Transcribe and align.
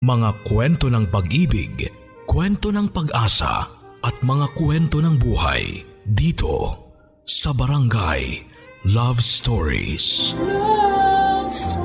Mga 0.00 0.48
kwento 0.48 0.88
ng 0.88 1.12
pag-ibig, 1.12 1.92
kwento 2.24 2.72
ng 2.72 2.88
pag-asa 2.88 3.68
at 4.00 4.16
mga 4.24 4.56
kwento 4.56 4.96
ng 4.96 5.20
buhay 5.20 5.84
dito 6.08 6.72
sa 7.28 7.52
Barangay 7.52 8.48
Love 8.88 9.20
Stories. 9.20 10.32
Love 10.40 11.52
Stories. 11.52 11.76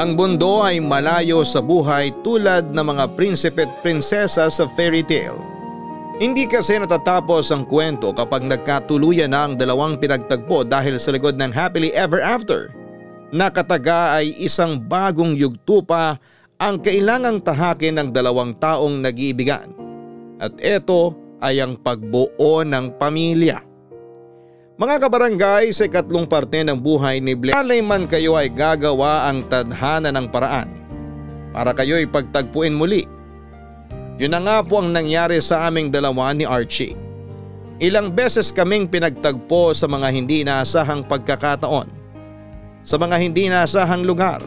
Ang 0.00 0.16
mundo 0.16 0.64
ay 0.64 0.80
malayo 0.80 1.44
sa 1.44 1.60
buhay 1.60 2.08
tulad 2.24 2.72
ng 2.72 2.86
mga 2.88 3.04
prinsipe 3.20 3.68
at 3.68 3.72
prinsesa 3.84 4.48
sa 4.48 4.64
fairy 4.64 5.04
tale. 5.04 5.49
Hindi 6.20 6.44
kasi 6.44 6.76
natatapos 6.76 7.48
ang 7.48 7.64
kwento 7.64 8.12
kapag 8.12 8.44
nagkatuluyan 8.44 9.32
na 9.32 9.48
ang 9.48 9.56
dalawang 9.56 9.96
pinagtagpo 9.96 10.68
dahil 10.68 11.00
sa 11.00 11.16
likod 11.16 11.40
ng 11.40 11.48
happily 11.48 11.96
ever 11.96 12.20
after. 12.20 12.68
Nakataga 13.32 14.20
ay 14.20 14.36
isang 14.36 14.76
bagong 14.76 15.32
yugto 15.32 15.80
pa 15.80 16.20
ang 16.60 16.76
kailangang 16.76 17.40
tahakin 17.40 17.96
ng 17.96 18.08
dalawang 18.12 18.52
taong 18.60 19.00
nag-iibigan. 19.00 19.72
At 20.36 20.60
ito 20.60 21.16
ay 21.40 21.64
ang 21.64 21.80
pagbuo 21.80 22.68
ng 22.68 23.00
pamilya. 23.00 23.64
Mga 24.76 24.96
kabarangay, 25.00 25.72
sa 25.72 25.88
ikatlong 25.88 26.28
parte 26.28 26.60
ng 26.60 26.76
buhay 26.76 27.24
ni 27.24 27.32
Blair, 27.32 27.64
alay 27.64 27.80
man 27.80 28.04
kayo 28.04 28.36
ay 28.36 28.52
gagawa 28.52 29.24
ang 29.24 29.40
tadhana 29.48 30.12
ng 30.12 30.28
paraan 30.28 30.68
para 31.56 31.72
kayo'y 31.72 32.04
pagtagpuin 32.04 32.76
muli. 32.76 33.08
Yun 34.20 34.36
na 34.36 34.40
nga 34.44 34.60
po 34.60 34.84
ang 34.84 34.92
nangyari 34.92 35.40
sa 35.40 35.64
aming 35.64 35.88
dalawa 35.88 36.36
ni 36.36 36.44
Archie. 36.44 36.92
Ilang 37.80 38.12
beses 38.12 38.52
kaming 38.52 38.84
pinagtagpo 38.84 39.72
sa 39.72 39.88
mga 39.88 40.12
hindi 40.12 40.44
inaasahang 40.44 41.08
pagkakataon, 41.08 41.88
sa 42.84 43.00
mga 43.00 43.16
hindi 43.16 43.48
inaasahang 43.48 44.04
lugar, 44.04 44.44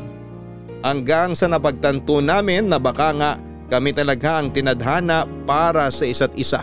hanggang 0.86 1.34
sa 1.34 1.50
napagtanto 1.50 2.22
namin 2.22 2.70
na 2.70 2.78
baka 2.78 3.10
nga 3.18 3.32
kami 3.66 3.98
talaga 3.98 4.38
ang 4.38 4.54
tinadhana 4.54 5.26
para 5.50 5.90
sa 5.90 6.06
isa't 6.06 6.38
isa. 6.38 6.62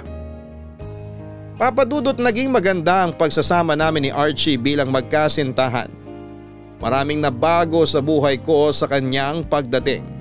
Papadudot 1.58 2.14
naging 2.14 2.54
maganda 2.54 3.02
ang 3.02 3.18
pagsasama 3.18 3.74
namin 3.74 4.06
ni 4.06 4.10
Archie 4.14 4.54
bilang 4.54 4.94
magkasintahan. 4.94 5.90
Maraming 6.78 7.18
nabago 7.18 7.82
sa 7.82 7.98
buhay 7.98 8.38
ko 8.38 8.70
sa 8.70 8.86
kanyang 8.86 9.42
pagdating. 9.42 10.19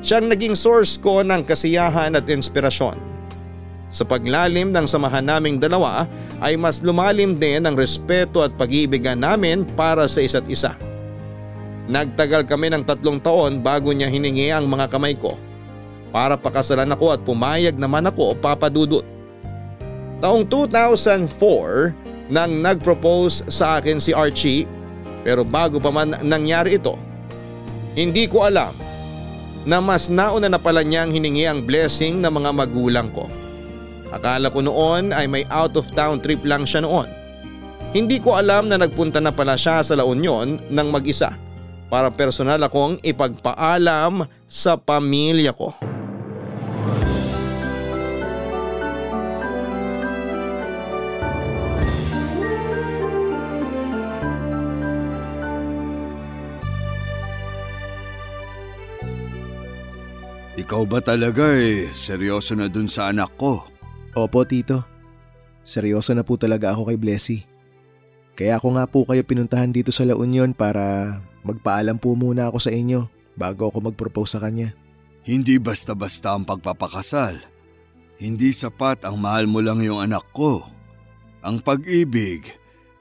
Siyang 0.00 0.32
naging 0.32 0.56
source 0.56 0.96
ko 0.96 1.20
ng 1.20 1.44
kasiyahan 1.44 2.16
at 2.16 2.24
inspirasyon. 2.24 2.96
Sa 3.90 4.06
paglalim 4.06 4.70
ng 4.70 4.86
samahan 4.86 5.26
naming 5.26 5.60
dalawa 5.60 6.06
ay 6.40 6.54
mas 6.56 6.80
lumalim 6.80 7.36
din 7.36 7.66
ang 7.66 7.74
respeto 7.76 8.40
at 8.40 8.54
pag-iibigan 8.54 9.18
namin 9.18 9.66
para 9.76 10.06
sa 10.06 10.22
isa't 10.22 10.46
isa. 10.46 10.78
Nagtagal 11.90 12.46
kami 12.46 12.70
ng 12.70 12.86
tatlong 12.86 13.18
taon 13.18 13.58
bago 13.60 13.90
niya 13.90 14.06
hiningi 14.06 14.54
ang 14.54 14.70
mga 14.70 14.86
kamay 14.88 15.18
ko 15.18 15.34
para 16.14 16.38
pakasalan 16.38 16.94
ako 16.94 17.18
at 17.18 17.20
pumayag 17.26 17.74
naman 17.76 18.06
ako 18.06 18.38
papadudot. 18.38 19.02
Taong 20.22 20.46
2004 20.46 22.30
nang 22.30 22.62
nag-propose 22.62 23.42
sa 23.50 23.82
akin 23.82 23.98
si 23.98 24.14
Archie 24.14 24.70
pero 25.26 25.42
bago 25.42 25.82
pa 25.82 25.90
man 25.90 26.14
nangyari 26.22 26.78
ito, 26.78 26.94
hindi 27.98 28.30
ko 28.30 28.46
alam 28.46 28.70
na 29.68 29.78
mas 29.80 30.08
nauna 30.08 30.48
na 30.48 30.56
pala 30.56 30.80
niyang 30.80 31.12
hiningi 31.12 31.44
ang 31.44 31.60
blessing 31.64 32.20
ng 32.20 32.32
mga 32.32 32.50
magulang 32.56 33.08
ko. 33.12 33.28
Akala 34.10 34.50
ko 34.50 34.64
noon 34.64 35.14
ay 35.14 35.30
may 35.30 35.44
out 35.52 35.76
of 35.78 35.86
town 35.94 36.18
trip 36.18 36.42
lang 36.42 36.66
siya 36.66 36.82
noon. 36.82 37.06
Hindi 37.90 38.22
ko 38.22 38.38
alam 38.38 38.70
na 38.70 38.78
nagpunta 38.78 39.18
na 39.18 39.34
pala 39.34 39.58
siya 39.58 39.82
sa 39.82 39.98
La 39.98 40.06
Union 40.06 40.58
ng 40.58 40.88
mag-isa 40.90 41.34
para 41.90 42.06
personal 42.10 42.62
akong 42.62 43.02
ipagpaalam 43.02 44.26
sa 44.46 44.78
pamilya 44.78 45.50
ko. 45.50 45.74
Ikaw 60.70 60.86
ba 60.86 61.02
talaga 61.02 61.50
eh, 61.58 61.90
seryoso 61.90 62.54
na 62.54 62.70
dun 62.70 62.86
sa 62.86 63.10
anak 63.10 63.34
ko? 63.34 63.66
Opo, 64.14 64.46
tito. 64.46 64.86
Seryoso 65.66 66.14
na 66.14 66.22
po 66.22 66.38
talaga 66.38 66.70
ako 66.70 66.86
kay 66.86 66.94
Blessy. 66.94 67.42
Kaya 68.38 68.54
ako 68.54 68.78
nga 68.78 68.86
po 68.86 69.02
kayo 69.02 69.18
pinuntahan 69.26 69.74
dito 69.74 69.90
sa 69.90 70.06
La 70.06 70.14
Union 70.14 70.54
para 70.54 71.18
magpaalam 71.42 71.98
po 71.98 72.14
muna 72.14 72.46
ako 72.46 72.62
sa 72.62 72.70
inyo 72.70 73.10
bago 73.34 73.66
ako 73.66 73.90
mag-propose 73.90 74.38
sa 74.38 74.46
kanya. 74.46 74.70
Hindi 75.26 75.58
basta-basta 75.58 76.38
ang 76.38 76.46
pagpapakasal. 76.46 77.42
Hindi 78.22 78.54
sapat 78.54 79.02
ang 79.02 79.18
mahal 79.18 79.50
mo 79.50 79.58
lang 79.58 79.82
yung 79.82 79.98
anak 79.98 80.22
ko. 80.30 80.62
Ang 81.42 81.66
pag-ibig, 81.66 82.46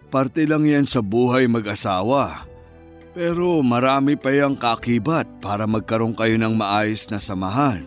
parte 0.10 0.42
lang 0.50 0.66
yan 0.66 0.90
sa 0.90 1.06
buhay 1.06 1.46
mag-asawa. 1.46 2.49
Pero 3.20 3.60
marami 3.60 4.16
pa 4.16 4.32
yung 4.32 4.56
kakibat 4.56 5.44
para 5.44 5.68
magkaroon 5.68 6.16
kayo 6.16 6.40
ng 6.40 6.56
maayos 6.56 7.12
na 7.12 7.20
samahan. 7.20 7.84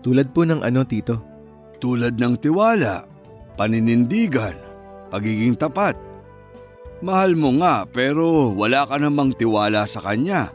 Tulad 0.00 0.32
po 0.32 0.48
ng 0.48 0.64
ano, 0.64 0.80
tito? 0.88 1.20
Tulad 1.76 2.16
ng 2.16 2.40
tiwala, 2.40 3.04
paninindigan, 3.60 4.56
pagiging 5.12 5.60
tapat. 5.60 5.92
Mahal 7.04 7.36
mo 7.36 7.52
nga 7.60 7.84
pero 7.84 8.48
wala 8.56 8.88
ka 8.88 8.96
namang 8.96 9.36
tiwala 9.36 9.84
sa 9.84 10.00
kanya. 10.00 10.48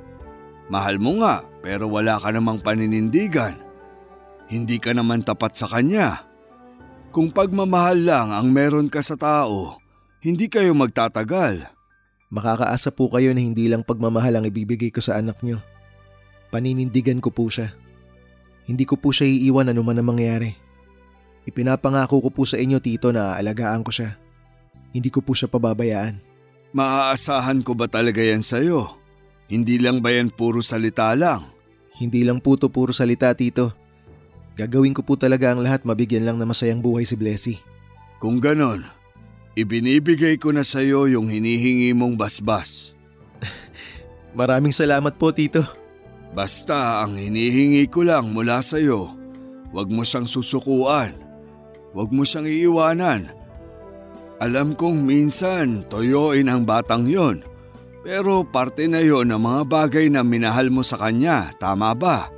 Mahal 0.66 0.98
mo 0.98 1.22
nga 1.22 1.46
pero 1.62 1.86
wala 1.86 2.18
ka 2.18 2.34
namang 2.34 2.58
paninindigan. 2.58 3.54
Hindi 4.50 4.82
ka 4.82 4.98
naman 4.98 5.22
tapat 5.22 5.54
sa 5.54 5.70
kanya. 5.70 6.26
Kung 7.14 7.30
pagmamahal 7.30 8.02
lang 8.02 8.34
ang 8.34 8.50
meron 8.50 8.90
ka 8.90 9.06
sa 9.06 9.14
tao, 9.14 9.78
hindi 10.26 10.50
kayo 10.50 10.74
magtatagal. 10.74 11.77
Makakaasa 12.28 12.92
po 12.92 13.08
kayo 13.08 13.32
na 13.32 13.40
hindi 13.40 13.72
lang 13.72 13.88
pagmamahal 13.88 14.40
ang 14.40 14.46
ibibigay 14.48 14.92
ko 14.92 15.00
sa 15.00 15.16
anak 15.16 15.40
nyo. 15.44 15.64
Paninindigan 16.52 17.24
ko 17.24 17.32
po 17.32 17.48
siya. 17.48 17.72
Hindi 18.68 18.84
ko 18.84 19.00
po 19.00 19.16
siya 19.16 19.28
iiwan 19.28 19.72
anuman 19.72 19.96
ang 19.96 20.12
mangyari. 20.12 20.52
Ipinapangako 21.48 22.20
ko 22.28 22.30
po 22.32 22.44
sa 22.44 22.60
inyo 22.60 22.84
tito 22.84 23.16
na 23.16 23.40
aalagaan 23.40 23.80
ko 23.80 23.96
siya. 23.96 24.20
Hindi 24.92 25.08
ko 25.08 25.24
po 25.24 25.32
siya 25.32 25.48
pababayaan. 25.48 26.20
Maaasahan 26.76 27.64
ko 27.64 27.72
ba 27.72 27.88
talaga 27.88 28.20
yan 28.20 28.44
sa'yo? 28.44 29.00
Hindi 29.48 29.80
lang 29.80 30.04
ba 30.04 30.12
yan 30.12 30.28
puro 30.28 30.60
salita 30.60 31.16
lang? 31.16 31.48
Hindi 31.96 32.28
lang 32.28 32.44
po 32.44 32.60
to 32.60 32.68
puro 32.68 32.92
salita 32.92 33.32
tito. 33.32 33.72
Gagawin 34.60 34.92
ko 34.92 35.00
po 35.08 35.16
talaga 35.16 35.56
ang 35.56 35.64
lahat 35.64 35.88
mabigyan 35.88 36.28
lang 36.28 36.36
na 36.36 36.44
masayang 36.44 36.84
buhay 36.84 37.08
si 37.08 37.16
Blessy. 37.16 37.56
Kung 38.20 38.44
ganon, 38.44 38.84
ibinibigay 39.58 40.38
ko 40.38 40.54
na 40.54 40.62
sa'yo 40.62 41.10
yung 41.10 41.26
hinihingi 41.26 41.90
mong 41.98 42.14
basbas. 42.14 42.94
Maraming 44.38 44.70
salamat 44.70 45.18
po 45.18 45.34
tito. 45.34 45.66
Basta 46.38 47.02
ang 47.02 47.18
hinihingi 47.18 47.90
ko 47.90 48.06
lang 48.06 48.30
mula 48.30 48.62
sa'yo, 48.62 49.10
huwag 49.74 49.90
mo 49.90 50.06
siyang 50.06 50.30
susukuan. 50.30 51.18
Huwag 51.98 52.14
mo 52.14 52.22
siyang 52.22 52.46
iiwanan. 52.46 53.34
Alam 54.38 54.78
kong 54.78 55.02
minsan 55.02 55.82
toyoin 55.90 56.46
ang 56.46 56.62
batang 56.62 57.10
yon. 57.10 57.42
Pero 58.06 58.46
parte 58.46 58.86
na 58.86 59.02
yon 59.02 59.34
ng 59.34 59.42
mga 59.42 59.62
bagay 59.66 60.06
na 60.14 60.22
minahal 60.22 60.70
mo 60.70 60.86
sa 60.86 61.02
kanya, 61.02 61.50
tama 61.58 61.98
ba? 61.98 62.30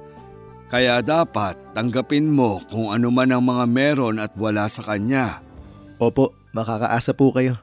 Kaya 0.71 1.03
dapat 1.03 1.59
tanggapin 1.75 2.31
mo 2.31 2.63
kung 2.71 2.95
ano 2.95 3.11
man 3.11 3.35
ang 3.35 3.43
mga 3.43 3.65
meron 3.67 4.23
at 4.23 4.31
wala 4.39 4.71
sa 4.71 4.87
kanya. 4.87 5.43
Opo, 5.99 6.38
makakaasa 6.53 7.13
po 7.13 7.33
kayo. 7.33 7.57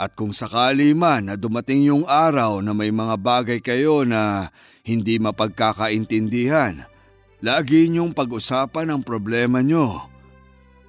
At 0.00 0.16
kung 0.16 0.32
sakali 0.32 0.96
man 0.96 1.28
na 1.28 1.34
dumating 1.36 1.84
yung 1.84 2.08
araw 2.08 2.64
na 2.64 2.72
may 2.72 2.88
mga 2.88 3.20
bagay 3.20 3.60
kayo 3.60 4.08
na 4.08 4.48
hindi 4.80 5.20
mapagkakaintindihan, 5.20 6.88
lagi 7.44 7.92
niyong 7.92 8.16
pag-usapan 8.16 8.88
ang 8.88 9.04
problema 9.04 9.60
niyo. 9.60 10.08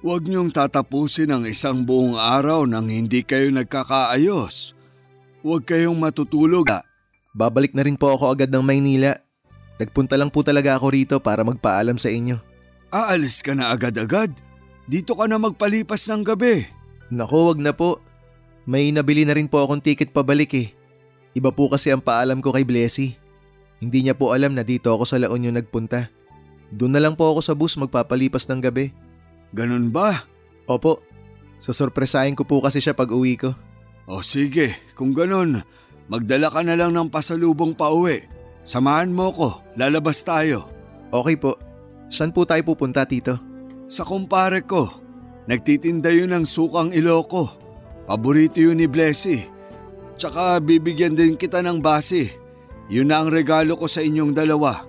Huwag 0.00 0.26
niyong 0.26 0.48
tatapusin 0.48 1.30
ang 1.30 1.44
isang 1.44 1.84
buong 1.84 2.16
araw 2.16 2.64
nang 2.64 2.88
hindi 2.88 3.20
kayo 3.22 3.52
nagkakaayos. 3.52 4.74
Huwag 5.44 5.68
kayong 5.68 5.94
matutulog. 5.94 6.72
Babalik 7.36 7.76
na 7.76 7.84
rin 7.84 8.00
po 8.00 8.10
ako 8.16 8.32
agad 8.32 8.48
ng 8.48 8.64
Maynila. 8.64 9.14
Nagpunta 9.78 10.16
lang 10.16 10.32
po 10.32 10.40
talaga 10.40 10.74
ako 10.74 10.86
rito 10.88 11.16
para 11.20 11.44
magpaalam 11.44 12.00
sa 12.00 12.08
inyo. 12.08 12.40
Aalis 12.90 13.44
ka 13.44 13.52
na 13.52 13.70
agad-agad? 13.70 14.32
Dito 14.88 15.14
ka 15.14 15.28
na 15.30 15.38
magpalipas 15.38 16.02
ng 16.10 16.22
gabi. 16.26 16.81
Naku, 17.12 17.52
wag 17.52 17.60
na 17.60 17.76
po. 17.76 18.00
May 18.64 18.88
nabili 18.88 19.28
na 19.28 19.36
rin 19.36 19.44
po 19.44 19.60
akong 19.60 19.84
ticket 19.84 20.16
pabalik 20.16 20.56
eh. 20.56 20.72
Iba 21.36 21.52
po 21.52 21.68
kasi 21.68 21.92
ang 21.92 22.00
paalam 22.00 22.40
ko 22.40 22.56
kay 22.56 22.64
Blessy. 22.64 23.20
Hindi 23.84 24.08
niya 24.08 24.16
po 24.16 24.32
alam 24.32 24.56
na 24.56 24.64
dito 24.64 24.88
ako 24.88 25.04
sa 25.04 25.20
La 25.20 25.28
Union 25.28 25.52
nagpunta. 25.52 26.08
Doon 26.72 26.96
na 26.96 27.02
lang 27.04 27.12
po 27.12 27.28
ako 27.28 27.40
sa 27.44 27.52
bus 27.52 27.76
magpapalipas 27.76 28.48
ng 28.48 28.64
gabi. 28.64 28.96
Ganun 29.52 29.92
ba? 29.92 30.24
Opo, 30.64 31.04
susurpresahin 31.60 32.32
ko 32.32 32.48
po 32.48 32.64
kasi 32.64 32.80
siya 32.80 32.96
pag 32.96 33.12
uwi 33.12 33.36
ko. 33.36 33.52
O 34.08 34.24
sige, 34.24 34.72
kung 34.96 35.12
ganun, 35.12 35.60
magdala 36.08 36.48
ka 36.48 36.64
na 36.64 36.80
lang 36.80 36.96
ng 36.96 37.12
pasalubong 37.12 37.76
pa 37.76 37.92
uwi. 37.92 38.24
Samahan 38.64 39.12
mo 39.12 39.28
ko, 39.36 39.48
lalabas 39.76 40.24
tayo. 40.24 40.70
Okay 41.12 41.36
po. 41.36 41.60
Saan 42.08 42.32
po 42.32 42.48
tayo 42.48 42.64
pupunta, 42.64 43.04
Tito? 43.04 43.36
Sa 43.84 44.06
kumpare 44.08 44.64
ko, 44.64 45.01
nagtitinda 45.46 46.10
yun 46.12 46.32
ng 46.34 46.46
sukang 46.46 46.90
iloko. 46.94 47.50
Paborito 48.06 48.58
yun 48.58 48.78
ni 48.78 48.90
Blessy. 48.90 49.46
Tsaka 50.18 50.60
bibigyan 50.62 51.16
din 51.16 51.38
kita 51.38 51.64
ng 51.64 51.80
basi. 51.82 52.30
Yun 52.92 53.08
na 53.08 53.24
ang 53.24 53.30
regalo 53.32 53.78
ko 53.78 53.88
sa 53.88 54.04
inyong 54.04 54.36
dalawa. 54.36 54.84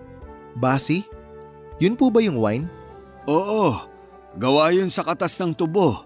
Basi? 0.53 1.05
Yun 1.81 1.97
po 1.97 2.13
ba 2.13 2.19
yung 2.21 2.38
wine? 2.38 2.67
Oo, 3.25 3.79
gawa 4.38 4.75
yun 4.75 4.91
sa 4.91 5.01
katas 5.07 5.39
ng 5.39 5.55
tubo. 5.55 6.03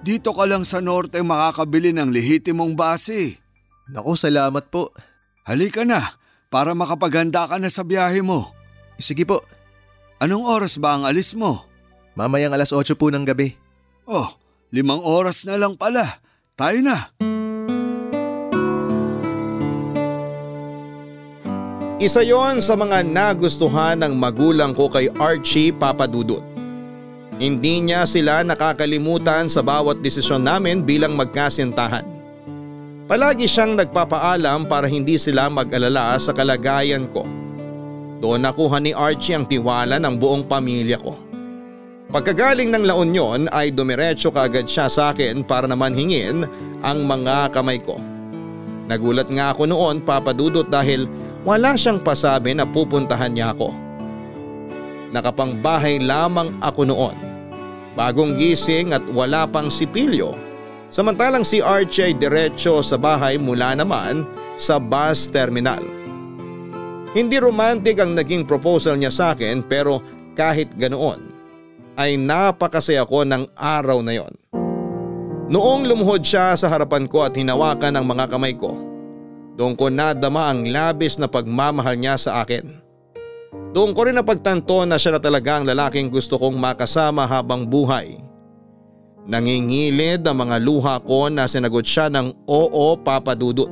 Dito 0.00 0.30
ka 0.30 0.46
lang 0.46 0.62
sa 0.62 0.78
norte 0.78 1.18
makakabili 1.20 1.90
ng 1.90 2.14
lehitimong 2.14 2.78
basi. 2.78 3.34
Nako, 3.90 4.14
salamat 4.14 4.70
po. 4.70 4.94
Halika 5.42 5.82
na, 5.82 5.98
para 6.52 6.76
makapaghanda 6.76 7.50
ka 7.50 7.58
na 7.58 7.72
sa 7.72 7.82
biyahe 7.82 8.22
mo. 8.22 8.54
Sige 9.00 9.26
po, 9.26 9.42
Anong 10.18 10.50
oras 10.50 10.82
ba 10.82 10.98
ang 10.98 11.06
alis 11.06 11.38
mo? 11.38 11.67
Mamayang 12.18 12.50
alas 12.50 12.74
8 12.74 12.98
po 12.98 13.14
ng 13.14 13.22
gabi. 13.22 13.54
Oh, 14.02 14.26
limang 14.74 14.98
oras 14.98 15.46
na 15.46 15.54
lang 15.54 15.78
pala. 15.78 16.18
Tayo 16.58 16.82
na. 16.82 17.14
Isa 22.02 22.26
yon 22.26 22.58
sa 22.58 22.74
mga 22.74 23.06
nagustuhan 23.06 24.02
ng 24.02 24.18
magulang 24.18 24.74
ko 24.74 24.90
kay 24.90 25.06
Archie 25.18 25.70
Papadudut. 25.70 26.42
Hindi 27.38 27.86
niya 27.86 28.02
sila 28.02 28.42
nakakalimutan 28.42 29.46
sa 29.46 29.62
bawat 29.62 30.02
desisyon 30.02 30.42
namin 30.42 30.82
bilang 30.82 31.14
magkasintahan. 31.14 32.02
Palagi 33.06 33.46
siyang 33.46 33.78
nagpapaalam 33.78 34.66
para 34.66 34.90
hindi 34.90 35.14
sila 35.18 35.46
mag-alala 35.46 36.18
sa 36.18 36.34
kalagayan 36.34 37.06
ko. 37.10 37.22
Doon 38.18 38.42
nakuha 38.42 38.82
ni 38.82 38.90
Archie 38.90 39.38
ang 39.38 39.46
tiwala 39.46 40.02
ng 40.02 40.18
buong 40.18 40.46
pamilya 40.46 40.98
ko. 40.98 41.27
Pagkagaling 42.08 42.72
ng 42.72 42.88
La 42.88 42.96
Union 42.96 43.52
ay 43.52 43.68
dumiretso 43.68 44.32
kaagad 44.32 44.64
siya 44.64 44.88
sa 44.88 45.12
akin 45.12 45.44
para 45.44 45.68
naman 45.68 45.92
hingin 45.92 46.48
ang 46.80 47.04
mga 47.04 47.52
kamay 47.52 47.76
ko. 47.84 48.00
Nagulat 48.88 49.28
nga 49.28 49.52
ako 49.52 49.68
noon 49.68 50.00
papadudot 50.00 50.64
dahil 50.64 51.04
wala 51.44 51.76
siyang 51.76 52.00
pasabi 52.00 52.56
na 52.56 52.64
pupuntahan 52.64 53.36
niya 53.36 53.52
ako. 53.52 53.76
Nakapangbahay 55.12 56.00
lamang 56.00 56.48
ako 56.64 56.88
noon. 56.88 57.16
Bagong 57.92 58.40
gising 58.40 58.96
at 58.96 59.04
wala 59.12 59.44
pang 59.44 59.68
sipilyo. 59.68 60.32
Samantalang 60.88 61.44
si 61.44 61.60
Archie 61.60 62.08
ay 62.08 62.14
diretso 62.16 62.80
sa 62.80 62.96
bahay 62.96 63.36
mula 63.36 63.76
naman 63.76 64.24
sa 64.56 64.80
bus 64.80 65.28
terminal. 65.28 65.84
Hindi 67.12 67.36
romantic 67.36 68.00
ang 68.00 68.16
naging 68.16 68.48
proposal 68.48 68.96
niya 68.96 69.12
sa 69.12 69.36
akin 69.36 69.60
pero 69.60 70.00
kahit 70.32 70.72
ganoon 70.80 71.37
ay 71.98 72.14
napakasaya 72.14 73.02
ko 73.02 73.26
ng 73.26 73.50
araw 73.58 73.98
na 74.06 74.14
yon. 74.14 74.30
Noong 75.50 75.90
lumuhod 75.90 76.22
siya 76.22 76.54
sa 76.54 76.70
harapan 76.70 77.10
ko 77.10 77.26
at 77.26 77.34
hinawakan 77.34 77.98
ang 77.98 78.06
mga 78.06 78.30
kamay 78.30 78.54
ko, 78.54 78.78
doon 79.58 79.74
ko 79.74 79.90
nadama 79.90 80.46
ang 80.46 80.70
labis 80.70 81.18
na 81.18 81.26
pagmamahal 81.26 81.98
niya 81.98 82.14
sa 82.14 82.46
akin. 82.46 82.78
Doon 83.74 83.90
ko 83.90 84.06
rin 84.06 84.14
napagtanto 84.14 84.86
na 84.86 84.94
siya 84.94 85.18
na 85.18 85.20
talaga 85.20 85.58
ang 85.58 85.66
lalaking 85.66 86.08
gusto 86.08 86.38
kong 86.38 86.54
makasama 86.54 87.26
habang 87.26 87.66
buhay. 87.66 88.22
Nangingilid 89.28 90.24
ang 90.24 90.46
mga 90.46 90.56
luha 90.62 90.96
ko 91.04 91.28
na 91.28 91.44
sinagot 91.44 91.84
siya 91.84 92.08
ng 92.08 92.32
oo 92.48 92.96
papadudot. 92.96 93.68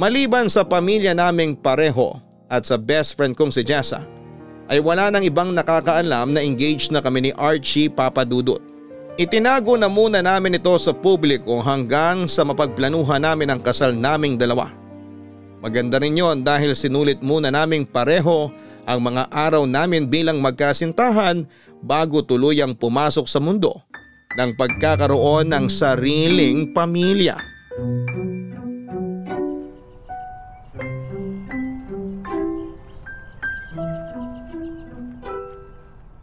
Maliban 0.00 0.48
sa 0.48 0.64
pamilya 0.64 1.12
naming 1.12 1.52
pareho 1.58 2.16
at 2.48 2.64
sa 2.64 2.80
best 2.80 3.20
friend 3.20 3.36
kong 3.36 3.52
si 3.52 3.60
Jessa, 3.60 4.00
ay 4.70 4.78
wala 4.78 5.10
nang 5.10 5.26
ibang 5.26 5.50
nakakaalam 5.50 6.30
na 6.30 6.40
engaged 6.40 6.94
na 6.94 7.02
kami 7.02 7.28
ni 7.28 7.30
Archie 7.34 7.90
Papadudot. 7.90 8.62
Itinago 9.18 9.74
na 9.74 9.90
muna 9.90 10.22
namin 10.22 10.56
ito 10.56 10.72
sa 10.78 10.94
publiko 10.94 11.58
hanggang 11.60 12.30
sa 12.30 12.46
mapagplanuhan 12.46 13.20
namin 13.20 13.50
ang 13.50 13.60
kasal 13.60 13.92
naming 13.92 14.38
dalawa. 14.38 14.70
Maganda 15.60 16.00
rin 16.00 16.16
yon 16.16 16.40
dahil 16.40 16.72
sinulit 16.72 17.20
muna 17.20 17.52
naming 17.52 17.84
pareho 17.84 18.48
ang 18.88 19.00
mga 19.04 19.28
araw 19.28 19.68
namin 19.68 20.08
bilang 20.08 20.40
magkasintahan 20.40 21.44
bago 21.84 22.24
tuluyang 22.24 22.72
pumasok 22.72 23.28
sa 23.28 23.42
mundo 23.42 23.76
ng 24.38 24.56
pagkakaroon 24.56 25.52
ng 25.52 25.66
sariling 25.68 26.72
pamilya. 26.72 27.36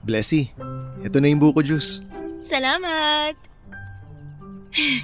Blessy, 0.08 0.56
ito 1.04 1.20
na 1.20 1.28
yung 1.28 1.44
buko 1.44 1.60
juice. 1.60 2.00
Salamat! 2.40 3.36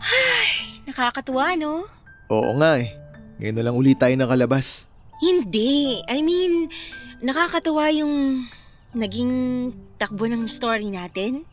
Ay, 0.00 0.48
nakakatuwa 0.88 1.52
no? 1.60 1.84
Oo 2.32 2.56
nga 2.56 2.80
eh. 2.80 2.96
Ngayon 3.36 3.56
na 3.60 3.64
lang 3.68 3.76
ulit 3.76 4.00
tayo 4.00 4.16
nakalabas. 4.16 4.88
Hindi. 5.20 6.00
I 6.08 6.24
mean, 6.24 6.72
nakakatuwa 7.20 7.92
yung 7.92 8.48
naging 8.96 9.32
takbo 10.00 10.24
ng 10.24 10.48
story 10.48 10.88
natin. 10.88 11.44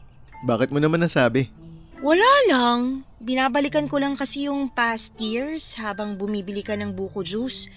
Bakit 0.47 0.71
mo 0.71 0.79
naman 0.79 1.03
nasabi? 1.03 1.51
Wala 1.99 2.31
lang. 2.47 3.03
Binabalikan 3.19 3.91
ko 3.91 3.99
lang 3.99 4.15
kasi 4.15 4.47
yung 4.47 4.71
past 4.71 5.19
years 5.19 5.75
habang 5.75 6.15
bumibili 6.15 6.63
ka 6.63 6.79
ng 6.79 6.95
buko 6.95 7.27
juice. 7.27 7.67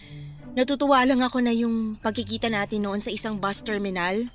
Natutuwa 0.51 1.07
lang 1.07 1.23
ako 1.23 1.39
na 1.47 1.55
yung 1.55 1.95
pagkikita 2.03 2.51
natin 2.51 2.83
noon 2.83 2.99
sa 2.99 3.15
isang 3.15 3.39
bus 3.39 3.63
terminal. 3.63 4.27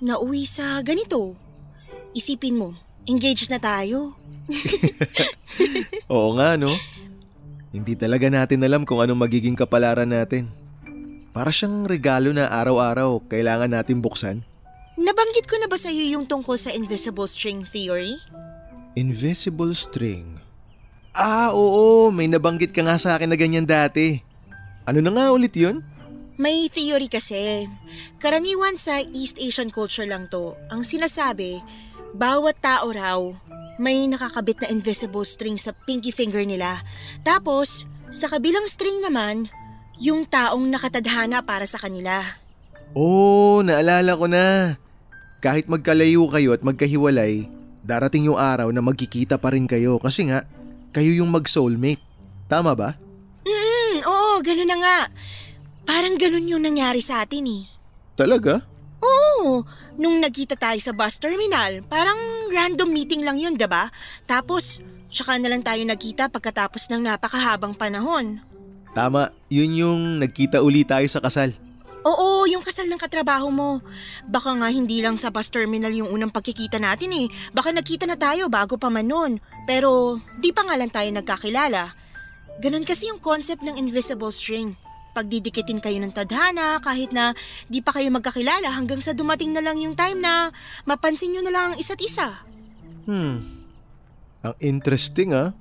Nauwi 0.00 0.48
sa 0.48 0.80
ganito. 0.80 1.36
Isipin 2.16 2.56
mo, 2.56 2.72
engaged 3.04 3.52
na 3.52 3.60
tayo. 3.60 4.16
Oo 6.12 6.36
nga 6.40 6.56
no. 6.56 6.72
Hindi 7.74 7.92
talaga 7.98 8.30
natin 8.30 8.64
alam 8.64 8.88
kung 8.88 9.04
anong 9.04 9.20
magiging 9.20 9.58
kapalaran 9.58 10.08
natin. 10.08 10.48
Para 11.34 11.50
siyang 11.50 11.84
regalo 11.90 12.30
na 12.30 12.48
araw-araw 12.48 13.20
kailangan 13.26 13.68
natin 13.68 13.98
buksan. 13.98 14.46
Nabanggit 14.94 15.50
ko 15.50 15.58
na 15.58 15.66
ba 15.66 15.74
sa 15.74 15.90
iyo 15.90 16.06
yung 16.14 16.24
tungkol 16.24 16.54
sa 16.54 16.70
invisible 16.70 17.26
string 17.26 17.66
theory? 17.66 18.14
Invisible 18.94 19.74
string. 19.74 20.38
Ah, 21.10 21.50
oo. 21.50 22.14
May 22.14 22.30
nabanggit 22.30 22.70
ka 22.70 22.86
nga 22.86 22.94
sa 22.94 23.18
akin 23.18 23.26
na 23.26 23.34
ganyan 23.34 23.66
dati. 23.66 24.22
Ano 24.84 25.00
na 25.00 25.10
nga 25.12 25.26
ulit 25.32 25.56
yun? 25.56 25.80
May 26.36 26.68
theory 26.68 27.06
kasi. 27.08 27.68
Karaniwan 28.18 28.74
sa 28.74 29.00
East 29.00 29.38
Asian 29.38 29.70
culture 29.70 30.04
lang 30.04 30.26
to. 30.28 30.58
Ang 30.68 30.82
sinasabi, 30.82 31.62
bawat 32.12 32.58
tao 32.60 32.90
raw 32.90 33.20
may 33.78 34.06
nakakabit 34.06 34.62
na 34.62 34.70
invisible 34.70 35.26
string 35.26 35.58
sa 35.58 35.74
pinky 35.74 36.14
finger 36.14 36.42
nila. 36.46 36.78
Tapos, 37.26 37.86
sa 38.10 38.30
kabilang 38.30 38.66
string 38.70 39.02
naman, 39.02 39.50
yung 39.98 40.26
taong 40.26 40.66
nakatadhana 40.70 41.42
para 41.42 41.66
sa 41.66 41.78
kanila. 41.82 42.22
Oo, 42.94 43.62
naalala 43.66 44.14
ko 44.14 44.26
na. 44.30 44.78
Kahit 45.42 45.66
magkalayo 45.66 46.30
kayo 46.30 46.54
at 46.54 46.62
magkahiwalay, 46.62 47.50
darating 47.82 48.30
yung 48.30 48.38
araw 48.38 48.70
na 48.70 48.80
magkikita 48.80 49.36
pa 49.36 49.52
rin 49.52 49.66
kayo 49.66 49.98
kasi 49.98 50.30
nga, 50.30 50.46
kayo 50.94 51.10
yung 51.10 51.34
mag-soulmate. 51.34 52.00
Tama 52.46 52.72
ba? 52.78 52.94
Oo, 54.34 54.42
ganun 54.42 54.66
na 54.66 54.78
nga. 54.82 54.98
Parang 55.86 56.18
ganun 56.18 56.50
yung 56.50 56.66
nangyari 56.66 56.98
sa 56.98 57.22
atin 57.22 57.46
eh. 57.46 57.70
Talaga? 58.18 58.66
Oo, 58.98 59.62
nung 59.94 60.18
nagkita 60.18 60.58
tayo 60.58 60.74
sa 60.82 60.90
bus 60.90 61.22
terminal, 61.22 61.86
parang 61.86 62.18
random 62.50 62.90
meeting 62.90 63.22
lang 63.22 63.38
yun, 63.38 63.54
ba? 63.54 63.94
Tapos, 64.26 64.82
tsaka 65.06 65.38
na 65.38 65.54
lang 65.54 65.62
tayo 65.62 65.86
nagkita 65.86 66.34
pagkatapos 66.34 66.90
ng 66.90 67.06
napakahabang 67.06 67.78
panahon. 67.78 68.42
Tama, 68.90 69.30
yun 69.54 69.70
yung 69.70 70.00
nagkita 70.18 70.66
uli 70.66 70.82
tayo 70.82 71.06
sa 71.06 71.22
kasal. 71.22 71.54
Oo, 72.02 72.50
yung 72.50 72.66
kasal 72.66 72.90
ng 72.90 72.98
katrabaho 72.98 73.54
mo. 73.54 73.86
Baka 74.26 74.50
nga 74.50 74.66
hindi 74.66 74.98
lang 74.98 75.14
sa 75.14 75.30
bus 75.30 75.46
terminal 75.46 75.94
yung 75.94 76.10
unang 76.10 76.34
pagkikita 76.34 76.82
natin 76.82 77.14
eh. 77.14 77.30
Baka 77.54 77.70
nagkita 77.70 78.10
na 78.10 78.18
tayo 78.18 78.50
bago 78.50 78.82
pa 78.82 78.90
man 78.90 79.06
nun. 79.06 79.38
Pero 79.62 80.18
di 80.42 80.50
pa 80.50 80.66
nga 80.66 80.74
lang 80.74 80.90
tayo 80.90 81.06
nagkakilala. 81.14 82.02
Ganon 82.62 82.86
kasi 82.86 83.10
yung 83.10 83.18
concept 83.18 83.66
ng 83.66 83.74
invisible 83.74 84.30
string. 84.30 84.78
Pagdidikitin 85.14 85.78
kayo 85.78 85.98
ng 86.02 86.10
tadhana 86.10 86.82
kahit 86.82 87.14
na 87.14 87.30
di 87.70 87.78
pa 87.78 87.94
kayo 87.94 88.10
magkakilala 88.10 88.66
hanggang 88.74 88.98
sa 88.98 89.14
dumating 89.14 89.54
na 89.54 89.62
lang 89.62 89.78
yung 89.78 89.94
time 89.94 90.18
na 90.18 90.50
mapansin 90.86 91.30
nyo 91.30 91.42
na 91.46 91.52
lang 91.54 91.64
ang 91.70 91.76
isa't 91.78 92.02
isa. 92.02 92.42
Hmm, 93.06 93.38
ang 94.42 94.54
interesting 94.58 95.30
ah. 95.30 95.54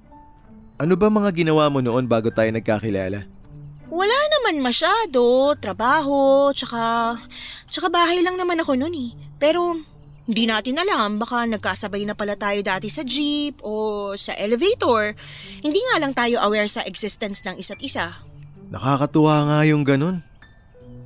Ano 0.82 0.98
ba 0.98 1.08
mga 1.14 1.30
ginawa 1.38 1.70
mo 1.70 1.86
noon 1.86 2.10
bago 2.10 2.34
tayo 2.34 2.50
nagkakilala? 2.50 3.30
Wala 3.94 4.18
naman 4.34 4.58
masyado, 4.58 5.54
trabaho, 5.62 6.50
tsaka, 6.50 7.14
tsaka 7.70 7.94
bahay 7.94 8.26
lang 8.26 8.34
naman 8.42 8.58
ako 8.58 8.74
noon 8.74 8.96
eh. 8.98 9.10
Pero 9.38 9.78
Hindi 10.24 10.48
natin 10.48 10.80
alam, 10.80 11.20
baka 11.20 11.44
nagkasabay 11.44 12.08
na 12.08 12.16
pala 12.16 12.40
tayo 12.40 12.64
dati 12.64 12.88
sa 12.88 13.04
jeep 13.04 13.60
o 13.60 14.16
sa 14.16 14.32
elevator. 14.40 15.12
Hindi 15.60 15.84
nga 15.84 16.00
lang 16.00 16.16
tayo 16.16 16.40
aware 16.40 16.72
sa 16.72 16.80
existence 16.88 17.44
ng 17.44 17.60
isa't 17.60 17.84
isa. 17.84 18.24
Nakakatuwa 18.72 19.52
nga 19.52 19.60
yung 19.68 19.84
ganun. 19.84 20.24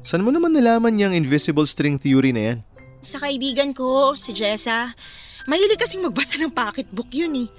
Saan 0.05 0.21
mo 0.21 0.29
naman 0.29 0.53
nalaman 0.53 1.01
yung 1.01 1.17
invisible 1.17 1.65
string 1.65 1.97
theory 1.97 2.29
na 2.29 2.53
yan? 2.53 2.57
Sa 3.01 3.17
kaibigan 3.17 3.73
ko, 3.73 4.13
si 4.13 4.37
Jessa, 4.37 4.93
mahilig 5.49 5.81
kasing 5.81 6.05
magbasa 6.05 6.37
ng 6.37 6.53
pocketbook 6.53 7.09
yun 7.09 7.33
eh. 7.41 7.49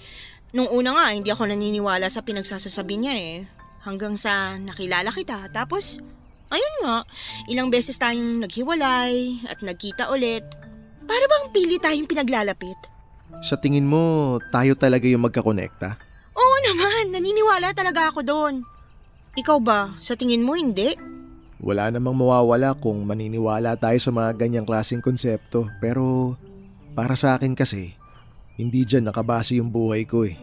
Nung 0.55 0.71
una 0.71 0.95
nga, 0.95 1.07
hindi 1.11 1.29
ako 1.35 1.51
naniniwala 1.51 2.07
sa 2.07 2.23
pinagsasasabi 2.23 2.95
niya 3.03 3.15
eh. 3.19 3.37
Hanggang 3.83 4.15
sa 4.15 4.55
nakilala 4.63 5.11
kita. 5.11 5.51
Tapos, 5.51 5.99
ayun 6.55 6.75
nga, 6.87 7.03
ilang 7.51 7.69
beses 7.69 7.99
tayong 7.99 8.47
naghiwalay 8.47 9.43
at 9.51 9.59
nagkita 9.59 10.07
ulit. 10.15 10.47
Para 11.09 11.25
bang 11.25 11.47
pili 11.49 11.81
tayong 11.81 12.05
pinaglalapit? 12.05 12.77
Sa 13.41 13.57
tingin 13.57 13.89
mo, 13.89 14.37
tayo 14.53 14.77
talaga 14.77 15.09
yung 15.09 15.25
magkakonekta? 15.25 15.97
Oo 16.37 16.57
naman, 16.69 17.17
naniniwala 17.17 17.73
talaga 17.73 18.13
ako 18.13 18.21
doon. 18.21 18.55
Ikaw 19.41 19.59
ba, 19.63 19.97
sa 20.05 20.13
tingin 20.19 20.45
mo 20.45 20.53
hindi? 20.53 20.93
Wala 21.59 21.91
namang 21.91 22.15
mawawala 22.15 22.77
kung 22.79 23.03
maniniwala 23.03 23.75
tayo 23.75 23.99
sa 23.99 24.13
mga 24.15 24.37
ganyang 24.37 24.67
klaseng 24.69 25.03
konsepto. 25.03 25.67
Pero 25.83 26.37
para 26.93 27.19
sa 27.19 27.35
akin 27.35 27.57
kasi, 27.57 27.99
hindi 28.61 28.85
dyan 28.85 29.09
nakabase 29.09 29.59
yung 29.59 29.73
buhay 29.73 30.07
ko 30.07 30.29
eh. 30.29 30.39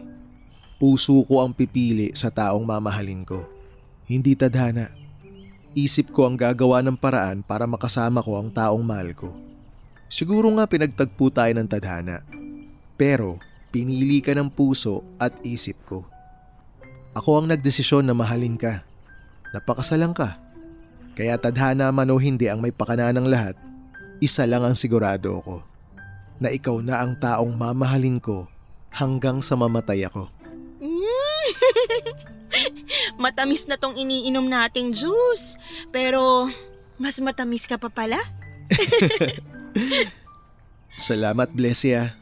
Puso 0.76 1.24
ko 1.24 1.40
ang 1.40 1.56
pipili 1.56 2.12
sa 2.12 2.28
taong 2.28 2.64
mamahalin 2.64 3.24
ko. 3.24 3.48
Hindi 4.04 4.36
tadhana. 4.36 4.92
Isip 5.76 6.12
ko 6.12 6.28
ang 6.28 6.36
gagawa 6.36 6.80
ng 6.84 6.96
paraan 6.96 7.40
para 7.44 7.64
makasama 7.64 8.20
ko 8.20 8.40
ang 8.40 8.48
taong 8.52 8.84
mahal 8.84 9.12
ko. 9.16 9.45
Siguro 10.06 10.46
nga 10.54 10.70
pinagtagpo 10.70 11.34
tayo 11.34 11.52
ng 11.54 11.66
tadhana. 11.66 12.22
Pero 12.94 13.42
pinili 13.74 14.22
ka 14.22 14.32
ng 14.32 14.48
puso 14.48 15.02
at 15.18 15.34
isip 15.42 15.76
ko. 15.84 16.06
Ako 17.16 17.42
ang 17.42 17.46
nagdesisyon 17.50 18.06
na 18.06 18.14
mahalin 18.14 18.54
ka. 18.54 18.86
Napakasalang 19.50 20.14
ka. 20.14 20.38
Kaya 21.16 21.40
tadhana 21.40 21.90
man 21.90 22.12
o 22.12 22.20
hindi 22.20 22.46
ang 22.46 22.60
may 22.60 22.70
pakana 22.70 23.08
ng 23.10 23.26
lahat, 23.26 23.56
isa 24.20 24.44
lang 24.44 24.62
ang 24.62 24.76
sigurado 24.76 25.40
ko. 25.40 25.64
Na 26.36 26.52
ikaw 26.52 26.84
na 26.84 27.00
ang 27.00 27.16
taong 27.16 27.56
mamahalin 27.56 28.20
ko 28.20 28.44
hanggang 28.92 29.40
sa 29.40 29.56
mamatay 29.56 30.04
ako. 30.04 30.28
Matamis 33.22 33.64
na 33.64 33.80
tong 33.80 33.96
iniinom 33.96 34.44
nating 34.44 34.92
juice. 34.92 35.56
Pero, 35.88 36.52
mas 37.00 37.16
matamis 37.24 37.64
ka 37.64 37.80
pa 37.80 37.88
pala? 37.88 38.20
Salamat 40.96 41.52
Blesia. 41.52 42.16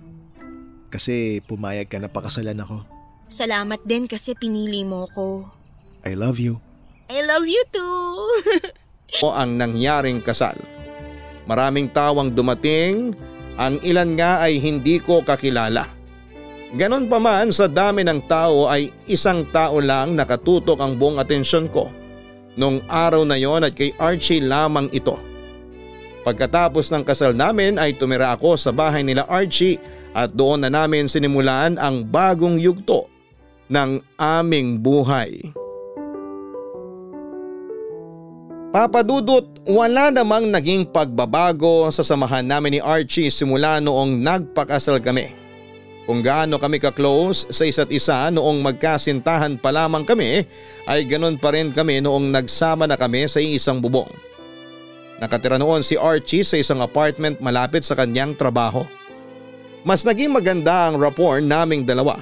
Kasi 0.90 1.42
pumayag 1.46 1.90
ka 1.90 1.98
na 1.98 2.10
pakasalan 2.10 2.58
ako. 2.58 2.86
Salamat 3.30 3.82
din 3.82 4.06
kasi 4.06 4.34
pinili 4.38 4.86
mo 4.86 5.10
ko. 5.10 5.48
I 6.06 6.14
love 6.14 6.38
you. 6.38 6.60
I 7.10 7.24
love 7.24 7.46
you 7.48 7.62
too. 7.74 8.06
o 9.24 9.34
ang 9.34 9.58
nangyaring 9.58 10.22
kasal. 10.22 10.54
Maraming 11.44 11.92
tawang 11.92 12.32
dumating, 12.32 13.12
ang 13.60 13.78
ilan 13.84 14.16
nga 14.16 14.42
ay 14.42 14.58
hindi 14.58 14.98
ko 14.98 15.20
kakilala. 15.22 15.86
Ganon 16.74 17.06
pa 17.06 17.22
man 17.22 17.54
sa 17.54 17.70
dami 17.70 18.02
ng 18.02 18.26
tao 18.26 18.66
ay 18.66 18.90
isang 19.06 19.46
tao 19.54 19.78
lang 19.78 20.18
nakatutok 20.18 20.82
ang 20.82 20.98
buong 20.98 21.22
atensyon 21.22 21.70
ko. 21.70 21.86
Nung 22.58 22.82
araw 22.90 23.22
na 23.22 23.38
yon 23.38 23.62
at 23.62 23.78
kay 23.78 23.94
Archie 23.98 24.42
lamang 24.42 24.90
ito. 24.90 25.14
Pagkatapos 26.24 26.88
ng 26.88 27.04
kasal 27.04 27.36
namin 27.36 27.76
ay 27.76 27.92
tumira 28.00 28.32
ako 28.32 28.56
sa 28.56 28.72
bahay 28.72 29.04
nila 29.04 29.28
Archie 29.28 29.76
at 30.16 30.32
doon 30.32 30.64
na 30.64 30.72
namin 30.72 31.04
sinimulan 31.04 31.76
ang 31.76 32.00
bagong 32.00 32.56
yugto 32.56 33.12
ng 33.68 34.00
aming 34.16 34.80
buhay. 34.80 35.52
Papadudot, 38.74 39.46
wala 39.70 40.10
namang 40.10 40.50
naging 40.50 40.88
pagbabago 40.88 41.86
sa 41.94 42.02
samahan 42.02 42.42
namin 42.42 42.74
ni 42.74 42.80
Archie 42.82 43.30
simula 43.30 43.78
noong 43.78 44.18
nagpakasal 44.18 44.98
kami. 44.98 45.30
Kung 46.08 46.20
gaano 46.20 46.58
kami 46.58 46.82
ka-close 46.82 47.48
sa 47.48 47.64
isa't 47.68 47.88
isa 47.88 48.28
noong 48.32 48.60
magkasintahan 48.60 49.56
pa 49.60 49.72
lamang 49.72 50.04
kami 50.04 50.44
ay 50.84 51.06
ganon 51.06 51.36
pa 51.40 51.52
rin 51.52 51.70
kami 51.70 52.00
noong 52.00 52.28
nagsama 52.32 52.84
na 52.84 52.96
kami 52.98 53.24
sa 53.30 53.40
isang 53.40 53.78
bubong. 53.78 54.10
Nakatira 55.22 55.60
noon 55.60 55.86
si 55.86 55.94
Archie 55.94 56.42
sa 56.42 56.58
isang 56.58 56.82
apartment 56.82 57.38
malapit 57.38 57.86
sa 57.86 57.94
kanyang 57.94 58.34
trabaho. 58.34 58.82
Mas 59.86 60.02
naging 60.02 60.32
maganda 60.32 60.90
ang 60.90 60.98
rapport 60.98 61.38
naming 61.44 61.86
dalawa 61.86 62.18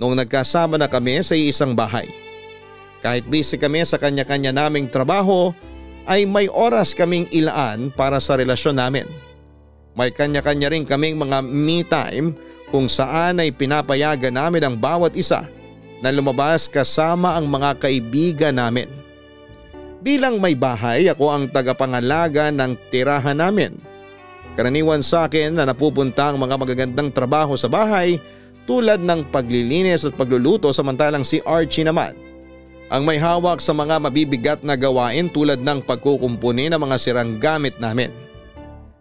noong 0.00 0.16
nagkasama 0.24 0.80
na 0.80 0.88
kami 0.88 1.20
sa 1.22 1.36
isang 1.36 1.76
bahay. 1.76 2.08
Kahit 3.04 3.28
busy 3.28 3.60
kami 3.60 3.84
sa 3.84 4.00
kanya-kanya 4.00 4.50
naming 4.50 4.88
trabaho 4.88 5.52
ay 6.08 6.24
may 6.24 6.50
oras 6.50 6.96
kaming 6.96 7.28
ilaan 7.30 7.92
para 7.92 8.18
sa 8.18 8.38
relasyon 8.38 8.80
namin. 8.80 9.06
May 9.96 10.12
kanya-kanya 10.12 10.72
rin 10.72 10.84
kaming 10.84 11.16
mga 11.16 11.38
me 11.44 11.80
time 11.86 12.36
kung 12.68 12.90
saan 12.90 13.40
ay 13.40 13.54
pinapayagan 13.54 14.34
namin 14.34 14.62
ang 14.66 14.76
bawat 14.76 15.14
isa 15.14 15.46
na 16.04 16.12
lumabas 16.12 16.68
kasama 16.68 17.38
ang 17.38 17.48
mga 17.48 17.80
kaibigan 17.80 18.56
namin. 18.58 18.88
Bilang 20.06 20.38
may 20.38 20.54
bahay 20.54 21.10
ako 21.10 21.34
ang 21.34 21.44
tagapangalaga 21.50 22.54
ng 22.54 22.78
tirahan 22.94 23.42
namin. 23.42 23.74
Karaniwan 24.54 25.02
sa 25.02 25.26
akin 25.26 25.58
na 25.58 25.66
napupunta 25.66 26.30
ang 26.30 26.38
mga 26.38 26.54
magagandang 26.62 27.10
trabaho 27.10 27.58
sa 27.58 27.66
bahay 27.66 28.22
tulad 28.70 29.02
ng 29.02 29.34
paglilinis 29.34 30.06
at 30.06 30.14
pagluluto 30.14 30.70
samantalang 30.70 31.26
si 31.26 31.42
Archie 31.42 31.82
naman 31.82 32.14
ang 32.86 33.02
may 33.02 33.18
hawak 33.18 33.58
sa 33.58 33.74
mga 33.74 33.98
mabibigat 33.98 34.60
na 34.62 34.78
gawain 34.78 35.26
tulad 35.26 35.58
ng 35.58 35.82
pagkukumpuni 35.82 36.70
ng 36.70 36.78
mga 36.78 36.96
sirang 37.02 37.42
gamit 37.42 37.74
namin. 37.82 38.14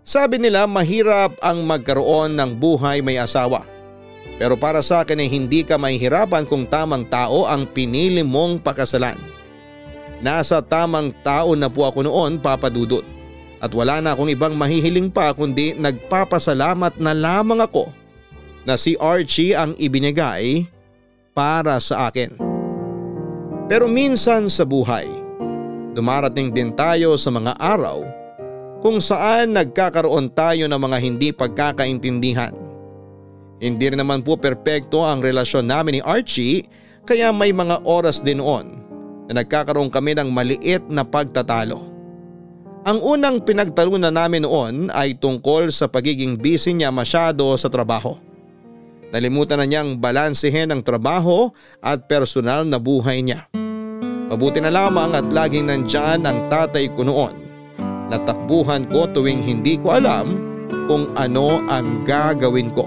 Sabi 0.02 0.42
nila 0.42 0.66
mahirap 0.66 1.38
ang 1.38 1.62
magkaroon 1.70 2.34
ng 2.34 2.58
buhay 2.58 3.06
may 3.06 3.22
asawa. 3.22 3.62
Pero 4.42 4.58
para 4.58 4.82
sa 4.82 5.06
akin 5.06 5.22
ay 5.22 5.30
hindi 5.30 5.62
ka 5.62 5.78
mahihirapan 5.78 6.50
kung 6.50 6.66
tamang 6.66 7.06
tao 7.06 7.46
ang 7.46 7.70
pinili 7.70 8.26
mong 8.26 8.66
pakasalan. 8.66 9.18
Nasa 10.26 10.58
tamang 10.58 11.14
tao 11.22 11.54
na 11.54 11.70
po 11.70 11.86
ako 11.86 12.02
noon 12.02 12.42
papadudot 12.42 13.06
at 13.62 13.70
wala 13.78 14.02
na 14.02 14.18
akong 14.18 14.34
ibang 14.34 14.58
mahihiling 14.58 15.14
pa 15.14 15.30
kundi 15.38 15.78
nagpapasalamat 15.78 16.98
na 16.98 17.14
lamang 17.14 17.62
ako 17.62 17.94
na 18.66 18.74
si 18.74 18.98
Archie 18.98 19.54
ang 19.54 19.78
ibinigay 19.78 20.66
para 21.38 21.78
sa 21.78 22.10
akin. 22.10 22.34
Pero 23.70 23.86
minsan 23.86 24.50
sa 24.50 24.66
buhay, 24.66 25.06
dumarating 25.94 26.50
din 26.50 26.74
tayo 26.74 27.22
sa 27.22 27.30
mga 27.30 27.54
araw 27.62 28.02
kung 28.82 28.98
saan 28.98 29.54
nagkakaroon 29.54 30.34
tayo 30.34 30.66
ng 30.66 30.82
mga 30.82 30.98
hindi 31.06 31.30
pagkakaintindihan. 31.30 32.54
Hindi 33.62 33.94
rin 33.94 34.02
naman 34.02 34.26
po 34.26 34.42
perpekto 34.42 35.06
ang 35.06 35.22
relasyon 35.22 35.70
namin 35.70 35.98
ni 35.98 36.02
Archie 36.02 36.66
kaya 37.06 37.30
may 37.30 37.54
mga 37.54 37.86
oras 37.86 38.26
din 38.26 38.42
noon 38.42 38.85
na 39.30 39.42
nagkakaroon 39.42 39.90
kami 39.90 40.14
ng 40.18 40.30
maliit 40.30 40.84
na 40.90 41.02
pagtatalo. 41.02 41.96
Ang 42.86 43.02
unang 43.02 43.42
pinagtalunan 43.42 44.14
namin 44.14 44.46
noon 44.46 44.94
ay 44.94 45.18
tungkol 45.18 45.74
sa 45.74 45.90
pagiging 45.90 46.38
busy 46.38 46.78
niya 46.78 46.94
masyado 46.94 47.50
sa 47.58 47.66
trabaho. 47.66 48.14
Nalimutan 49.10 49.58
na 49.58 49.66
niyang 49.66 49.98
balansehin 49.98 50.70
ang 50.70 50.86
trabaho 50.86 51.50
at 51.82 52.06
personal 52.06 52.62
na 52.62 52.78
buhay 52.78 53.26
niya. 53.26 53.50
Mabuti 54.30 54.62
na 54.62 54.70
lamang 54.74 55.18
at 55.18 55.26
laging 55.30 55.70
nandyan 55.70 56.26
ang 56.26 56.46
tatay 56.50 56.90
ko 56.94 57.06
noon. 57.06 57.34
Natakbuhan 58.14 58.86
ko 58.86 59.10
tuwing 59.10 59.42
hindi 59.42 59.82
ko 59.82 59.98
alam 59.98 60.38
kung 60.86 61.10
ano 61.18 61.66
ang 61.66 62.06
gagawin 62.06 62.70
ko. 62.70 62.86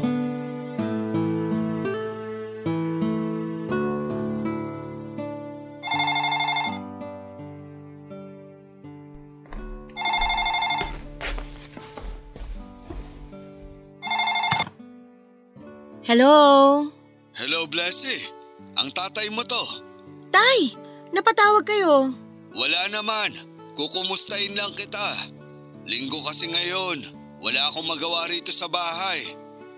Ang 19.28 19.36
tatay 19.36 19.44
mo 19.44 19.44
to. 19.44 19.64
Tay, 20.32 20.72
napatawag 21.12 21.68
kayo. 21.68 22.16
Wala 22.56 22.80
naman. 22.88 23.28
Kukumustahin 23.76 24.56
lang 24.56 24.72
kita. 24.72 25.04
Linggo 25.84 26.16
kasi 26.24 26.48
ngayon. 26.48 26.96
Wala 27.44 27.60
akong 27.68 27.84
magawa 27.84 28.24
rito 28.32 28.48
sa 28.56 28.72
bahay. 28.72 29.20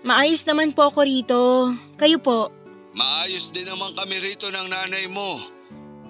Maayos 0.07 0.47
naman 0.47 0.71
po 0.71 0.87
ako 0.87 1.03
rito. 1.03 1.39
Kayo 1.99 2.23
po. 2.23 2.47
Maayos 2.95 3.51
din 3.51 3.67
naman 3.67 3.91
kami 3.91 4.23
rito 4.23 4.47
ng 4.47 4.67
nanay 4.71 5.11
mo. 5.11 5.35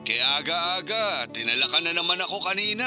Kaya 0.06 0.26
aga-aga, 0.38 1.26
tinalakan 1.34 1.90
na 1.90 1.98
naman 1.98 2.22
ako 2.22 2.46
kanina. 2.46 2.86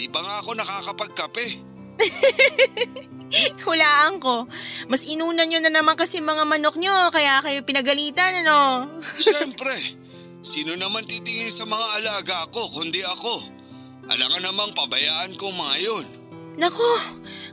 Di 0.00 0.08
pa 0.08 0.24
nga 0.24 0.34
ako 0.40 0.56
nakakapagkape. 0.56 1.73
Hulaan 3.66 4.22
ko. 4.22 4.46
Mas 4.86 5.02
inunan 5.02 5.46
nyo 5.48 5.58
na 5.62 5.72
naman 5.72 5.98
kasi 5.98 6.22
mga 6.22 6.46
manok 6.46 6.78
nyo, 6.78 7.10
kaya 7.10 7.42
kayo 7.42 7.60
pinagalitan, 7.66 8.46
ano? 8.46 8.88
Siyempre, 9.24 9.74
sino 10.44 10.74
naman 10.78 11.02
titingin 11.06 11.50
sa 11.50 11.66
mga 11.66 11.86
alaga 12.02 12.38
ko 12.54 12.70
kundi 12.70 13.02
ako? 13.02 13.34
Alangan 14.04 14.42
namang 14.44 14.76
pabayaan 14.76 15.32
ko 15.40 15.48
mga 15.50 15.76
yun. 15.80 16.06
Nako, 16.54 16.90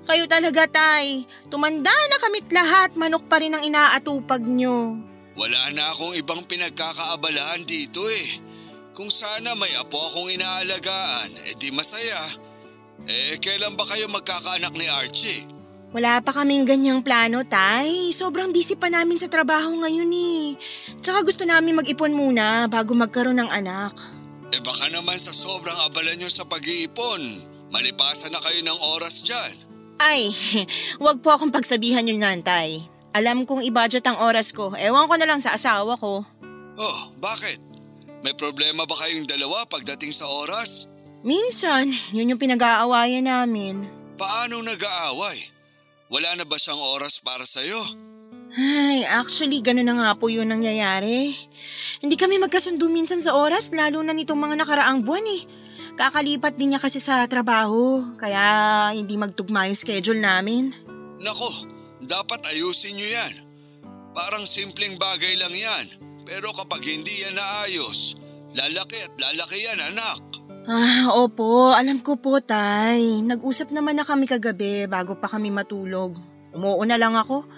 kayo 0.05 0.29
talaga 0.29 0.69
tay. 0.69 1.25
Tumanda 1.49 1.89
na 1.89 2.17
kamit 2.21 2.45
lahat, 2.53 2.93
manok 2.93 3.25
pa 3.25 3.41
rin 3.41 3.55
ang 3.55 3.63
inaatupag 3.65 4.45
nyo. 4.45 4.99
Wala 5.33 5.71
na 5.73 5.83
akong 5.95 6.13
ibang 6.19 6.43
pinagkakaabalahan 6.45 7.63
dito 7.65 8.03
eh. 8.05 8.27
Kung 8.91 9.07
sana 9.07 9.55
may 9.55 9.71
apo 9.79 9.95
akong 9.95 10.29
inaalagaan, 10.35 11.31
eh 11.49 11.55
di 11.55 11.71
masaya. 11.71 12.19
Eh, 13.09 13.37
kailan 13.41 13.73
ba 13.73 13.85
kayo 13.87 14.05
magkakaanak 14.11 14.73
ni 14.77 14.85
Archie? 14.85 15.47
Wala 15.91 16.23
pa 16.23 16.31
kaming 16.31 16.63
ganyang 16.63 17.03
plano, 17.03 17.43
Tay. 17.43 18.15
Sobrang 18.15 18.55
busy 18.55 18.79
pa 18.79 18.87
namin 18.87 19.19
sa 19.19 19.27
trabaho 19.27 19.75
ngayon 19.83 20.07
eh. 20.07 20.55
Tsaka 21.03 21.19
gusto 21.27 21.43
namin 21.43 21.75
mag-ipon 21.75 22.15
muna 22.15 22.71
bago 22.71 22.95
magkaroon 22.95 23.35
ng 23.43 23.51
anak. 23.51 23.91
Eh 24.55 24.61
baka 24.63 24.87
naman 24.87 25.19
sa 25.19 25.35
sobrang 25.35 25.75
abala 25.83 26.15
nyo 26.15 26.31
sa 26.31 26.47
pag-iipon, 26.47 27.19
malipasan 27.75 28.31
na 28.31 28.39
kayo 28.39 28.59
ng 28.63 28.79
oras 28.95 29.19
dyan. 29.23 29.51
Ay, 29.99 30.31
wag 31.03 31.19
po 31.19 31.35
akong 31.35 31.51
pagsabihan 31.51 32.07
yun 32.07 32.23
nan, 32.23 32.39
Tay. 32.39 32.87
Alam 33.11 33.43
kong 33.43 33.63
i-budget 33.67 34.07
ang 34.07 34.23
oras 34.23 34.55
ko. 34.55 34.71
Ewan 34.79 35.11
ko 35.11 35.15
na 35.19 35.27
lang 35.27 35.43
sa 35.43 35.51
asawa 35.51 35.99
ko. 35.99 36.23
Oh, 36.79 36.99
bakit? 37.19 37.59
May 38.23 38.31
problema 38.39 38.87
ba 38.87 38.95
kayong 38.95 39.27
dalawa 39.27 39.67
pagdating 39.67 40.15
sa 40.15 40.23
oras? 40.29 40.87
Minsan, 41.21 41.93
yun 42.09 42.33
yung 42.33 42.41
pinag-aawayan 42.41 43.29
namin. 43.29 43.85
Paano 44.17 44.61
nag-aaway? 44.65 45.37
Wala 46.09 46.33
na 46.35 46.45
ba 46.49 46.57
siyang 46.57 46.81
oras 46.81 47.21
para 47.21 47.45
sa'yo? 47.45 47.77
Ay, 48.51 49.07
actually, 49.07 49.63
gano'n 49.63 49.87
na 49.87 49.95
nga 49.95 50.11
po 50.19 50.27
yun 50.27 50.49
nangyayari. 50.49 51.31
Hindi 52.03 52.19
kami 52.19 52.35
magkasundo 52.41 52.89
minsan 52.91 53.23
sa 53.23 53.37
oras, 53.37 53.71
lalo 53.71 54.03
na 54.03 54.11
nitong 54.11 54.35
mga 54.35 54.55
nakaraang 54.59 55.05
buwan 55.05 55.23
eh. 55.29 55.41
Kakalipat 55.95 56.57
din 56.57 56.73
niya 56.73 56.81
kasi 56.81 56.99
sa 56.99 57.23
trabaho, 57.29 58.01
kaya 58.17 58.89
hindi 58.91 59.15
magtugma 59.15 59.69
yung 59.69 59.77
schedule 59.77 60.19
namin. 60.19 60.73
Nako, 61.21 61.47
dapat 62.01 62.43
ayusin 62.51 62.97
niyo 62.97 63.07
yan. 63.07 63.33
Parang 64.11 64.43
simpleng 64.43 64.97
bagay 64.99 65.37
lang 65.39 65.53
yan. 65.53 65.85
Pero 66.25 66.51
kapag 66.57 66.83
hindi 66.83 67.13
yan 67.23 67.37
naayos, 67.37 68.19
lalaki 68.57 68.97
at 68.99 69.13
lalaki 69.15 69.57
yan 69.63 69.79
anak. 69.95 70.30
Ah, 70.69 71.09
opo, 71.17 71.73
alam 71.73 71.97
ko 72.05 72.21
po, 72.21 72.37
Tay. 72.37 73.25
Nag-usap 73.25 73.73
naman 73.73 73.97
na 73.97 74.05
kami 74.05 74.29
kagabi 74.29 74.85
bago 74.85 75.17
pa 75.17 75.25
kami 75.25 75.49
matulog. 75.49 76.21
Umuuna 76.53 77.01
lang 77.01 77.17
ako. 77.17 77.49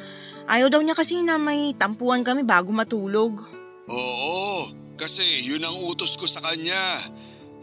Ayaw 0.47 0.71
daw 0.71 0.79
niya 0.79 0.95
kasi 0.95 1.19
na 1.19 1.35
may 1.35 1.75
tampuan 1.75 2.23
kami 2.23 2.47
bago 2.47 2.71
matulog. 2.71 3.43
Oo, 3.91 4.67
kasi 4.95 5.23
yun 5.43 5.63
ang 5.67 5.83
utos 5.83 6.15
ko 6.15 6.23
sa 6.23 6.39
kanya. 6.47 6.79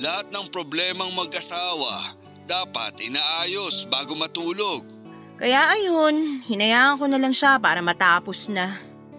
Lahat 0.01 0.29
ng 0.29 0.53
problemang 0.53 1.13
mag-asawa, 1.17 2.17
dapat 2.45 3.01
inaayos 3.01 3.89
bago 3.89 4.17
matulog. 4.21 4.85
Kaya 5.41 5.73
ayun, 5.73 6.45
hinayaan 6.45 7.01
ko 7.01 7.09
na 7.09 7.17
lang 7.17 7.33
siya 7.33 7.57
para 7.57 7.81
matapos 7.81 8.53
na. 8.53 8.69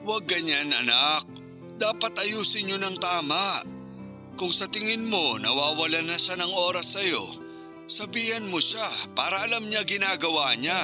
Huwag 0.05 0.29
ganyan 0.29 0.69
anak. 0.85 1.25
Dapat 1.81 2.13
ayusin 2.29 2.69
nyo 2.69 2.77
ng 2.77 2.97
tama. 3.01 3.80
Kung 4.39 4.51
sa 4.51 4.67
tingin 4.71 5.07
mo 5.11 5.37
nawawalan 5.39 6.07
na 6.07 6.17
siya 6.17 6.39
ng 6.39 6.51
oras 6.71 6.97
sa'yo, 6.97 7.23
sabihan 7.85 8.47
mo 8.47 8.57
siya 8.57 8.83
para 9.11 9.35
alam 9.47 9.67
niya 9.67 9.83
ginagawa 9.83 10.55
niya. 10.57 10.81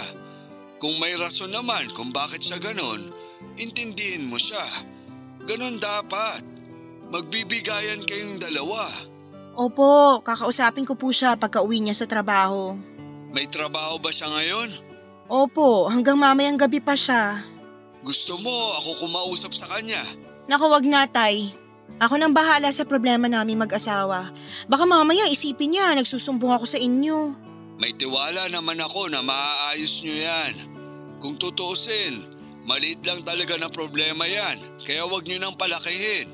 Kung 0.77 1.00
may 1.01 1.16
rason 1.18 1.50
naman 1.50 1.89
kung 1.98 2.13
bakit 2.13 2.44
siya 2.44 2.62
ganon, 2.62 3.10
intindihin 3.58 4.30
mo 4.30 4.38
siya. 4.38 4.62
Ganon 5.48 5.82
dapat. 5.82 6.44
Magbibigayan 7.08 8.04
kayong 8.04 8.38
dalawa. 8.38 8.84
Opo, 9.58 10.22
kakausapin 10.22 10.86
ko 10.86 10.94
po 10.94 11.10
siya 11.10 11.33
pagka 11.40 11.64
uwi 11.64 11.81
niya 11.81 11.96
sa 11.98 12.05
trabaho. 12.05 12.77
May 13.33 13.48
trabaho 13.50 13.98
ba 13.98 14.12
siya 14.14 14.29
ngayon? 14.29 14.70
Opo, 15.27 15.90
hanggang 15.90 16.20
mamayang 16.20 16.60
gabi 16.60 16.77
pa 16.83 16.94
siya. 16.94 17.42
Gusto 18.05 18.38
mo 18.38 18.53
ako 18.79 19.07
kumausap 19.07 19.51
sa 19.55 19.66
kanya? 19.75 20.00
Naku, 20.46 20.68
wag 20.70 20.86
na, 20.86 21.10
Tay. 21.10 21.51
Ako 21.98 22.14
nang 22.20 22.36
bahala 22.36 22.70
sa 22.70 22.86
problema 22.86 23.26
namin 23.26 23.58
mag-asawa. 23.58 24.30
Baka 24.70 24.86
mamaya 24.86 25.26
isipin 25.32 25.74
niya, 25.74 25.98
nagsusumbong 25.98 26.54
ako 26.54 26.66
sa 26.70 26.78
inyo. 26.78 27.34
May 27.78 27.94
tiwala 27.94 28.50
naman 28.54 28.78
ako 28.82 29.10
na 29.10 29.22
maaayos 29.26 30.02
nyo 30.06 30.16
yan. 30.18 30.54
Kung 31.18 31.42
tutuusin, 31.42 32.22
maliit 32.70 33.02
lang 33.02 33.22
talaga 33.26 33.58
na 33.58 33.70
problema 33.70 34.26
yan, 34.30 34.58
kaya 34.86 35.06
wag 35.10 35.26
nyo 35.26 35.38
nang 35.42 35.58
palakihin. 35.58 36.30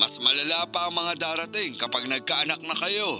Mas 0.00 0.16
malala 0.24 0.64
pa 0.72 0.88
ang 0.88 0.96
mga 0.96 1.12
darating 1.20 1.76
kapag 1.76 2.08
nagkaanak 2.08 2.60
na 2.64 2.76
kayo. 2.76 3.10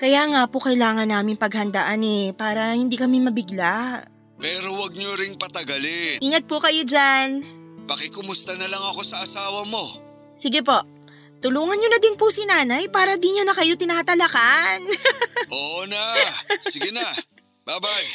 Kaya 0.00 0.24
nga 0.28 0.48
po 0.48 0.60
kailangan 0.60 1.08
namin 1.08 1.36
paghandaan 1.36 2.00
eh, 2.00 2.32
para 2.32 2.72
hindi 2.72 2.96
kami 2.96 3.20
mabigla. 3.20 4.04
Pero 4.40 4.72
wag 4.80 4.96
nyo 4.96 5.10
ring 5.20 5.36
patagalin. 5.36 6.20
Ingat 6.24 6.44
po 6.48 6.60
kayo 6.60 6.84
dyan. 6.84 7.44
Pakikumusta 7.84 8.56
na 8.56 8.68
lang 8.68 8.80
ako 8.92 9.00
sa 9.04 9.20
asawa 9.20 9.68
mo. 9.68 10.03
Sige 10.34 10.66
po, 10.66 10.82
tulungan 11.38 11.78
niyo 11.78 11.88
na 11.90 12.02
din 12.02 12.18
po 12.18 12.26
si 12.34 12.42
nanay 12.42 12.90
para 12.90 13.14
di 13.14 13.30
niya 13.30 13.46
na 13.46 13.54
kayo 13.54 13.78
tinatalakan. 13.78 14.82
Oo 15.54 15.86
na. 15.86 16.02
Sige 16.58 16.90
na. 16.90 17.06
Bye-bye. 17.64 18.08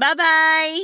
Bye-bye! 0.00 0.74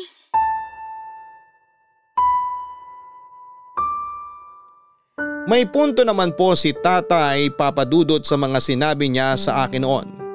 May 5.47 5.63
punto 5.71 6.03
naman 6.03 6.35
po 6.35 6.59
si 6.59 6.75
tatay 6.75 7.55
papadudot 7.55 8.19
sa 8.27 8.35
mga 8.35 8.59
sinabi 8.59 9.07
niya 9.07 9.39
sa 9.39 9.63
akin 9.63 9.83
noon. 9.87 10.26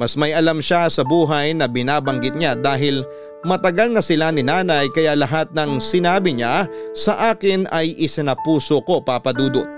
Mas 0.00 0.16
may 0.16 0.32
alam 0.32 0.64
siya 0.64 0.88
sa 0.88 1.04
buhay 1.04 1.52
na 1.52 1.68
binabanggit 1.68 2.32
niya 2.36 2.56
dahil 2.56 3.04
matagal 3.44 3.92
na 3.92 4.00
sila 4.00 4.32
ni 4.32 4.40
nanay 4.40 4.88
kaya 4.88 5.12
lahat 5.12 5.52
ng 5.52 5.76
sinabi 5.82 6.32
niya 6.32 6.64
sa 6.96 7.34
akin 7.34 7.68
ay 7.68 7.92
isinapuso 8.00 8.80
ko 8.88 9.04
papadudot. 9.04 9.68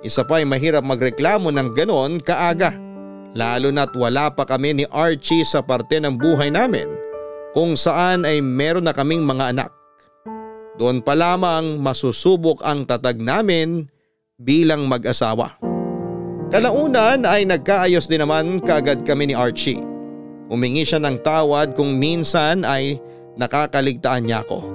Isa 0.00 0.24
pa 0.24 0.40
ay 0.40 0.48
mahirap 0.48 0.84
magreklamo 0.84 1.52
ng 1.52 1.68
ganon 1.76 2.20
kaaga. 2.20 2.72
Lalo 3.36 3.70
na't 3.70 3.94
wala 3.94 4.32
pa 4.32 4.42
kami 4.42 4.82
ni 4.82 4.84
Archie 4.90 5.46
sa 5.46 5.62
parte 5.62 6.02
ng 6.02 6.18
buhay 6.18 6.50
namin 6.50 6.88
kung 7.54 7.78
saan 7.78 8.26
ay 8.26 8.42
meron 8.42 8.88
na 8.88 8.94
kaming 8.96 9.22
mga 9.22 9.54
anak. 9.54 9.70
Doon 10.80 11.04
pa 11.04 11.12
lamang 11.12 11.78
masusubok 11.78 12.64
ang 12.64 12.88
tatag 12.88 13.20
namin 13.20 13.86
bilang 14.40 14.88
mag-asawa. 14.88 15.69
Kalaunan 16.50 17.22
ay 17.30 17.46
nagkaayos 17.46 18.10
din 18.10 18.26
naman 18.26 18.58
kagad 18.58 19.06
kami 19.06 19.30
ni 19.30 19.34
Archie. 19.38 19.78
Humingi 20.50 20.82
siya 20.82 20.98
ng 20.98 21.22
tawad 21.22 21.78
kung 21.78 21.94
minsan 21.94 22.66
ay 22.66 22.98
nakakaligtaan 23.38 24.26
niya 24.26 24.42
ako. 24.42 24.66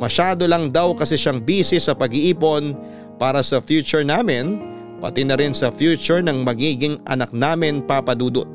Masyado 0.00 0.48
lang 0.48 0.72
daw 0.72 0.96
kasi 0.96 1.20
siyang 1.20 1.44
busy 1.44 1.76
sa 1.76 1.92
pag-iipon 1.92 2.72
para 3.20 3.44
sa 3.44 3.60
future 3.60 4.00
namin 4.00 4.56
pati 5.04 5.20
na 5.20 5.36
rin 5.36 5.52
sa 5.52 5.68
future 5.68 6.24
ng 6.24 6.40
magiging 6.40 6.96
anak 7.04 7.28
namin 7.36 7.84
papadudot. 7.84 8.48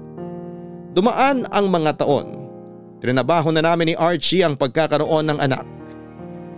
Dumaan 0.98 1.46
ang 1.54 1.70
mga 1.70 2.02
taon. 2.02 2.42
Trinabaho 3.06 3.54
na 3.54 3.62
namin 3.62 3.94
ni 3.94 3.96
Archie 4.02 4.42
ang 4.42 4.58
pagkakaroon 4.58 5.30
ng 5.30 5.38
anak. 5.38 5.62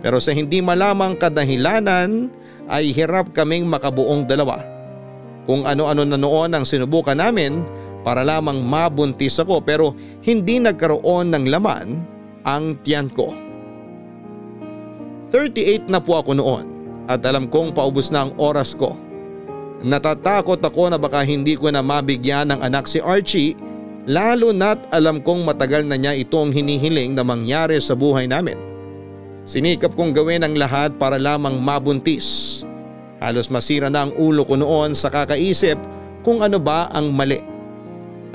Pero 0.00 0.16
sa 0.16 0.32
hindi 0.32 0.64
malamang 0.64 1.12
kadahilanan 1.20 2.32
ay 2.72 2.88
hirap 2.96 3.36
kaming 3.36 3.68
makabuong 3.68 4.24
dalawa. 4.24 4.75
Kung 5.46 5.62
ano-ano 5.62 6.02
na 6.02 6.18
noon 6.18 6.50
ang 6.52 6.66
sinubukan 6.66 7.16
namin 7.16 7.62
para 8.02 8.26
lamang 8.26 8.62
mabuntis 8.62 9.38
ako 9.38 9.62
pero 9.62 9.94
hindi 10.22 10.58
nagkaroon 10.58 11.30
ng 11.30 11.44
laman 11.50 12.02
ang 12.46 12.78
tiyan 12.82 13.10
ko. 13.10 13.34
38 15.30 15.90
na 15.90 15.98
po 15.98 16.18
ako 16.18 16.38
noon 16.38 16.64
at 17.06 17.22
alam 17.26 17.50
kong 17.50 17.74
paubos 17.74 18.10
na 18.10 18.26
ang 18.26 18.32
oras 18.38 18.74
ko. 18.74 18.94
Natatakot 19.82 20.58
ako 20.62 20.90
na 20.90 20.98
baka 20.98 21.22
hindi 21.22 21.54
ko 21.54 21.70
na 21.70 21.82
mabigyan 21.82 22.50
ng 22.50 22.60
anak 22.62 22.90
si 22.90 22.98
Archie 23.02 23.54
lalo 24.06 24.54
na't 24.54 24.86
alam 24.94 25.18
kong 25.18 25.42
matagal 25.42 25.82
na 25.82 25.98
niya 25.98 26.14
itong 26.14 26.54
hinihiling 26.54 27.14
na 27.14 27.26
mangyari 27.26 27.78
sa 27.82 27.98
buhay 27.98 28.30
namin. 28.30 28.58
Sinikap 29.46 29.94
kong 29.94 30.10
gawin 30.10 30.42
ang 30.42 30.58
lahat 30.58 30.94
para 30.98 31.18
lamang 31.22 31.58
mabuntis. 31.62 32.62
Halos 33.20 33.48
masira 33.48 33.88
na 33.88 34.04
ang 34.04 34.12
ulo 34.16 34.44
ko 34.44 34.60
noon 34.60 34.92
sa 34.92 35.08
kakaisip 35.08 35.80
kung 36.20 36.44
ano 36.44 36.60
ba 36.60 36.90
ang 36.92 37.14
mali. 37.14 37.40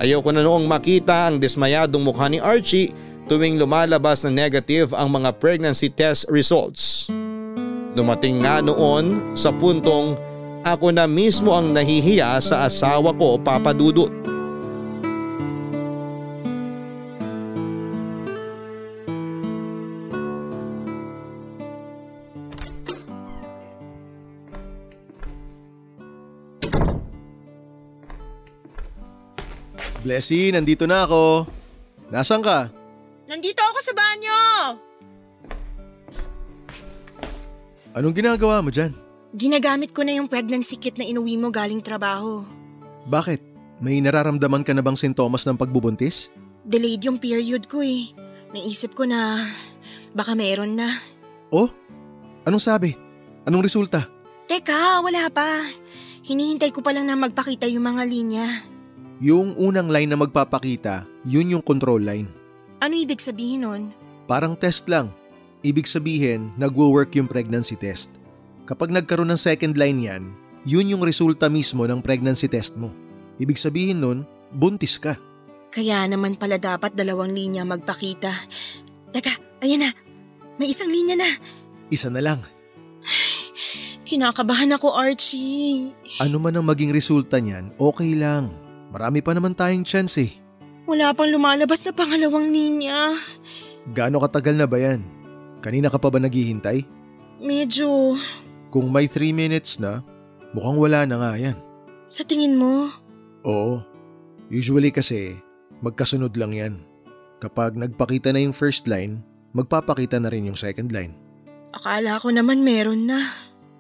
Ayaw 0.02 0.26
ko 0.26 0.34
na 0.34 0.42
noong 0.42 0.66
makita 0.66 1.30
ang 1.30 1.38
dismayadong 1.38 2.02
mukha 2.02 2.26
ni 2.26 2.42
Archie 2.42 2.90
tuwing 3.30 3.62
lumalabas 3.62 4.26
na 4.26 4.34
negative 4.34 4.98
ang 4.98 5.14
mga 5.14 5.38
pregnancy 5.38 5.94
test 5.94 6.26
results. 6.32 7.06
Dumating 7.94 8.42
nga 8.42 8.64
noon 8.64 9.36
sa 9.38 9.54
puntong 9.54 10.18
ako 10.66 10.94
na 10.94 11.06
mismo 11.06 11.54
ang 11.54 11.74
nahihiya 11.74 12.42
sa 12.42 12.66
asawa 12.66 13.14
ko 13.14 13.38
papadudot. 13.38 14.10
Blessy, 30.12 30.52
nandito 30.52 30.84
na 30.84 31.08
ako. 31.08 31.48
Nasaan 32.12 32.44
ka? 32.44 32.68
Nandito 33.32 33.64
ako 33.64 33.80
sa 33.80 33.96
banyo! 33.96 34.40
Anong 37.96 38.20
ginagawa 38.20 38.60
mo 38.60 38.68
dyan? 38.76 38.92
Ginagamit 39.32 39.96
ko 39.96 40.04
na 40.04 40.20
yung 40.20 40.28
pregnancy 40.28 40.76
kit 40.76 41.00
na 41.00 41.08
inuwi 41.08 41.40
mo 41.40 41.48
galing 41.48 41.80
trabaho. 41.80 42.44
Bakit? 43.08 43.40
May 43.80 44.04
nararamdaman 44.04 44.68
ka 44.68 44.76
na 44.76 44.84
bang 44.84 45.00
sintomas 45.00 45.48
ng 45.48 45.56
pagbubuntis? 45.56 46.28
Delayed 46.68 47.08
yung 47.08 47.16
period 47.16 47.72
ko 47.72 47.80
eh. 47.80 48.12
Naisip 48.52 48.92
ko 48.92 49.08
na 49.08 49.48
baka 50.12 50.36
meron 50.36 50.76
na. 50.76 50.92
Oh? 51.56 51.72
Anong 52.44 52.60
sabi? 52.60 53.00
Anong 53.48 53.64
resulta? 53.64 54.12
Teka, 54.52 55.00
wala 55.08 55.32
pa. 55.32 55.64
Hinihintay 56.28 56.76
ko 56.76 56.84
pa 56.84 56.92
lang 56.92 57.08
na 57.08 57.16
magpakita 57.16 57.64
yung 57.72 57.88
mga 57.88 58.04
linya. 58.12 58.71
Yung 59.22 59.54
unang 59.54 59.86
line 59.86 60.10
na 60.10 60.18
magpapakita, 60.18 61.06
yun 61.30 61.54
yung 61.54 61.62
control 61.62 62.02
line. 62.02 62.26
Ano 62.82 62.98
ibig 62.98 63.22
sabihin 63.22 63.62
nun? 63.62 63.94
Parang 64.26 64.58
test 64.58 64.90
lang. 64.90 65.14
Ibig 65.62 65.86
sabihin, 65.86 66.50
nagwo-work 66.58 67.14
yung 67.22 67.30
pregnancy 67.30 67.78
test. 67.78 68.18
Kapag 68.66 68.90
nagkaroon 68.90 69.30
ng 69.30 69.38
second 69.38 69.78
line 69.78 70.02
yan, 70.02 70.24
yun 70.66 70.90
yung 70.90 71.06
resulta 71.06 71.54
mismo 71.54 71.86
ng 71.86 72.02
pregnancy 72.02 72.50
test 72.50 72.82
mo. 72.82 72.90
Ibig 73.38 73.62
sabihin 73.62 74.02
nun, 74.02 74.26
buntis 74.50 74.98
ka. 74.98 75.14
Kaya 75.70 76.02
naman 76.10 76.34
pala 76.34 76.58
dapat 76.58 76.98
dalawang 76.98 77.30
linya 77.30 77.62
magpakita. 77.62 78.34
Teka, 79.14 79.62
ayan 79.62 79.86
na. 79.86 79.94
May 80.58 80.74
isang 80.74 80.90
linya 80.90 81.14
na. 81.22 81.30
Isa 81.94 82.10
na 82.10 82.26
lang. 82.26 82.42
Kinakabahan 84.10 84.74
ako, 84.74 84.98
Archie. 84.98 85.94
Ano 86.18 86.42
man 86.42 86.58
ang 86.58 86.66
maging 86.66 86.90
resulta 86.90 87.38
niyan, 87.38 87.70
okay 87.78 88.18
lang. 88.18 88.50
Marami 88.92 89.24
pa 89.24 89.32
naman 89.32 89.56
tayong 89.56 89.88
chance 89.88 90.20
eh. 90.20 90.32
Wala 90.84 91.16
pang 91.16 91.32
lumalabas 91.32 91.88
na 91.88 91.96
pangalawang 91.96 92.52
linya. 92.52 93.16
Gaano 93.96 94.20
katagal 94.20 94.60
na 94.60 94.68
ba 94.68 94.78
yan? 94.78 95.02
Kanina 95.64 95.88
ka 95.88 95.96
pa 95.96 96.12
ba 96.12 96.20
naghihintay? 96.20 96.84
Medyo, 97.40 98.20
Kung 98.70 98.92
may 98.92 99.08
3 99.08 99.32
minutes 99.32 99.80
na, 99.80 100.04
mukhang 100.54 100.78
wala 100.78 101.00
na 101.04 101.16
nga 101.18 101.32
yan. 101.36 101.58
sa 102.06 102.22
tingin 102.22 102.60
mo, 102.60 102.92
Oo. 103.42 103.80
Usually 104.52 104.92
kasi, 104.92 105.40
magkasunod 105.80 106.36
lang 106.36 106.52
yan. 106.52 106.74
Kapag 107.40 107.74
nagpakita 107.74 108.30
na 108.30 108.44
yung 108.44 108.54
first 108.54 108.86
line, 108.86 109.24
magpapakita 109.56 110.20
na 110.20 110.30
rin 110.30 110.46
yung 110.46 110.60
second 110.60 110.92
line. 110.92 111.16
akala 111.72 112.20
ko 112.20 112.30
naman 112.30 112.62
meron 112.62 113.08
na. 113.08 113.24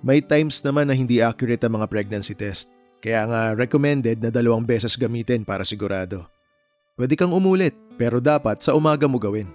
May 0.01 0.23
times 0.23 0.63
naman 0.63 0.87
na 0.87 0.95
hindi 0.95 1.19
accurate 1.21 1.61
ang 1.61 1.77
mga 1.77 1.91
pregnancy 1.91 2.33
test. 2.33 2.71
Kaya 3.01 3.25
nga 3.25 3.41
recommended 3.57 4.21
na 4.21 4.29
dalawang 4.29 4.61
beses 4.61 4.93
gamitin 4.93 5.41
para 5.41 5.65
sigurado. 5.65 6.29
Pwede 6.93 7.17
kang 7.17 7.33
umulit, 7.33 7.73
pero 7.97 8.21
dapat 8.21 8.61
sa 8.61 8.77
umaga 8.77 9.09
mo 9.09 9.17
gawin. 9.17 9.49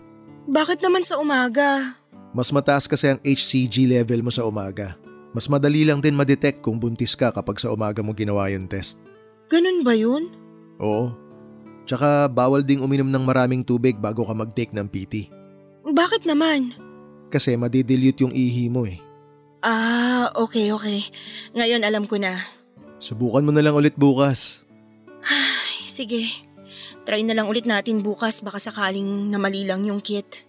Bakit 0.50 0.82
naman 0.82 1.06
sa 1.06 1.22
umaga? 1.22 1.94
Mas 2.34 2.50
mataas 2.50 2.90
kasi 2.90 3.14
ang 3.14 3.22
HCG 3.22 3.86
level 3.86 4.26
mo 4.26 4.34
sa 4.34 4.42
umaga. 4.42 4.98
Mas 5.30 5.46
madali 5.46 5.86
lang 5.86 6.02
din 6.02 6.18
madetect 6.18 6.58
kung 6.58 6.82
buntis 6.82 7.14
ka 7.14 7.30
kapag 7.30 7.62
sa 7.62 7.70
umaga 7.70 8.02
mo 8.02 8.10
ginawa 8.18 8.50
yung 8.50 8.66
test. 8.66 8.98
Ganun 9.46 9.86
ba 9.86 9.94
yun? 9.94 10.26
Oo. 10.82 11.14
Tsaka 11.86 12.26
bawal 12.26 12.66
ding 12.66 12.82
uminom 12.82 13.06
ng 13.06 13.22
maraming 13.22 13.62
tubig 13.62 13.94
bago 13.94 14.26
ka 14.26 14.34
mag-take 14.34 14.74
ng 14.74 14.90
PT. 14.90 15.30
Bakit 15.86 16.26
naman? 16.26 16.74
Kasi 17.30 17.54
madidilute 17.54 18.26
yung 18.26 18.34
ihi 18.34 18.66
mo 18.66 18.82
eh. 18.90 18.98
Ah, 19.62 20.34
okay, 20.34 20.74
okay. 20.74 21.06
Ngayon 21.54 21.86
alam 21.86 22.10
ko 22.10 22.18
na. 22.18 22.38
Subukan 22.96 23.44
mo 23.44 23.52
na 23.52 23.60
lang 23.60 23.76
ulit 23.76 23.94
bukas. 23.94 24.64
Ay, 25.22 25.84
sige. 25.86 26.46
Try 27.06 27.22
na 27.22 27.38
lang 27.38 27.46
ulit 27.46 27.68
natin 27.70 28.02
bukas 28.02 28.42
baka 28.42 28.58
sakaling 28.58 29.30
namali 29.30 29.62
lang 29.62 29.86
yung 29.86 30.02
kit. 30.02 30.42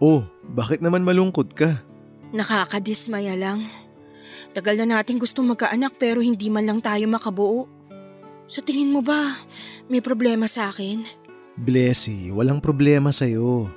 Oh, 0.00 0.24
bakit 0.56 0.80
naman 0.80 1.04
malungkot 1.04 1.52
ka? 1.52 1.84
Nakakadismaya 2.32 3.36
lang. 3.36 3.68
Tagal 4.56 4.80
na 4.80 4.98
natin 4.98 5.20
gustong 5.20 5.46
magkaanak 5.52 6.00
pero 6.00 6.24
hindi 6.24 6.48
man 6.48 6.64
lang 6.64 6.80
tayo 6.80 7.04
makabuo. 7.04 7.68
Sa 8.48 8.64
tingin 8.64 8.90
mo 8.90 9.04
ba, 9.04 9.46
may 9.92 10.00
problema 10.00 10.48
sa 10.48 10.72
akin? 10.72 11.04
Blessy, 11.60 12.32
walang 12.32 12.58
problema 12.58 13.12
sa'yo. 13.12 13.68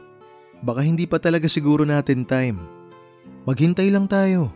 Baka 0.64 0.82
hindi 0.82 1.04
pa 1.04 1.20
talaga 1.20 1.46
siguro 1.52 1.84
natin 1.84 2.24
time. 2.24 2.58
Maghintay 3.44 3.92
lang 3.92 4.08
tayo. 4.08 4.50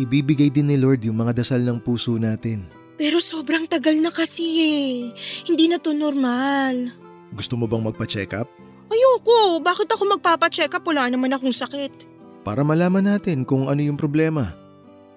Ibibigay 0.00 0.48
din 0.48 0.72
ni 0.72 0.80
Lord 0.80 1.04
yung 1.04 1.20
mga 1.20 1.44
dasal 1.44 1.60
ng 1.60 1.78
puso 1.84 2.16
natin. 2.16 2.75
Pero 2.96 3.20
sobrang 3.20 3.68
tagal 3.68 4.00
na 4.00 4.08
kasi 4.08 4.44
eh. 4.60 4.92
Hindi 5.44 5.68
na 5.68 5.76
to 5.76 5.92
normal. 5.92 6.92
Gusto 7.36 7.60
mo 7.60 7.68
bang 7.68 7.84
magpa-check 7.84 8.32
up? 8.32 8.48
Ayoko, 8.88 9.60
bakit 9.60 9.90
ako 9.92 10.16
magpapacheck 10.16 10.72
up? 10.72 10.84
Wala 10.88 11.12
naman 11.12 11.32
akong 11.34 11.52
sakit. 11.52 12.08
Para 12.46 12.64
malaman 12.64 13.04
natin 13.04 13.44
kung 13.44 13.68
ano 13.68 13.82
yung 13.82 13.98
problema. 13.98 14.54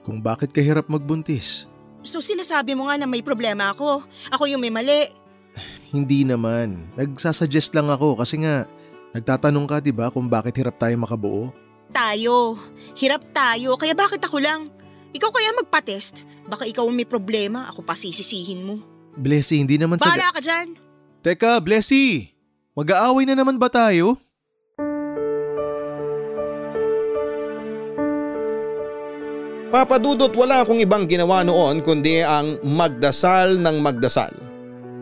Kung 0.03 0.19
bakit 0.19 0.51
ka 0.51 0.59
hirap 0.59 0.89
magbuntis. 0.91 1.69
So 2.01 2.19
sinasabi 2.19 2.73
mo 2.73 2.89
nga 2.89 2.97
na 2.97 3.07
may 3.07 3.21
problema 3.21 3.71
ako. 3.71 4.03
Ako 4.33 4.49
yung 4.49 4.59
may 4.59 4.73
mali. 4.73 5.07
Hindi 5.95 6.25
naman. 6.25 6.89
Nagsasuggest 6.97 7.71
lang 7.77 7.87
ako 7.87 8.19
kasi 8.19 8.41
nga 8.41 8.65
nagtatanong 9.13 9.65
ka 9.69 9.77
'di 9.81 9.93
ba 9.93 10.09
kung 10.09 10.25
bakit 10.25 10.57
hirap 10.57 10.81
tayo 10.81 10.95
makabuo? 10.97 11.53
Tayo. 11.89 12.57
Hirap 12.97 13.25
tayo, 13.33 13.73
kaya 13.77 13.97
bakit 13.97 14.21
ako 14.21 14.37
lang? 14.37 14.69
Ikaw 15.09 15.29
kaya 15.33 15.49
magpa-test? 15.57 16.21
Baka 16.49 16.65
ikaw 16.65 16.89
ang 16.89 16.97
may 16.97 17.05
problema, 17.05 17.69
ako 17.69 17.85
pa 17.85 17.93
sisisihin 17.93 18.65
mo. 18.65 18.81
Blessy, 19.13 19.61
hindi 19.61 19.77
naman 19.77 20.01
sa... 20.01 20.09
Bahala 20.09 20.33
ka 20.33 20.41
dyan. 20.41 20.73
Teka, 21.21 21.61
Blessy! 21.61 22.33
Mag-aaway 22.73 23.29
na 23.29 23.37
naman 23.37 23.61
ba 23.61 23.69
tayo? 23.69 24.17
Papadudot 29.69 30.33
wala 30.33 30.65
akong 30.65 30.81
ibang 30.81 31.05
ginawa 31.05 31.45
noon 31.45 31.85
kundi 31.85 32.25
ang 32.25 32.57
magdasal 32.65 33.61
ng 33.61 33.77
magdasal. 33.85 34.33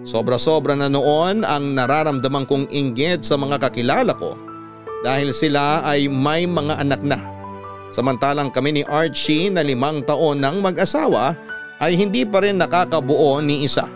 Sobra-sobra 0.03 0.75
na 0.75 0.91
noon 0.91 1.47
ang 1.47 1.71
nararamdaman 1.71 2.43
kong 2.43 2.67
inggit 2.75 3.23
sa 3.23 3.39
mga 3.39 3.63
kakilala 3.63 4.11
ko 4.19 4.35
dahil 5.07 5.31
sila 5.31 5.87
ay 5.87 6.11
may 6.11 6.43
mga 6.43 6.83
anak 6.83 6.99
na. 6.99 7.36
Samantalang 7.87 8.51
kami 8.51 8.81
ni 8.81 8.83
Archie 8.83 9.47
na 9.47 9.63
limang 9.63 10.03
taon 10.03 10.43
ng 10.43 10.59
mag-asawa 10.59 11.35
ay 11.79 11.95
hindi 11.95 12.27
pa 12.27 12.43
rin 12.43 12.59
nakakabuo 12.59 13.39
ni 13.39 13.63
isa. 13.63 13.87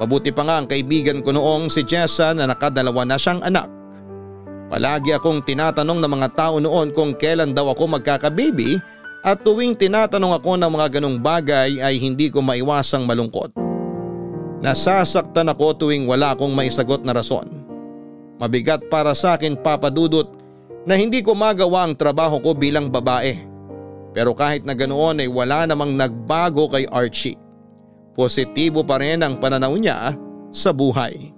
Mabuti 0.00 0.32
pa 0.32 0.48
nga 0.48 0.56
ang 0.56 0.66
kaibigan 0.66 1.20
ko 1.20 1.36
noong 1.36 1.68
si 1.68 1.84
Jessa 1.84 2.32
na 2.32 2.48
nakadalawa 2.48 3.04
na 3.04 3.20
siyang 3.20 3.44
anak. 3.44 3.68
Palagi 4.72 5.12
akong 5.12 5.44
tinatanong 5.44 6.00
ng 6.00 6.12
mga 6.16 6.28
tao 6.32 6.56
noon 6.56 6.94
kung 6.94 7.12
kailan 7.12 7.52
daw 7.52 7.68
ako 7.74 8.00
magkakababy 8.00 8.80
at 9.20 9.44
tuwing 9.44 9.76
tinatanong 9.76 10.32
ako 10.40 10.56
ng 10.56 10.70
mga 10.72 10.86
ganong 10.96 11.20
bagay 11.20 11.82
ay 11.84 12.00
hindi 12.00 12.32
ko 12.32 12.40
maiwasang 12.40 13.04
malungkot. 13.04 13.52
Nasasaktan 14.64 15.52
ako 15.52 15.76
tuwing 15.76 16.08
wala 16.08 16.32
akong 16.32 16.56
maisagot 16.56 17.04
na 17.04 17.12
rason. 17.12 17.44
Mabigat 18.40 18.88
para 18.88 19.12
sa 19.12 19.36
akin 19.36 19.60
papadudot 19.60 20.39
na 20.88 20.96
hindi 20.96 21.20
ko 21.20 21.36
magawa 21.36 21.84
ang 21.88 21.94
trabaho 21.96 22.40
ko 22.40 22.56
bilang 22.56 22.88
babae. 22.88 23.36
Pero 24.10 24.34
kahit 24.34 24.66
na 24.66 24.74
ganoon 24.74 25.22
ay 25.22 25.28
wala 25.30 25.68
namang 25.68 25.94
nagbago 25.94 26.66
kay 26.72 26.88
Archie. 26.90 27.38
Positibo 28.16 28.82
pa 28.82 28.98
rin 28.98 29.22
ang 29.22 29.38
pananaw 29.38 29.76
niya 29.78 30.18
sa 30.50 30.74
buhay. 30.74 31.30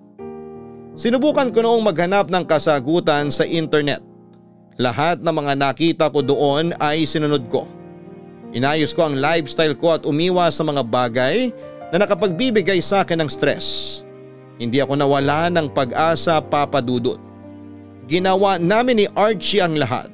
Sinubukan 0.97 1.53
ko 1.53 1.65
noong 1.65 1.85
maghanap 1.85 2.29
ng 2.33 2.45
kasagutan 2.45 3.29
sa 3.29 3.45
internet. 3.45 4.01
Lahat 4.81 5.21
ng 5.21 5.33
mga 5.33 5.53
nakita 5.57 6.07
ko 6.09 6.25
doon 6.25 6.73
ay 6.81 7.05
sinunod 7.05 7.45
ko. 7.53 7.69
Inayos 8.53 8.93
ko 8.93 9.09
ang 9.09 9.17
lifestyle 9.17 9.77
ko 9.77 9.97
at 9.97 10.05
umiwas 10.05 10.61
sa 10.61 10.65
mga 10.65 10.85
bagay 10.85 11.53
na 11.93 12.05
nakapagbibigay 12.05 12.81
sa 12.81 13.05
akin 13.05 13.25
ng 13.25 13.31
stress. 13.33 14.01
Hindi 14.61 14.81
ako 14.81 14.97
nawala 14.97 15.49
ng 15.49 15.73
pag-asa 15.73 16.41
papadudot. 16.41 17.32
Ginawa 18.11 18.59
namin 18.59 19.05
ni 19.05 19.07
Archie 19.15 19.62
ang 19.62 19.79
lahat 19.79 20.11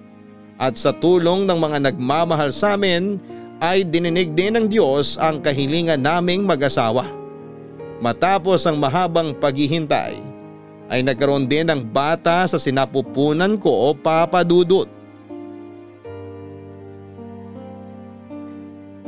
at 0.61 0.77
sa 0.77 0.93
tulong 0.93 1.49
ng 1.49 1.57
mga 1.57 1.79
nagmamahal 1.89 2.53
sa 2.53 2.77
amin 2.77 3.17
ay 3.65 3.87
dininig 3.87 4.37
din 4.37 4.55
ng 4.55 4.67
Diyos 4.69 5.17
ang 5.17 5.41
kahilingan 5.41 6.05
naming 6.05 6.45
mag-asawa. 6.45 7.07
Matapos 7.99 8.63
ang 8.69 8.79
mahabang 8.79 9.35
paghihintay 9.35 10.21
ay 10.89 11.01
nagkaroon 11.03 11.49
din 11.49 11.67
ng 11.67 11.83
bata 11.83 12.47
sa 12.47 12.61
sinapupunan 12.61 13.59
ko 13.59 13.91
o 13.91 13.97
papadudot. 13.97 14.87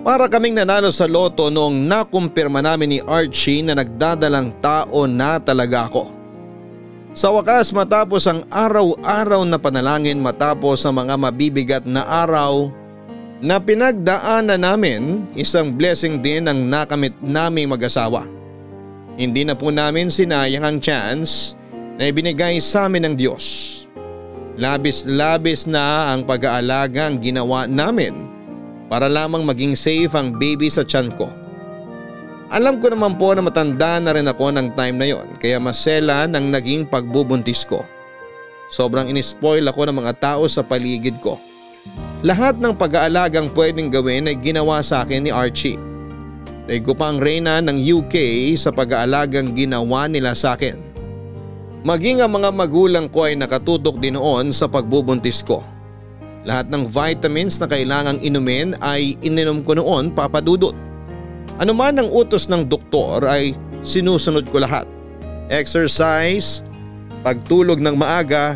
Para 0.00 0.32
kaming 0.32 0.56
nanalo 0.56 0.88
sa 0.88 1.04
loto 1.04 1.52
noong 1.52 1.84
nakumpirma 1.84 2.64
namin 2.64 2.88
ni 2.88 2.98
Archie 3.04 3.60
na 3.60 3.76
nagdadalang 3.76 4.56
tao 4.64 5.04
na 5.04 5.36
talaga 5.36 5.92
ako. 5.92 6.19
Sa 7.10 7.34
wakas 7.34 7.74
matapos 7.74 8.22
ang 8.30 8.46
araw-araw 8.46 9.42
na 9.42 9.58
panalangin 9.58 10.22
matapos 10.22 10.86
ang 10.86 10.94
mga 11.02 11.14
mabibigat 11.18 11.82
na 11.82 12.06
araw 12.06 12.70
na 13.42 13.58
pinagdaanan 13.58 14.62
namin, 14.62 15.26
isang 15.34 15.74
blessing 15.74 16.22
din 16.22 16.46
ang 16.46 16.70
nakamit 16.70 17.10
naming 17.18 17.66
mag-asawa. 17.66 18.30
Hindi 19.18 19.42
na 19.42 19.58
po 19.58 19.74
namin 19.74 20.06
sinayang 20.06 20.62
ang 20.62 20.78
chance 20.78 21.58
na 21.98 22.06
ibinigay 22.06 22.62
sa 22.62 22.86
amin 22.86 23.10
ng 23.10 23.14
Diyos. 23.18 23.44
Labis-labis 24.54 25.66
na 25.66 26.14
ang 26.14 26.22
pag-aalaga 26.22 27.10
ang 27.10 27.18
ginawa 27.18 27.66
namin 27.66 28.14
para 28.86 29.10
lamang 29.10 29.42
maging 29.42 29.74
safe 29.74 30.14
ang 30.14 30.38
baby 30.38 30.70
sa 30.70 30.86
tiyan 30.86 31.10
ko. 31.18 31.39
Alam 32.50 32.82
ko 32.82 32.90
naman 32.90 33.14
po 33.14 33.30
na 33.30 33.46
matanda 33.46 34.02
na 34.02 34.10
rin 34.10 34.26
ako 34.26 34.50
ng 34.50 34.74
time 34.74 34.96
na 34.98 35.06
yon 35.06 35.38
kaya 35.38 35.62
masela 35.62 36.26
ng 36.26 36.50
naging 36.50 36.82
pagbubuntis 36.82 37.62
ko. 37.62 37.86
Sobrang 38.66 39.06
inispoil 39.06 39.62
ako 39.70 39.86
ng 39.86 40.02
mga 40.02 40.12
tao 40.18 40.42
sa 40.50 40.66
paligid 40.66 41.14
ko. 41.22 41.38
Lahat 42.26 42.58
ng 42.58 42.74
pag-aalagang 42.74 43.54
pwedeng 43.54 43.86
gawin 43.86 44.26
ay 44.26 44.34
ginawa 44.34 44.82
sa 44.82 45.06
akin 45.06 45.22
ni 45.22 45.30
Archie. 45.30 45.78
Daig 46.66 46.82
ko 46.82 46.90
pa 46.90 47.14
ang 47.14 47.22
reyna 47.22 47.62
ng 47.62 47.78
UK 47.78 48.50
sa 48.58 48.74
pag-aalagang 48.74 49.54
ginawa 49.54 50.10
nila 50.10 50.34
sa 50.34 50.58
akin. 50.58 50.74
Maging 51.86 52.18
ang 52.18 52.34
mga 52.34 52.50
magulang 52.50 53.06
ko 53.06 53.30
ay 53.30 53.38
nakatutok 53.38 54.02
din 54.02 54.18
noon 54.18 54.50
sa 54.50 54.66
pagbubuntis 54.66 55.38
ko. 55.46 55.62
Lahat 56.42 56.66
ng 56.66 56.82
vitamins 56.90 57.62
na 57.62 57.70
kailangang 57.70 58.18
inumin 58.26 58.74
ay 58.82 59.14
ininom 59.22 59.62
ko 59.62 59.78
noon 59.78 60.10
papadudot. 60.10 60.89
Ano 61.58 61.74
man 61.74 61.98
ang 61.98 62.08
utos 62.12 62.46
ng 62.46 62.68
doktor 62.68 63.26
ay 63.26 63.56
sinusunod 63.82 64.46
ko 64.52 64.62
lahat. 64.62 64.86
Exercise, 65.50 66.62
pagtulog 67.26 67.82
ng 67.82 67.96
maaga, 67.98 68.54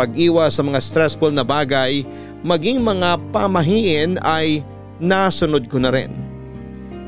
pag-iwas 0.00 0.56
sa 0.56 0.64
mga 0.64 0.80
stressful 0.80 1.34
na 1.34 1.44
bagay, 1.44 2.06
maging 2.40 2.80
mga 2.80 3.20
pamahiin 3.30 4.16
ay 4.24 4.64
nasunod 5.02 5.68
ko 5.68 5.76
na 5.82 5.92
rin. 5.92 6.10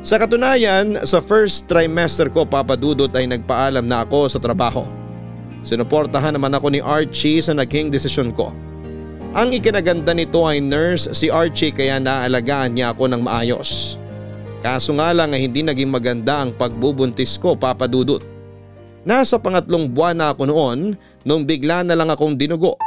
Sa 0.04 0.20
katunayan, 0.20 1.00
sa 1.08 1.24
first 1.24 1.64
trimester 1.64 2.28
ko 2.28 2.44
papadudot 2.44 3.08
ay 3.16 3.24
nagpaalam 3.24 3.88
na 3.88 4.04
ako 4.04 4.28
sa 4.28 4.36
trabaho. 4.36 4.84
Sinuportahan 5.64 6.36
naman 6.36 6.52
ako 6.52 6.68
ni 6.68 6.84
Archie 6.84 7.40
sa 7.40 7.56
naging 7.56 7.88
desisyon 7.88 8.28
ko. 8.36 8.52
Ang 9.32 9.56
ikinaganda 9.56 10.12
nito 10.12 10.44
ay 10.44 10.60
nurse 10.60 11.08
si 11.16 11.32
Archie 11.32 11.72
kaya 11.72 11.96
naalagaan 11.96 12.76
niya 12.76 12.92
ako 12.92 13.08
ng 13.10 13.24
maayos. 13.24 13.96
Kaso 14.64 14.96
nga 14.96 15.12
lang 15.12 15.36
ay 15.36 15.44
hindi 15.44 15.60
naging 15.60 15.92
maganda 15.92 16.40
ang 16.40 16.56
pagbubuntis 16.56 17.36
ko 17.36 17.52
papadudot. 17.52 18.24
Nasa 19.04 19.36
pangatlong 19.36 19.92
buwan 19.92 20.16
na 20.16 20.32
ako 20.32 20.48
noon 20.48 20.96
nung 21.28 21.44
bigla 21.44 21.84
na 21.84 21.92
lang 21.92 22.08
akong 22.08 22.40
dinugo. 22.40 22.80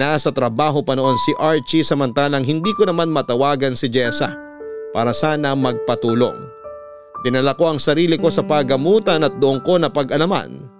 Nasa 0.00 0.32
trabaho 0.32 0.80
pa 0.80 0.96
noon 0.96 1.20
si 1.20 1.36
Archie 1.36 1.84
samantalang 1.84 2.42
hindi 2.42 2.72
ko 2.72 2.88
naman 2.88 3.12
matawagan 3.12 3.76
si 3.76 3.92
Jessa 3.92 4.32
para 4.96 5.12
sana 5.12 5.52
magpatulong. 5.52 6.48
Dinala 7.20 7.52
ko 7.52 7.76
ang 7.76 7.78
sarili 7.78 8.16
ko 8.16 8.32
sa 8.32 8.40
pagamutan 8.40 9.20
at 9.28 9.36
doon 9.36 9.60
ko 9.60 9.76
napag-alaman 9.76 10.72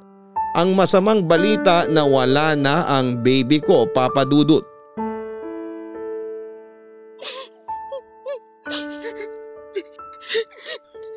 ang 0.54 0.70
masamang 0.78 1.26
balita 1.26 1.82
na 1.90 2.06
wala 2.06 2.54
na 2.54 2.87
ang 2.87 3.18
baby 3.20 3.58
ko 3.58 3.90
papadudot. 3.90 4.62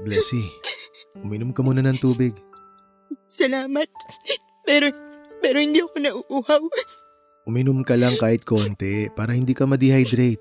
Blessy, 0.07 0.39
uminom 1.19 1.51
ka 1.51 1.59
muna 1.59 1.83
ng 1.83 1.99
tubig. 1.99 2.31
Salamat. 3.27 3.91
Pero, 4.63 4.87
pero 5.43 5.59
hindi 5.59 5.83
ako 5.83 5.99
nauuhaw. 5.99 6.63
Uminom 7.43 7.83
ka 7.83 7.99
lang 7.99 8.15
kahit 8.15 8.47
konti 8.47 9.11
para 9.11 9.35
hindi 9.35 9.51
ka 9.51 9.67
ma-dehydrate. 9.67 10.39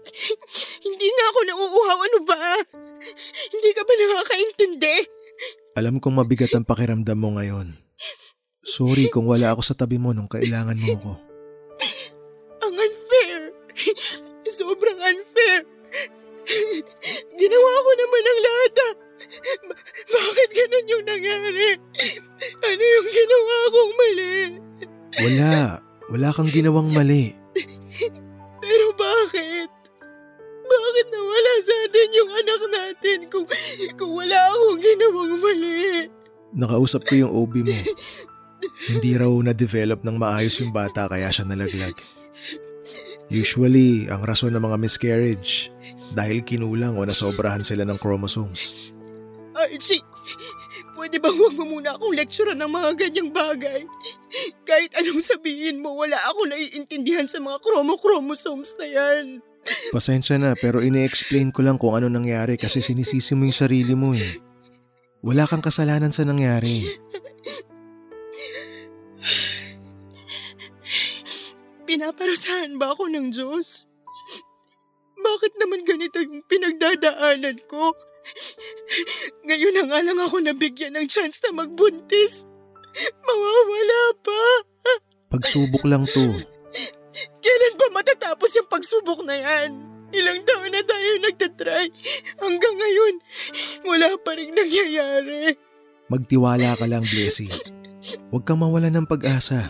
Hindi 0.87 1.09
na 1.11 1.23
ako 1.35 1.41
nauuhaw. 1.51 1.99
Ano 1.99 2.19
ba? 2.23 2.39
Hindi 3.51 3.71
ka 3.75 3.83
ba 3.83 3.93
nakakaintindi? 3.99 4.97
Alam 5.75 5.99
kong 5.99 6.15
mabigat 6.15 6.55
ang 6.55 6.63
pakiramdam 6.63 7.19
mo 7.19 7.35
ngayon. 7.35 7.75
Sorry 8.63 9.11
kung 9.11 9.27
wala 9.27 9.51
ako 9.51 9.67
sa 9.67 9.75
tabi 9.75 9.99
mo 9.99 10.15
nung 10.15 10.31
kailangan 10.31 10.79
mo 10.79 10.95
ko. 10.95 11.13
Ang 12.63 12.75
unfair. 12.79 13.51
Sobrang 14.47 14.99
nangyari? 21.17 21.69
Ano 22.61 22.83
yung 22.85 23.09
ginawa 23.09 23.57
kong 23.73 23.95
mali? 23.97 24.35
Wala. 25.17 25.55
Wala 26.07 26.29
kang 26.31 26.51
ginawang 26.53 26.91
mali. 26.95 27.35
Pero 28.63 28.87
bakit? 28.95 29.71
Bakit 30.67 31.07
nawala 31.11 31.53
sa 31.63 31.75
atin 31.89 32.09
yung 32.15 32.31
anak 32.31 32.63
natin 32.71 33.19
kung, 33.27 33.47
kung 33.99 34.13
wala 34.15 34.39
akong 34.39 34.81
ginawang 34.83 35.35
mali? 35.41 36.07
Nakausap 36.55 37.03
ko 37.09 37.27
yung 37.27 37.33
OB 37.33 37.55
mo. 37.67 37.79
Hindi 38.87 39.11
raw 39.19 39.31
na-develop 39.31 40.07
ng 40.07 40.17
maayos 40.17 40.63
yung 40.63 40.71
bata 40.71 41.11
kaya 41.11 41.31
siya 41.33 41.49
nalaglag. 41.49 41.97
Usually, 43.27 44.07
ang 44.07 44.23
rason 44.23 44.55
ng 44.55 44.63
mga 44.63 44.79
miscarriage 44.79 45.75
dahil 46.15 46.47
kinulang 46.47 46.95
o 46.95 47.03
nasobrahan 47.03 47.67
sila 47.67 47.83
ng 47.83 47.99
chromosomes. 47.99 48.95
Archie, 49.59 50.05
pwede 51.07 51.23
bang 51.23 51.39
huwag 51.39 51.55
mo 51.55 51.79
muna 51.79 51.95
akong 51.95 52.19
lecturean 52.19 52.59
ng 52.59 52.67
mga 52.67 52.91
ganyang 52.99 53.31
bagay? 53.31 53.87
Kahit 54.67 54.91
anong 54.99 55.23
sabihin 55.23 55.79
mo, 55.79 55.95
wala 55.95 56.19
ako 56.35 56.51
naiintindihan 56.51 57.31
sa 57.31 57.39
mga 57.39 57.63
chromo-chromosomes 57.63 58.75
na 58.83 58.87
yan. 58.91 59.39
Pasensya 59.95 60.35
na 60.35 60.59
pero 60.59 60.83
ini-explain 60.83 61.55
ko 61.55 61.63
lang 61.63 61.79
kung 61.79 61.95
ano 61.95 62.11
nangyari 62.11 62.59
kasi 62.59 62.83
sinisisi 62.83 63.39
mo 63.39 63.47
yung 63.47 63.55
sarili 63.55 63.95
mo 63.95 64.19
eh. 64.19 64.43
Wala 65.23 65.47
kang 65.47 65.63
kasalanan 65.63 66.11
sa 66.11 66.27
nangyari. 66.27 66.83
Pinaparusahan 71.87 72.83
ba 72.83 72.99
ako 72.99 73.15
ng 73.15 73.31
Diyos? 73.31 73.87
Bakit 75.15 75.55
naman 75.63 75.87
ganito 75.87 76.19
yung 76.19 76.43
pinagdadaanan 76.51 77.63
ko? 77.71 77.95
Ngayon 79.47 79.75
na 79.77 79.83
nga 79.87 79.99
lang 80.03 80.19
ako 80.19 80.37
nabigyan 80.43 80.99
ng 80.99 81.07
chance 81.07 81.39
na 81.47 81.55
magbuntis. 81.55 82.47
Mawawala 83.23 84.03
pa. 84.25 84.41
Pagsubok 85.31 85.85
lang 85.85 86.09
to. 86.09 86.27
Kailan 87.41 87.75
pa 87.79 87.87
matatapos 87.93 88.51
yung 88.59 88.69
pagsubok 88.69 89.21
na 89.25 89.37
yan? 89.37 89.71
Ilang 90.15 90.43
taon 90.47 90.71
na 90.71 90.83
tayo 90.87 91.11
nagtatry. 91.19 91.91
Hanggang 92.39 92.77
ngayon, 92.79 93.15
wala 93.85 94.09
pa 94.23 94.39
rin 94.39 94.55
nangyayari. 94.55 95.59
Magtiwala 96.07 96.79
ka 96.79 96.87
lang, 96.87 97.03
Blessy. 97.03 97.51
Huwag 98.31 98.47
kang 98.47 98.63
mawala 98.63 98.87
ng 98.87 99.11
pag-asa. 99.11 99.67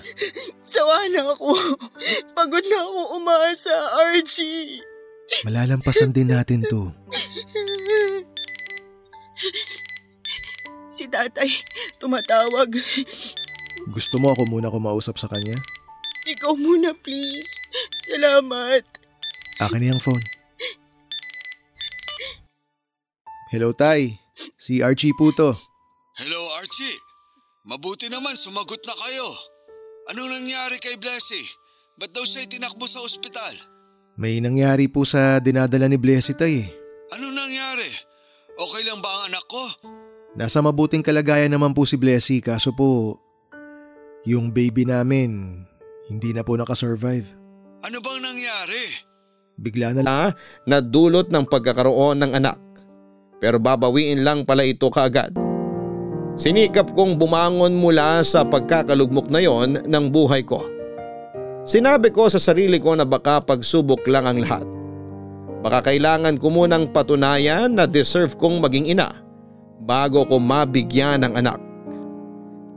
Sawa 0.60 1.08
na 1.08 1.24
ako. 1.32 1.56
Pagod 2.36 2.64
na 2.68 2.78
ako 2.84 3.00
umasa, 3.16 3.74
Archie. 3.96 4.84
Malalampasan 5.48 6.12
din 6.12 6.30
natin 6.30 6.62
to. 6.68 6.92
Si 10.88 11.04
tatay, 11.06 11.48
tumatawag. 12.00 12.72
Gusto 13.92 14.16
mo 14.16 14.32
ako 14.32 14.48
muna 14.48 14.72
kumausap 14.72 15.20
sa 15.20 15.28
kanya? 15.28 15.60
Ikaw 16.26 16.56
muna, 16.56 16.96
please. 16.96 17.52
Salamat. 18.08 18.82
Akin 19.62 19.78
na 19.78 19.92
yung 19.94 20.02
phone. 20.02 20.24
Hello, 23.52 23.70
Tay. 23.70 24.18
Si 24.58 24.82
Archie 24.82 25.14
po 25.14 25.30
to. 25.32 25.54
Hello 26.16 26.40
Archie, 26.58 26.96
mabuti 27.68 28.08
naman 28.08 28.32
sumagot 28.34 28.80
na 28.84 28.94
kayo. 28.96 29.28
Anong 30.12 30.32
nangyari 30.32 30.80
kay 30.80 30.96
Blessy? 30.96 31.40
Ba't 31.96 32.12
daw 32.12 32.24
siya 32.24 32.48
tinakbo 32.48 32.88
sa 32.88 33.04
ospital? 33.04 33.52
May 34.16 34.40
nangyari 34.40 34.88
po 34.88 35.04
sa 35.04 35.40
dinadala 35.40 35.88
ni 35.88 36.00
Blessy, 36.00 36.32
Tay. 36.32 36.64
eh. 36.64 36.68
Okay 38.56 38.82
lang 38.88 39.04
ba 39.04 39.10
ang 39.12 39.22
anak 39.28 39.44
ko? 39.44 39.64
Nasa 40.32 40.64
mabuting 40.64 41.04
kalagayan 41.04 41.52
naman 41.52 41.76
po 41.76 41.84
si 41.84 42.00
Blessy 42.00 42.40
kaso 42.40 42.72
po 42.72 43.20
yung 44.24 44.48
baby 44.48 44.88
namin 44.88 45.60
hindi 46.08 46.32
na 46.32 46.40
po 46.40 46.56
nakasurvive. 46.56 47.28
Ano 47.84 48.00
bang 48.00 48.20
nangyari? 48.24 48.82
Bigla 49.60 49.92
na 49.96 50.00
na 50.00 50.18
na 50.64 50.76
dulot 50.80 51.28
ng 51.28 51.44
pagkakaroon 51.44 52.16
ng 52.24 52.32
anak. 52.32 52.56
Pero 53.44 53.60
babawiin 53.60 54.24
lang 54.24 54.48
pala 54.48 54.64
ito 54.64 54.88
kaagad. 54.88 55.36
Sinikap 56.36 56.96
kong 56.96 57.20
bumangon 57.20 57.76
mula 57.76 58.24
sa 58.24 58.44
pagkakalugmok 58.44 59.28
na 59.28 59.40
yon 59.44 59.84
ng 59.84 60.04
buhay 60.08 60.44
ko. 60.44 60.64
Sinabi 61.68 62.08
ko 62.08 62.32
sa 62.32 62.40
sarili 62.40 62.80
ko 62.80 62.96
na 62.96 63.04
baka 63.04 63.44
pagsubok 63.44 64.04
lang 64.08 64.24
ang 64.24 64.40
lahat. 64.40 64.64
Baka 65.66 65.90
kailangan 65.90 66.38
ko 66.38 66.54
munang 66.54 66.94
patunayan 66.94 67.74
na 67.74 67.90
deserve 67.90 68.38
kong 68.38 68.62
maging 68.62 68.86
ina 68.86 69.10
bago 69.82 70.22
ko 70.22 70.38
mabigyan 70.38 71.26
ng 71.26 71.42
anak. 71.42 71.58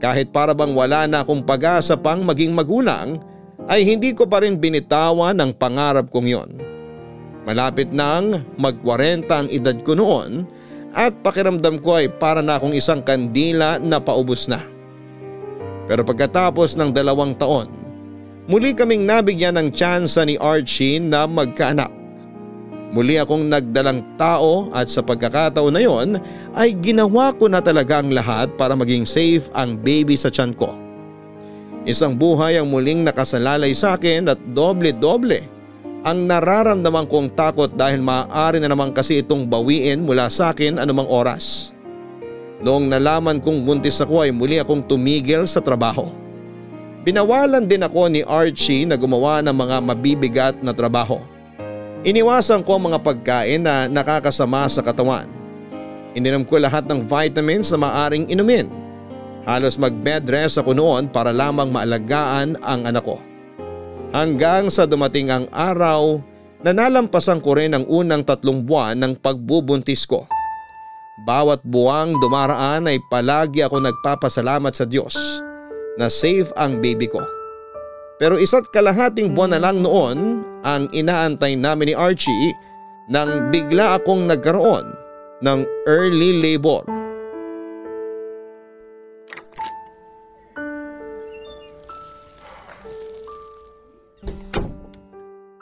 Kahit 0.02 0.34
para 0.34 0.58
bang 0.58 0.74
wala 0.74 1.06
na 1.06 1.22
akong 1.22 1.46
pag-asa 1.46 1.94
pang 1.94 2.26
maging 2.26 2.50
magulang 2.50 3.22
ay 3.70 3.86
hindi 3.86 4.10
ko 4.10 4.26
pa 4.26 4.42
rin 4.42 4.58
binitawan 4.58 5.38
ang 5.38 5.54
pangarap 5.54 6.10
kong 6.10 6.34
yon. 6.34 6.50
Malapit 7.46 7.94
nang 7.94 8.42
mag-40 8.58 9.30
ang 9.30 9.46
edad 9.54 9.78
ko 9.86 9.94
noon 9.94 10.50
at 10.90 11.14
pakiramdam 11.22 11.78
ko 11.78 12.02
ay 12.02 12.10
para 12.10 12.42
na 12.42 12.58
akong 12.58 12.74
isang 12.74 13.06
kandila 13.06 13.78
na 13.78 14.02
paubos 14.02 14.50
na. 14.50 14.66
Pero 15.86 16.02
pagkatapos 16.02 16.74
ng 16.74 16.90
dalawang 16.90 17.38
taon, 17.38 17.70
muli 18.50 18.74
kaming 18.74 19.06
nabigyan 19.06 19.54
ng 19.62 19.70
tsansa 19.70 20.26
ni 20.26 20.34
Archie 20.42 20.98
na 20.98 21.30
magkaanak. 21.30 21.99
Muli 22.90 23.22
akong 23.22 23.46
nagdalang 23.46 24.02
tao 24.18 24.66
at 24.74 24.90
sa 24.90 24.98
pagkakataon 24.98 25.70
na 25.70 25.82
yon 25.82 26.18
ay 26.58 26.74
ginawa 26.82 27.30
ko 27.30 27.46
na 27.46 27.62
talaga 27.62 28.02
ang 28.02 28.10
lahat 28.10 28.50
para 28.58 28.74
maging 28.74 29.06
safe 29.06 29.46
ang 29.54 29.78
baby 29.78 30.18
sa 30.18 30.26
tiyan 30.26 30.50
ko. 30.58 30.74
Isang 31.86 32.18
buhay 32.18 32.58
ang 32.58 32.66
muling 32.66 33.06
nakasalalay 33.06 33.72
sa 33.78 33.94
akin 33.94 34.26
at 34.34 34.38
doble-doble 34.52 35.46
ang 36.02 36.26
nararamdaman 36.26 37.06
kong 37.06 37.30
takot 37.38 37.70
dahil 37.72 38.02
maaari 38.02 38.58
na 38.58 38.72
naman 38.72 38.90
kasi 38.90 39.22
itong 39.22 39.46
bawiin 39.46 40.02
mula 40.02 40.26
sa 40.26 40.50
akin 40.50 40.80
anumang 40.80 41.06
oras. 41.06 41.76
Noong 42.60 42.92
nalaman 42.92 43.40
kong 43.40 43.64
buntis 43.64 44.02
ako 44.02 44.26
ay 44.26 44.34
muli 44.34 44.60
akong 44.60 44.84
tumigil 44.84 45.46
sa 45.46 45.62
trabaho. 45.62 46.10
Binawalan 47.00 47.64
din 47.64 47.80
ako 47.80 48.12
ni 48.12 48.20
Archie 48.26 48.84
na 48.84 48.98
gumawa 48.98 49.40
ng 49.40 49.56
mga 49.56 49.76
mabibigat 49.80 50.56
na 50.60 50.76
trabaho. 50.76 51.24
Iniwasan 52.00 52.64
ko 52.64 52.80
ang 52.80 52.88
mga 52.88 52.98
pagkain 53.04 53.60
na 53.60 53.84
nakakasama 53.84 54.64
sa 54.72 54.80
katawan. 54.80 55.28
Ininom 56.16 56.48
ko 56.48 56.56
lahat 56.56 56.88
ng 56.88 57.04
vitamins 57.04 57.68
na 57.68 57.78
maaring 57.84 58.24
inumin. 58.32 58.72
Halos 59.44 59.76
mag-bed 59.76 60.24
rest 60.32 60.56
ako 60.56 60.72
noon 60.72 61.12
para 61.12 61.28
lamang 61.28 61.68
maalagaan 61.68 62.56
ang 62.64 62.88
anak 62.88 63.04
ko. 63.04 63.20
Hanggang 64.16 64.72
sa 64.72 64.88
dumating 64.88 65.28
ang 65.28 65.44
araw 65.52 66.24
na 66.64 66.72
nalampasan 66.72 67.38
ko 67.44 67.60
rin 67.60 67.76
ang 67.76 67.84
unang 67.84 68.24
tatlong 68.24 68.64
buwan 68.64 68.96
ng 68.96 69.20
pagbubuntis 69.20 70.08
ko. 70.08 70.24
Bawat 71.28 71.60
buwang 71.68 72.16
dumaraan 72.16 72.88
ay 72.88 72.96
palagi 73.12 73.60
ako 73.60 73.76
nagpapasalamat 73.76 74.72
sa 74.72 74.88
Diyos 74.88 75.14
na 76.00 76.08
safe 76.08 76.48
ang 76.56 76.80
baby 76.80 77.12
ko. 77.12 77.20
Pero 78.20 78.36
isa't 78.36 78.68
kalahating 78.68 79.32
buwan 79.32 79.56
na 79.56 79.64
lang 79.64 79.80
noon 79.80 80.44
ang 80.60 80.92
inaantay 80.92 81.56
namin 81.56 81.88
ni 81.88 81.94
Archie 81.96 82.52
nang 83.08 83.48
bigla 83.48 83.96
akong 83.96 84.28
nagkaroon 84.28 84.84
ng 85.40 85.60
early 85.88 86.36
labor. 86.36 86.84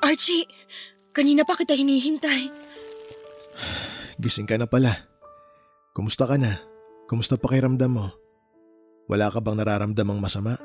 Archie, 0.02 0.50
kanina 1.14 1.46
pa 1.46 1.54
kita 1.54 1.78
hinihintay. 1.78 2.50
Gising 4.18 4.50
ka 4.50 4.58
na 4.58 4.66
pala. 4.66 5.06
Kumusta 5.94 6.26
ka 6.26 6.34
na? 6.34 6.58
Kumusta 7.06 7.38
pakiramdam 7.38 8.02
mo? 8.02 8.10
Wala 9.06 9.30
ka 9.30 9.38
bang 9.38 9.62
nararamdamang 9.62 10.18
masama? 10.18 10.58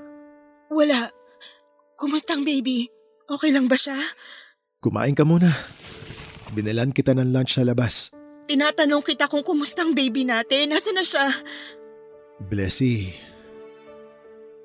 Wala. 0.73 1.12
Ang 2.33 2.41
baby? 2.43 2.89
Okay 3.29 3.53
lang 3.53 3.69
ba 3.69 3.77
siya? 3.77 3.93
Kumain 4.81 5.13
ka 5.13 5.21
muna. 5.21 5.53
Binilan 6.51 6.89
kita 6.89 7.13
ng 7.13 7.29
lunch 7.29 7.55
sa 7.55 7.63
labas. 7.63 8.09
Tinatanong 8.49 9.05
kita 9.05 9.29
kung 9.29 9.45
kumusta 9.45 9.85
ang 9.85 9.93
baby 9.93 10.25
natin. 10.25 10.73
Nasaan 10.73 10.97
na 10.97 11.05
siya? 11.05 11.25
Blessy, 12.43 13.13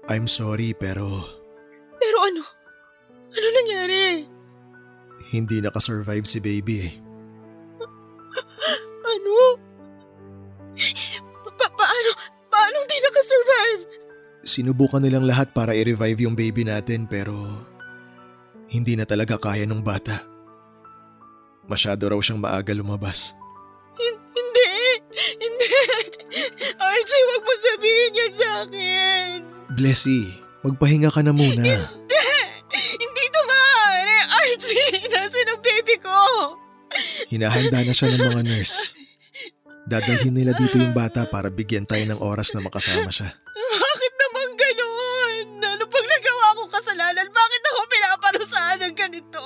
I'm 0.08 0.24
sorry 0.26 0.72
pero 0.72 1.04
Pero 2.00 2.16
ano? 2.24 2.42
Ano 3.28 3.46
nangyari? 3.54 4.24
hindi 5.28 5.60
nakasurvive 5.60 6.24
si 6.24 6.40
baby 6.40 6.88
eh. 6.88 6.92
Ano? 9.04 9.60
Pa- 11.52 11.74
paano? 11.76 12.10
Paano 12.48 12.78
di 12.88 12.96
nakasurvive? 12.96 13.82
Sinubukan 14.58 14.98
nilang 14.98 15.22
lahat 15.22 15.54
para 15.54 15.70
i-revive 15.70 16.26
yung 16.26 16.34
baby 16.34 16.66
natin 16.66 17.06
pero 17.06 17.30
hindi 18.66 18.98
na 18.98 19.06
talaga 19.06 19.38
kaya 19.38 19.62
ng 19.62 19.86
bata. 19.86 20.18
Masyado 21.70 22.10
raw 22.10 22.18
siyang 22.18 22.42
maaga 22.42 22.74
lumabas. 22.74 23.38
Hin- 23.94 24.18
hindi! 24.34 24.70
Hindi! 25.14 25.70
Archie, 26.74 27.24
wag 27.30 27.42
mo 27.46 27.54
sabihin 27.54 28.18
yan 28.18 28.32
sa 28.34 28.48
akin! 28.66 29.34
Blessy, 29.78 30.26
magpahinga 30.66 31.14
ka 31.14 31.22
na 31.22 31.30
muna. 31.30 31.62
Hindi! 31.62 31.78
Hindi 32.98 33.22
ito 33.30 33.40
maaari! 33.46 34.18
Archie! 34.42 35.06
Nasaan 35.06 35.54
ang 35.54 35.62
baby 35.62 36.02
ko? 36.02 36.18
Hinahanda 37.30 37.86
na 37.86 37.94
siya 37.94 38.10
ng 38.10 38.26
mga 38.34 38.42
nurse. 38.42 38.90
Dadalhin 39.86 40.34
nila 40.34 40.50
dito 40.58 40.82
yung 40.82 40.98
bata 40.98 41.30
para 41.30 41.46
bigyan 41.46 41.86
tayo 41.86 42.02
ng 42.10 42.18
oras 42.18 42.50
na 42.58 42.60
makasama 42.60 43.14
siya. 43.14 43.38
Bakit 43.68 44.14
naman 44.14 44.48
ganon? 44.56 45.46
Ano 45.64 45.84
pag 45.88 46.04
nagawa 46.04 46.46
kong 46.56 46.72
kasalanan, 46.72 47.28
bakit 47.28 47.62
ako 47.64 47.80
pinaparusahan 47.88 48.78
ng 48.84 48.94
ganito? 48.96 49.44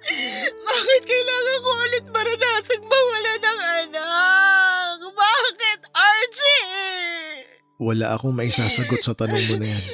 Bakit 0.68 1.02
kailangan 1.04 1.58
ko 1.60 1.70
ulit 1.84 2.04
maranasang 2.08 2.84
mawala 2.88 3.32
ng 3.36 3.60
anak? 3.84 4.98
Bakit, 5.12 5.80
Archie? 5.92 6.68
Wala 7.80 8.16
akong 8.16 8.36
maisasagot 8.36 9.00
sa 9.04 9.12
tanong 9.12 9.44
mo 9.48 9.56
na 9.60 9.68
yan. 9.68 9.84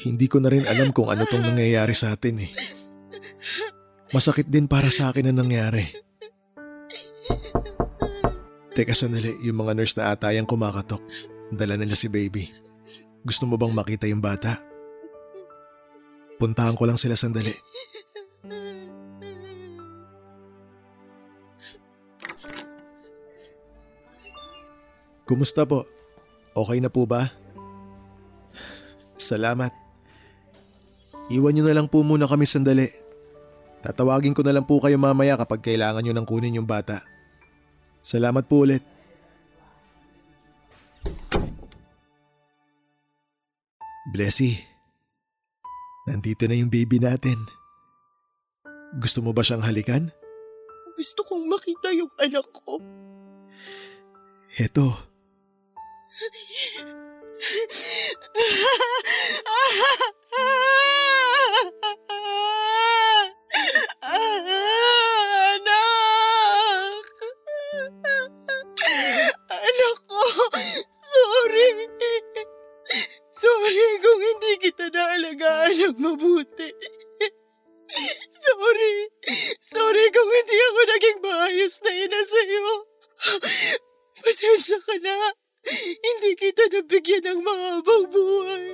Hindi 0.00 0.26
ko 0.32 0.40
na 0.40 0.48
rin 0.48 0.64
alam 0.64 0.96
kung 0.96 1.12
ano 1.12 1.28
tong 1.28 1.44
nangyayari 1.44 1.92
sa 1.92 2.16
atin 2.16 2.48
eh. 2.48 2.50
Masakit 4.16 4.48
din 4.48 4.64
para 4.64 4.88
sa 4.88 5.12
akin 5.12 5.28
ang 5.28 5.44
nangyari. 5.44 5.92
Teka 8.72 8.96
sandali, 8.96 9.36
yung 9.44 9.60
mga 9.60 9.76
nurse 9.76 10.00
na 10.00 10.16
atayang 10.16 10.48
kumakatok. 10.48 11.04
Dala 11.52 11.76
nila 11.76 11.92
si 11.92 12.08
baby. 12.08 12.48
Gusto 13.20 13.44
mo 13.44 13.60
bang 13.60 13.76
makita 13.76 14.08
yung 14.08 14.24
bata? 14.24 14.56
Puntahan 16.40 16.72
ko 16.72 16.88
lang 16.88 16.96
sila 16.96 17.20
sandali. 17.20 17.52
Kumusta 25.30 25.62
po? 25.62 25.86
Okay 26.58 26.82
na 26.82 26.90
po 26.90 27.06
ba? 27.06 27.30
Salamat. 29.14 29.70
Iwan 31.30 31.54
nyo 31.54 31.70
na 31.70 31.78
lang 31.78 31.86
po 31.86 32.02
muna 32.02 32.26
kami 32.26 32.50
sandali. 32.50 32.90
Tatawagin 33.78 34.34
ko 34.34 34.42
na 34.42 34.50
lang 34.50 34.66
po 34.66 34.82
kayo 34.82 34.98
mamaya 34.98 35.38
kapag 35.38 35.62
kailangan 35.62 36.02
nyo 36.02 36.10
nang 36.10 36.26
kunin 36.26 36.58
yung 36.58 36.66
bata. 36.66 37.06
Salamat 38.02 38.42
po 38.50 38.66
ulit. 38.66 38.82
Blessy, 44.10 44.58
nandito 46.10 46.50
na 46.50 46.58
yung 46.58 46.74
baby 46.74 46.98
natin. 46.98 47.38
Gusto 48.98 49.22
mo 49.22 49.30
ba 49.30 49.46
siyang 49.46 49.62
halikan? 49.62 50.10
Gusto 50.98 51.22
kong 51.22 51.46
makita 51.46 51.94
yung 51.94 52.10
anak 52.18 52.50
ko. 52.50 52.82
Heto, 54.50 55.09
Anak! 56.10 56.26
Ko! 70.10 70.18
Sorry! 70.98 71.70
Sorry 73.30 73.88
kung 74.02 74.18
hindi 74.18 74.52
kita 74.58 74.90
naalagaan 74.90 75.94
ng 75.94 75.94
mabuti. 75.94 76.74
Sorry! 78.34 78.94
Sorry 79.62 80.06
kung 80.10 80.26
hindi 80.26 80.58
ako 80.58 80.80
naging 80.90 81.18
maayos 81.22 81.78
na 81.86 81.90
ina 81.94 82.20
sa'yo. 82.26 82.66
Pasensya 84.26 84.82
ka 84.82 84.98
na. 84.98 85.38
Hindi 85.66 86.30
kita 86.36 86.64
nabigyan 86.72 87.24
ng 87.24 87.40
mahabang 87.44 88.04
buhay. 88.08 88.66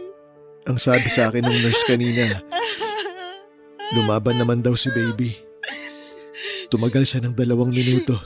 ang 0.66 0.78
sabi 0.82 1.06
sa 1.06 1.30
akin 1.30 1.46
ng 1.46 1.58
nurse 1.62 1.86
kanina, 1.86 2.42
lumaban 3.94 4.34
naman 4.34 4.66
daw 4.66 4.74
si 4.74 4.90
baby. 4.90 5.30
Tumagal 6.66 7.06
siya 7.06 7.22
ng 7.22 7.38
dalawang 7.38 7.70
minuto. 7.70 8.18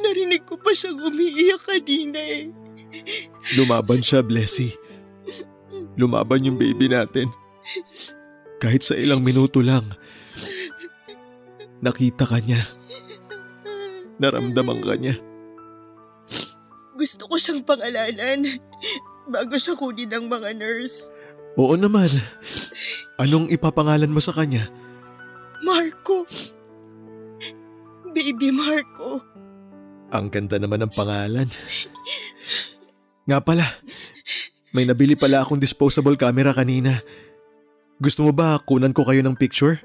Narinig 0.00 0.48
ko 0.48 0.56
pa 0.56 0.72
siyang 0.72 0.96
umiiyak 1.04 1.60
kanina 1.68 2.16
eh. 2.16 2.48
Lumaban 3.60 4.00
siya, 4.00 4.24
Blessy. 4.24 4.72
Lumaban 6.00 6.48
yung 6.48 6.56
baby 6.56 6.88
natin. 6.88 7.28
Kahit 8.56 8.80
sa 8.80 8.96
ilang 8.96 9.20
minuto 9.20 9.60
lang. 9.60 9.84
Nakita 11.84 12.24
ka 12.24 12.40
niya. 12.40 12.64
Naramdaman 14.16 14.80
ka 14.80 14.96
niya. 14.96 15.27
Gusto 17.08 17.24
ko 17.24 17.40
siyang 17.40 17.64
pangalanan 17.64 18.44
bago 19.32 19.56
siya 19.56 19.72
kunin 19.80 20.12
ng 20.12 20.28
mga 20.28 20.60
nurse. 20.60 21.08
Oo 21.56 21.72
naman. 21.72 22.12
Anong 23.16 23.48
ipapangalan 23.48 24.12
mo 24.12 24.20
sa 24.20 24.36
kanya? 24.36 24.68
Marco! 25.64 26.28
Baby 28.12 28.52
Marco. 28.52 29.24
Ang 30.12 30.28
ganda 30.28 30.60
naman 30.60 30.84
ng 30.84 30.92
pangalan. 30.92 31.48
Nga 33.24 33.40
pala, 33.40 33.64
may 34.76 34.84
nabili 34.84 35.16
pala 35.16 35.40
akong 35.40 35.64
disposable 35.64 36.20
camera 36.20 36.52
kanina. 36.52 37.00
Gusto 37.96 38.28
mo 38.28 38.36
ba 38.36 38.60
kunan 38.60 38.92
ko 38.92 39.08
kayo 39.08 39.24
ng 39.24 39.32
picture? 39.32 39.80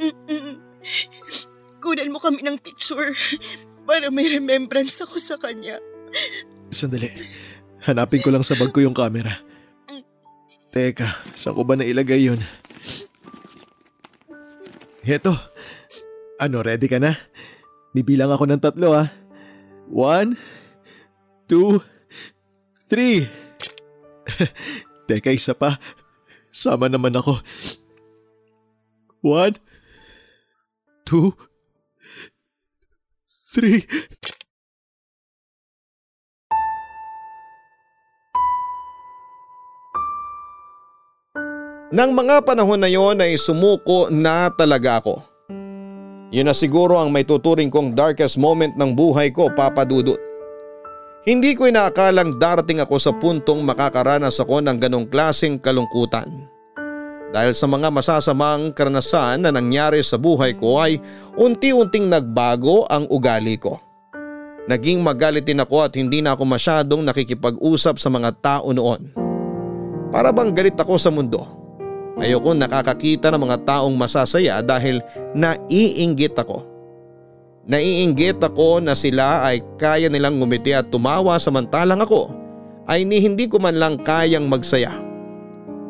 Mm-mm. 0.00 0.56
Kunan 1.84 2.08
mo 2.08 2.16
kami 2.16 2.40
ng 2.40 2.56
picture 2.64 3.12
para 3.84 4.08
may 4.08 4.24
remembrance 4.32 5.04
ako 5.04 5.20
sa 5.20 5.36
kanya. 5.36 5.76
Sandali. 6.70 7.10
Hanapin 7.84 8.22
ko 8.22 8.30
lang 8.30 8.44
sa 8.44 8.54
bag 8.56 8.70
ko 8.70 8.80
yung 8.84 8.96
camera. 8.96 9.40
Teka, 10.70 11.34
saan 11.34 11.58
ko 11.58 11.66
ba 11.66 11.74
nailagay 11.74 12.30
yun? 12.30 12.38
Heto. 15.02 15.34
Ano, 16.38 16.62
ready 16.62 16.86
ka 16.86 17.02
na? 17.02 17.18
Bibilang 17.90 18.30
ako 18.30 18.46
ng 18.46 18.62
tatlo 18.62 18.94
ah. 18.94 19.10
One, 19.90 20.38
two, 21.50 21.82
three. 22.86 23.26
Teka, 25.10 25.34
isa 25.34 25.58
pa. 25.58 25.74
Sama 26.54 26.86
naman 26.86 27.18
ako. 27.18 27.34
One, 29.26 29.58
two, 31.02 31.34
three. 33.50 33.82
Nang 41.90 42.14
mga 42.14 42.46
panahon 42.46 42.78
na 42.78 42.86
yon 42.86 43.18
ay 43.18 43.34
sumuko 43.34 44.06
na 44.14 44.46
talaga 44.54 45.02
ako. 45.02 45.26
Yun 46.30 46.46
na 46.46 46.54
siguro 46.54 46.94
ang 46.94 47.10
may 47.10 47.26
tuturing 47.26 47.66
kong 47.66 47.98
darkest 47.98 48.38
moment 48.38 48.78
ng 48.78 48.94
buhay 48.94 49.34
ko, 49.34 49.50
Papa 49.50 49.82
Dudut. 49.82 50.22
Hindi 51.26 51.58
ko 51.58 51.66
inaakalang 51.66 52.38
darating 52.38 52.78
ako 52.78 52.94
sa 53.02 53.10
puntong 53.10 53.66
makakaranas 53.66 54.38
ako 54.38 54.62
ng 54.62 54.78
ganong 54.78 55.10
klaseng 55.10 55.58
kalungkutan. 55.58 56.30
Dahil 57.34 57.58
sa 57.58 57.66
mga 57.66 57.90
masasamang 57.90 58.70
karanasan 58.70 59.42
na 59.42 59.50
nangyari 59.50 59.98
sa 60.06 60.14
buhay 60.14 60.54
ko 60.54 60.78
ay 60.78 61.02
unti-unting 61.34 62.06
nagbago 62.06 62.86
ang 62.86 63.10
ugali 63.10 63.58
ko. 63.58 63.82
Naging 64.70 65.02
magalit 65.02 65.42
din 65.42 65.58
ako 65.58 65.90
at 65.90 65.98
hindi 65.98 66.22
na 66.22 66.38
ako 66.38 66.46
masyadong 66.46 67.02
nakikipag-usap 67.02 67.98
sa 67.98 68.06
mga 68.14 68.30
tao 68.38 68.70
noon. 68.70 69.10
Para 70.14 70.30
bang 70.30 70.54
galit 70.54 70.78
ako 70.78 70.94
sa 70.94 71.10
mundo 71.10 71.59
Ayoko 72.20 72.52
nakakakita 72.52 73.32
ng 73.32 73.48
mga 73.48 73.58
taong 73.64 73.96
masasaya 73.96 74.60
dahil 74.60 75.00
naiinggit 75.32 76.36
ako. 76.36 76.68
Naiinggit 77.64 78.40
ako 78.44 78.84
na 78.84 78.92
sila 78.92 79.40
ay 79.40 79.64
kaya 79.80 80.12
nilang 80.12 80.36
ngumiti 80.36 80.76
at 80.76 80.92
tumawa 80.92 81.40
samantalang 81.40 82.04
ako 82.04 82.28
ay 82.84 83.08
ni 83.08 83.24
hindi 83.24 83.48
ko 83.48 83.56
man 83.56 83.80
lang 83.80 83.96
kayang 84.04 84.52
magsaya. 84.52 84.92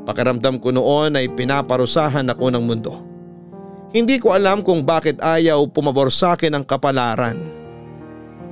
Pakiramdam 0.06 0.62
ko 0.62 0.70
noon 0.70 1.18
ay 1.18 1.26
pinaparusahan 1.34 2.30
ako 2.30 2.54
ng 2.54 2.64
mundo. 2.64 2.94
Hindi 3.90 4.22
ko 4.22 4.30
alam 4.30 4.62
kung 4.62 4.86
bakit 4.86 5.18
ayaw 5.18 5.66
pumabor 5.66 6.14
sa 6.14 6.38
akin 6.38 6.54
ang 6.54 6.64
kapalaran. 6.66 7.38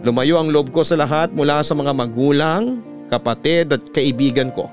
Lumayo 0.02 0.42
ang 0.42 0.50
loob 0.50 0.74
ko 0.74 0.82
sa 0.82 0.98
lahat 0.98 1.30
mula 1.30 1.62
sa 1.62 1.78
mga 1.78 1.94
magulang, 1.94 2.82
kapatid 3.06 3.70
at 3.70 3.82
kaibigan 3.94 4.50
ko. 4.50 4.66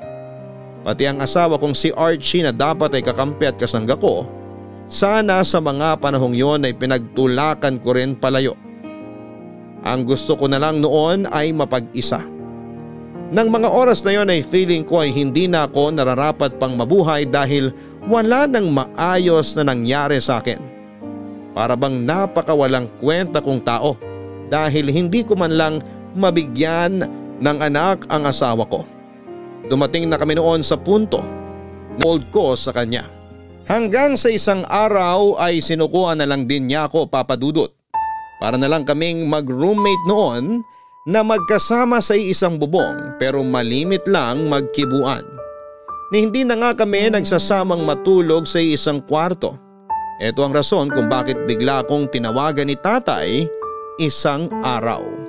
Pati 0.86 1.10
ang 1.10 1.18
asawa 1.18 1.58
kong 1.58 1.74
si 1.74 1.90
Archie 1.98 2.46
na 2.46 2.54
dapat 2.54 2.94
ay 2.94 3.02
kakampi 3.02 3.50
at 3.50 3.58
kasangga 3.58 3.98
ko, 3.98 4.30
sana 4.86 5.42
sa 5.42 5.58
mga 5.58 5.98
panahong 5.98 6.38
yon 6.38 6.62
ay 6.62 6.78
pinagtulakan 6.78 7.82
ko 7.82 7.98
rin 7.98 8.14
palayo. 8.14 8.54
Ang 9.82 10.06
gusto 10.06 10.38
ko 10.38 10.46
na 10.46 10.62
lang 10.62 10.86
noon 10.86 11.26
ay 11.34 11.50
mapag-isa. 11.58 12.22
Nang 13.34 13.50
mga 13.50 13.66
oras 13.66 14.06
na 14.06 14.14
yon 14.14 14.30
ay 14.30 14.46
feeling 14.46 14.86
ko 14.86 15.02
ay 15.02 15.10
hindi 15.10 15.50
na 15.50 15.66
ako 15.66 15.90
nararapat 15.98 16.62
pang 16.62 16.78
mabuhay 16.78 17.26
dahil 17.26 17.74
wala 18.06 18.46
nang 18.46 18.70
maayos 18.70 19.58
na 19.58 19.74
nangyari 19.74 20.22
sa 20.22 20.38
akin. 20.38 20.62
Para 21.58 21.74
bang 21.74 22.06
napakawalang 22.06 22.94
kwenta 23.02 23.42
kong 23.42 23.66
tao 23.66 23.98
dahil 24.54 24.94
hindi 24.94 25.26
ko 25.26 25.34
man 25.34 25.58
lang 25.58 25.82
mabigyan 26.14 27.10
ng 27.42 27.58
anak 27.58 28.06
ang 28.14 28.30
asawa 28.30 28.70
ko. 28.70 28.86
Dumating 29.66 30.10
na 30.10 30.22
kami 30.22 30.38
noon 30.38 30.62
sa 30.62 30.78
punto 30.78 31.46
mold 32.00 32.28
ko 32.32 32.54
sa 32.58 32.76
kanya. 32.76 33.08
Hanggang 33.66 34.14
sa 34.14 34.30
isang 34.30 34.62
araw 34.70 35.42
ay 35.42 35.58
sinukuan 35.58 36.22
na 36.22 36.30
lang 36.30 36.46
din 36.46 36.70
niya 36.70 36.86
ako 36.86 37.10
papadudot. 37.10 37.74
Para 38.38 38.62
na 38.62 38.70
lang 38.70 38.86
kaming 38.86 39.26
mag-roommate 39.26 40.06
noon 40.06 40.62
na 41.10 41.26
magkasama 41.26 41.98
sa 41.98 42.14
isang 42.14 42.62
bubong 42.62 43.18
pero 43.18 43.42
malimit 43.42 44.06
lang 44.06 44.46
magkibuan. 44.46 45.26
Ni 46.14 46.30
hindi 46.30 46.46
na 46.46 46.54
nga 46.62 46.86
kami 46.86 47.10
nagsasamang 47.10 47.82
matulog 47.82 48.46
sa 48.46 48.62
isang 48.62 49.02
kwarto. 49.02 49.58
Ito 50.22 50.46
ang 50.46 50.54
rason 50.54 50.94
kung 50.94 51.10
bakit 51.10 51.50
bigla 51.50 51.82
akong 51.82 52.08
tinawagan 52.14 52.70
ni 52.70 52.78
tatay 52.78 53.50
isang 53.98 54.48
araw. 54.62 55.25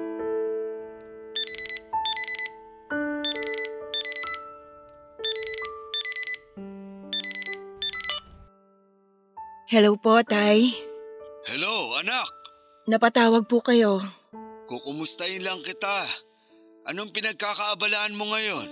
Hello 9.66 9.98
po, 9.98 10.22
Tay. 10.22 10.62
Hello, 11.50 11.74
anak. 11.98 12.30
Napatawag 12.86 13.50
po 13.50 13.58
kayo. 13.58 13.98
Kukumustahin 14.70 15.42
lang 15.42 15.58
kita. 15.58 15.90
Anong 16.86 17.10
pinagkakaabalaan 17.10 18.14
mo 18.14 18.30
ngayon? 18.30 18.66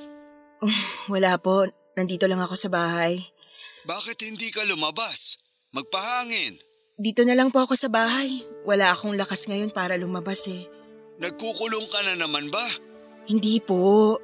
Wala 1.10 1.34
po, 1.42 1.66
nandito 1.98 2.30
lang 2.30 2.38
ako 2.38 2.54
sa 2.54 2.70
bahay. 2.70 3.18
Bakit 3.90 4.22
hindi 4.22 4.54
ka 4.54 4.62
lumabas? 4.70 5.42
Magpahangin. 5.74 6.62
Dito 6.94 7.26
na 7.26 7.34
lang 7.34 7.50
po 7.50 7.66
ako 7.66 7.74
sa 7.74 7.90
bahay. 7.90 8.46
Wala 8.62 8.94
akong 8.94 9.18
lakas 9.18 9.50
ngayon 9.50 9.74
para 9.74 9.98
lumabas 9.98 10.46
eh. 10.46 10.62
Nagkukulong 11.18 11.90
ka 11.90 12.06
na 12.06 12.22
naman 12.22 12.54
ba? 12.54 12.62
Hindi 13.26 13.58
po. 13.58 14.14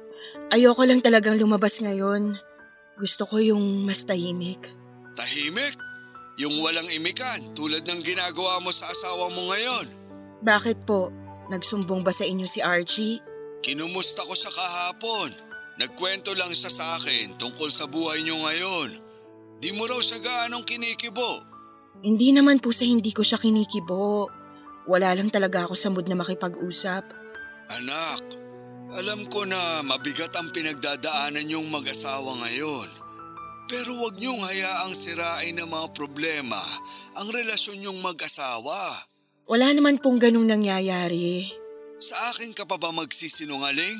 Ayoko 0.55 0.87
lang 0.87 1.03
talagang 1.03 1.35
lumabas 1.35 1.83
ngayon. 1.83 2.39
Gusto 2.95 3.27
ko 3.27 3.43
yung 3.43 3.83
mas 3.83 4.07
tahimik. 4.07 4.71
Tahimik? 5.19 5.90
Yung 6.41 6.57
walang 6.57 6.89
imikan 6.89 7.53
tulad 7.53 7.85
ng 7.85 8.01
ginagawa 8.01 8.57
mo 8.65 8.73
sa 8.73 8.89
asawa 8.89 9.29
mo 9.29 9.53
ngayon. 9.53 9.85
Bakit 10.41 10.89
po? 10.89 11.13
Nagsumbong 11.53 12.01
ba 12.01 12.09
sa 12.09 12.25
inyo 12.25 12.49
si 12.49 12.65
Archie? 12.65 13.21
Kinumusta 13.61 14.25
ko 14.25 14.33
siya 14.33 14.49
kahapon. 14.49 15.29
Nagkwento 15.77 16.33
lang 16.33 16.49
siya 16.49 16.73
sa 16.73 16.97
akin 16.97 17.37
tungkol 17.37 17.69
sa 17.69 17.85
buhay 17.85 18.25
niyo 18.25 18.41
ngayon. 18.41 18.89
Di 19.61 19.69
mo 19.77 19.85
raw 19.85 20.01
siya 20.01 20.17
gaanong 20.17 20.65
kinikibo. 20.65 21.45
Hindi 22.01 22.33
naman 22.33 22.57
po 22.57 22.73
sa 22.73 22.89
hindi 22.89 23.13
ko 23.13 23.21
siya 23.21 23.37
kinikibo. 23.37 24.25
Wala 24.89 25.13
lang 25.13 25.29
talaga 25.29 25.69
ako 25.69 25.77
sa 25.77 25.93
mood 25.93 26.09
na 26.09 26.17
makipag-usap. 26.17 27.05
Anak, 27.69 28.23
alam 28.97 29.29
ko 29.29 29.45
na 29.45 29.85
mabigat 29.85 30.33
ang 30.33 30.49
pinagdadaanan 30.49 31.45
yung 31.45 31.69
mag-asawa 31.69 32.33
ngayon. 32.41 33.00
Pero 33.71 33.95
wag 34.03 34.19
niyong 34.19 34.43
hayaang 34.43 34.91
sirain 34.91 35.55
ng 35.55 35.69
mga 35.71 35.87
problema 35.95 36.59
ang 37.15 37.31
relasyon 37.31 37.79
niyong 37.79 38.03
mag-asawa. 38.03 39.07
Wala 39.47 39.71
naman 39.71 40.03
pong 40.03 40.19
ganung 40.19 40.43
nangyayari. 40.43 41.47
Sa 41.95 42.19
akin 42.35 42.51
ka 42.51 42.67
pa 42.67 42.75
ba 42.75 42.91
magsisinungaling? 42.91 43.99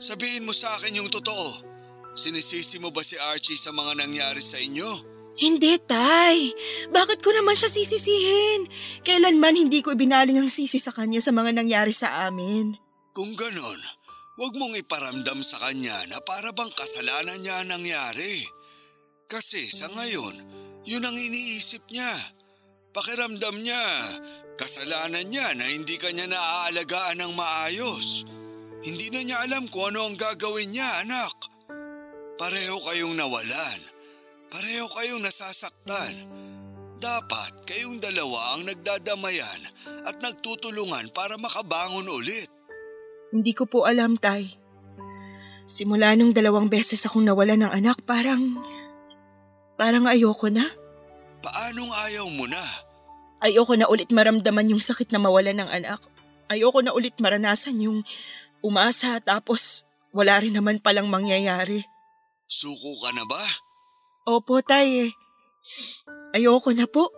Sabihin 0.00 0.48
mo 0.48 0.56
sa 0.56 0.72
akin 0.80 1.04
yung 1.04 1.12
totoo. 1.12 1.74
Sinisisi 2.16 2.80
mo 2.80 2.88
ba 2.88 3.04
si 3.04 3.20
Archie 3.20 3.60
sa 3.60 3.76
mga 3.76 3.92
nangyari 4.00 4.40
sa 4.40 4.56
inyo? 4.56 5.12
Hindi, 5.34 5.76
Tay. 5.82 6.54
Bakit 6.94 7.20
ko 7.20 7.34
naman 7.34 7.58
siya 7.58 7.66
sisisihin? 7.66 8.70
Kailanman 9.02 9.58
hindi 9.58 9.82
ko 9.82 9.92
ibinaling 9.92 10.38
ang 10.38 10.48
sisi 10.48 10.78
sa 10.78 10.94
kanya 10.94 11.18
sa 11.18 11.34
mga 11.34 11.58
nangyari 11.58 11.90
sa 11.90 12.30
amin. 12.30 12.78
Kung 13.10 13.34
ganon, 13.34 13.80
huwag 14.38 14.54
mong 14.54 14.78
iparamdam 14.78 15.42
sa 15.42 15.58
kanya 15.68 15.94
na 16.08 16.22
para 16.22 16.54
bang 16.54 16.70
kasalanan 16.70 17.42
niya 17.42 17.66
nangyari. 17.66 18.46
Kasi 19.24 19.60
sa 19.64 19.88
ngayon, 19.88 20.34
yun 20.84 21.04
ang 21.04 21.16
iniisip 21.16 21.84
niya. 21.88 22.12
Pakiramdam 22.92 23.56
niya, 23.64 23.84
kasalanan 24.54 25.26
niya 25.26 25.48
na 25.56 25.64
hindi 25.66 25.96
kanya 25.98 26.28
naaalagaan 26.28 27.24
ng 27.24 27.32
maayos. 27.32 28.28
Hindi 28.84 29.08
na 29.10 29.20
niya 29.24 29.38
alam 29.48 29.64
kung 29.72 29.90
ano 29.90 30.06
ang 30.06 30.16
gagawin 30.20 30.70
niya, 30.70 30.88
anak. 31.08 31.34
Pareho 32.36 32.76
kayong 32.84 33.16
nawalan. 33.16 33.80
Pareho 34.52 34.86
kayong 34.92 35.24
nasasaktan. 35.24 36.14
Dapat 37.00 37.64
kayong 37.64 37.98
dalawa 37.98 38.54
ang 38.54 38.68
nagdadamayan 38.68 39.60
at 40.04 40.20
nagtutulungan 40.20 41.10
para 41.16 41.40
makabangon 41.40 42.06
ulit. 42.12 42.48
Hindi 43.34 43.56
ko 43.56 43.66
po 43.66 43.88
alam, 43.88 44.20
Tay. 44.20 44.52
Simula 45.64 46.12
nung 46.12 46.36
dalawang 46.36 46.68
beses 46.68 47.00
akong 47.08 47.24
nawala 47.24 47.56
ng 47.56 47.72
anak, 47.72 48.04
parang 48.04 48.60
Parang 49.74 50.06
ayoko 50.06 50.46
na. 50.50 50.64
Paanong 51.42 51.92
ayaw 52.08 52.26
mo 52.38 52.46
na? 52.46 52.62
Ayoko 53.44 53.76
na 53.76 53.90
ulit 53.90 54.08
maramdaman 54.08 54.72
yung 54.72 54.80
sakit 54.80 55.12
na 55.12 55.20
mawala 55.20 55.52
ng 55.52 55.68
anak. 55.68 56.00
Ayoko 56.48 56.80
na 56.80 56.96
ulit 56.96 57.12
maranasan 57.20 57.76
yung 57.82 58.00
umasa 58.64 59.20
tapos 59.20 59.84
wala 60.14 60.40
rin 60.40 60.56
naman 60.56 60.80
palang 60.80 61.10
mangyayari. 61.10 61.84
Suko 62.48 63.04
ka 63.04 63.10
na 63.12 63.24
ba? 63.28 63.44
Opo, 64.24 64.64
tay. 64.64 65.10
eh. 65.10 65.12
Ayoko 66.32 66.72
na 66.72 66.88
po. 66.88 67.12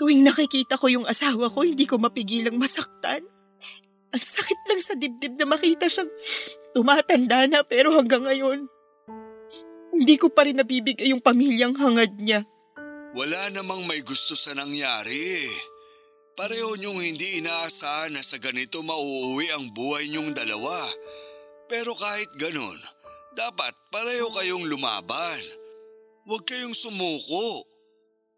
Tuwing 0.00 0.24
nakikita 0.24 0.80
ko 0.80 0.88
yung 0.88 1.04
asawa 1.04 1.52
ko, 1.52 1.66
hindi 1.66 1.84
ko 1.84 2.00
mapigilang 2.00 2.56
masaktan. 2.56 3.26
Ang 4.12 4.24
sakit 4.24 4.60
lang 4.68 4.80
sa 4.80 4.96
dibdib 4.96 5.36
na 5.36 5.44
makita 5.48 5.88
siyang 5.88 6.08
tumatanda 6.72 7.44
na 7.48 7.60
pero 7.64 7.92
hanggang 7.96 8.24
ngayon, 8.24 8.71
hindi 9.92 10.16
ko 10.16 10.32
pa 10.32 10.48
rin 10.48 10.56
nabibigay 10.56 11.12
yung 11.12 11.20
pamilyang 11.20 11.76
hangad 11.76 12.16
niya. 12.16 12.42
Wala 13.12 13.52
namang 13.52 13.84
may 13.84 14.00
gusto 14.00 14.32
sa 14.32 14.56
nangyari. 14.56 15.44
Pareho 16.32 16.80
niyong 16.80 17.04
hindi 17.04 17.44
inaasahan 17.44 18.16
na 18.16 18.24
sa 18.24 18.40
ganito 18.40 18.80
mauuwi 18.80 19.52
ang 19.52 19.68
buhay 19.76 20.08
niyong 20.08 20.32
dalawa. 20.32 20.72
Pero 21.68 21.92
kahit 21.92 22.32
ganun, 22.40 22.80
dapat 23.36 23.72
pareho 23.92 24.32
kayong 24.32 24.64
lumaban. 24.64 25.44
Huwag 26.24 26.48
kayong 26.48 26.72
sumuko. 26.72 27.68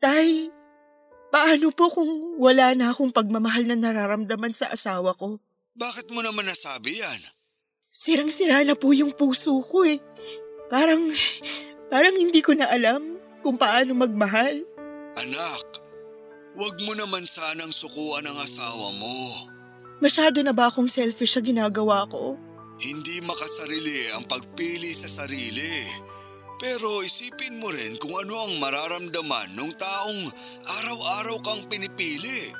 Tay, 0.02 0.50
paano 1.30 1.70
po 1.70 1.86
kung 1.86 2.42
wala 2.42 2.74
na 2.74 2.90
akong 2.90 3.14
pagmamahal 3.14 3.62
na 3.70 3.78
nararamdaman 3.78 4.58
sa 4.58 4.74
asawa 4.74 5.14
ko? 5.14 5.38
Bakit 5.78 6.10
mo 6.10 6.18
naman 6.18 6.50
nasabi 6.50 6.98
yan? 6.98 7.20
Sirang-sira 7.94 8.66
na 8.66 8.74
po 8.74 8.90
yung 8.90 9.14
puso 9.14 9.54
ko 9.62 9.86
eh. 9.86 10.02
Parang, 10.72 11.02
parang 11.92 12.14
hindi 12.16 12.40
ko 12.40 12.56
na 12.56 12.68
alam 12.72 13.20
kung 13.44 13.60
paano 13.60 13.92
magmahal. 13.92 14.64
Anak, 15.20 15.64
huwag 16.56 16.76
mo 16.82 16.92
naman 16.96 17.22
sanang 17.28 17.70
sukuan 17.70 18.24
ang 18.24 18.38
asawa 18.40 18.88
mo. 18.96 19.18
Masyado 20.00 20.40
na 20.40 20.56
ba 20.56 20.72
akong 20.72 20.88
selfish 20.88 21.36
sa 21.36 21.42
ginagawa 21.44 22.08
ko? 22.08 22.34
Hindi 22.80 23.22
makasarili 23.22 24.16
ang 24.18 24.24
pagpili 24.26 24.90
sa 24.90 25.06
sarili. 25.06 26.04
Pero 26.58 27.04
isipin 27.04 27.60
mo 27.60 27.68
rin 27.68 28.00
kung 28.00 28.14
ano 28.16 28.48
ang 28.48 28.56
mararamdaman 28.58 29.54
ng 29.54 29.72
taong 29.76 30.20
araw-araw 30.80 31.36
kang 31.44 31.62
pinipili. 31.68 32.50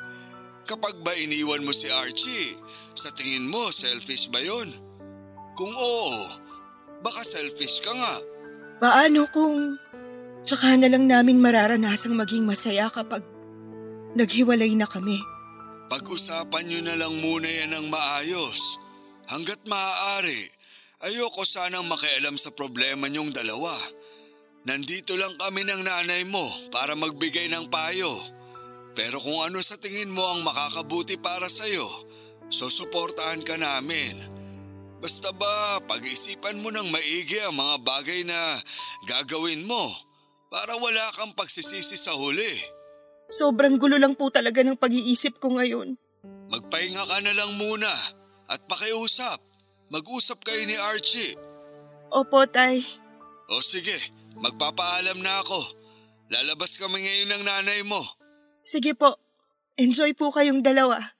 Kapag 0.69 1.01
ba 1.01 1.13
iniwan 1.17 1.65
mo 1.65 1.73
si 1.73 1.89
Archie, 1.89 2.57
sa 2.95 3.11
tingin 3.11 3.49
mo 3.49 3.69
selfish 3.73 4.29
ba 4.31 4.39
yon? 4.39 4.69
Kung 5.57 5.73
oo, 5.73 6.44
baka 7.05 7.21
selfish 7.21 7.85
ka 7.85 7.93
nga. 7.93 8.15
Paano 8.81 9.29
kung 9.29 9.77
tsaka 10.41 10.73
na 10.81 10.89
lang 10.89 11.05
namin 11.05 11.37
mararanasang 11.37 12.17
maging 12.17 12.49
masaya 12.49 12.89
kapag 12.89 13.21
naghiwalay 14.17 14.73
na 14.73 14.89
kami? 14.89 15.21
Pag-usapan 15.85 16.65
nyo 16.65 16.79
na 16.81 16.95
lang 16.97 17.13
muna 17.21 17.45
yan 17.45 17.77
ng 17.77 17.87
maayos. 17.93 18.81
Hanggat 19.29 19.61
maaari, 19.69 20.41
ayoko 21.05 21.45
sanang 21.45 21.85
makialam 21.85 22.33
sa 22.41 22.49
problema 22.57 23.05
nyong 23.05 23.29
dalawa. 23.29 23.73
Nandito 24.65 25.13
lang 25.13 25.37
kami 25.37 25.61
ng 25.61 25.85
nanay 25.85 26.25
mo 26.25 26.41
para 26.73 26.97
magbigay 26.97 27.53
ng 27.53 27.69
payo. 27.69 28.09
Pero 28.97 29.21
kung 29.21 29.45
ano 29.45 29.61
sa 29.61 29.77
tingin 29.77 30.09
mo 30.09 30.25
ang 30.25 30.41
makakabuti 30.41 31.21
para 31.21 31.45
sa'yo, 31.45 31.85
susuportahan 32.49 33.45
ka 33.45 33.61
namin. 33.61 34.34
Basta 34.99 35.29
ba 35.35 35.79
pag-isipan 35.85 36.63
mo 36.63 36.71
ng 36.71 36.87
maigi 36.89 37.39
ang 37.45 37.55
mga 37.59 37.75
bagay 37.83 38.21
na 38.25 38.39
gagawin 39.05 39.67
mo 39.67 39.91
para 40.49 40.75
wala 40.79 41.03
kang 41.19 41.35
pagsisisi 41.35 41.99
sa 41.99 42.15
huli. 42.15 42.53
Sobrang 43.25 43.75
gulo 43.81 43.97
lang 43.97 44.13
po 44.13 44.29
talaga 44.29 44.61
ng 44.61 44.77
pag-iisip 44.77 45.41
ko 45.41 45.57
ngayon. 45.57 45.97
Magpahinga 46.49 47.03
ka 47.05 47.17
na 47.25 47.33
lang 47.33 47.51
muna 47.57 47.89
at 48.49 48.61
pakiusap. 48.69 49.41
Mag-usap 49.89 50.41
kayo 50.45 50.61
ni 50.65 50.77
Archie. 50.77 51.37
Opo, 52.13 52.45
tay. 52.45 52.85
O 53.49 53.61
sige, 53.61 53.93
magpapaalam 54.37 55.21
na 55.21 55.41
ako. 55.41 55.59
Lalabas 56.29 56.77
kami 56.81 57.01
ngayon 57.01 57.29
ng 57.33 57.43
nanay 57.45 57.81
mo. 57.85 58.01
Sige 58.65 58.97
po. 58.97 59.17
Enjoy 59.77 60.13
po 60.17 60.33
kayong 60.33 60.65
dalawa. 60.65 61.14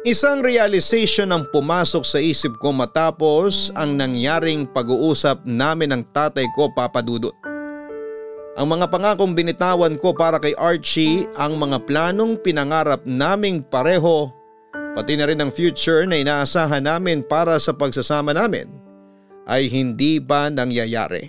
Isang 0.00 0.40
realization 0.40 1.28
ang 1.28 1.44
pumasok 1.52 2.08
sa 2.08 2.16
isip 2.16 2.56
ko 2.56 2.72
matapos 2.72 3.68
ang 3.76 4.00
nangyaring 4.00 4.64
pag-uusap 4.64 5.44
namin 5.44 5.92
ng 5.92 6.02
tatay 6.16 6.48
ko 6.56 6.72
papadudot. 6.72 7.36
Ang 8.56 8.80
mga 8.80 8.88
pangakong 8.88 9.36
binitawan 9.36 10.00
ko 10.00 10.16
para 10.16 10.40
kay 10.40 10.56
Archie 10.56 11.28
ang 11.36 11.60
mga 11.60 11.84
planong 11.84 12.40
pinangarap 12.40 13.04
naming 13.04 13.60
pareho 13.60 14.32
pati 14.96 15.20
na 15.20 15.28
rin 15.28 15.44
ang 15.44 15.52
future 15.52 16.08
na 16.08 16.16
inaasahan 16.16 16.88
namin 16.88 17.20
para 17.20 17.60
sa 17.60 17.76
pagsasama 17.76 18.32
namin 18.32 18.72
ay 19.44 19.68
hindi 19.68 20.16
ba 20.16 20.48
nangyayari. 20.48 21.28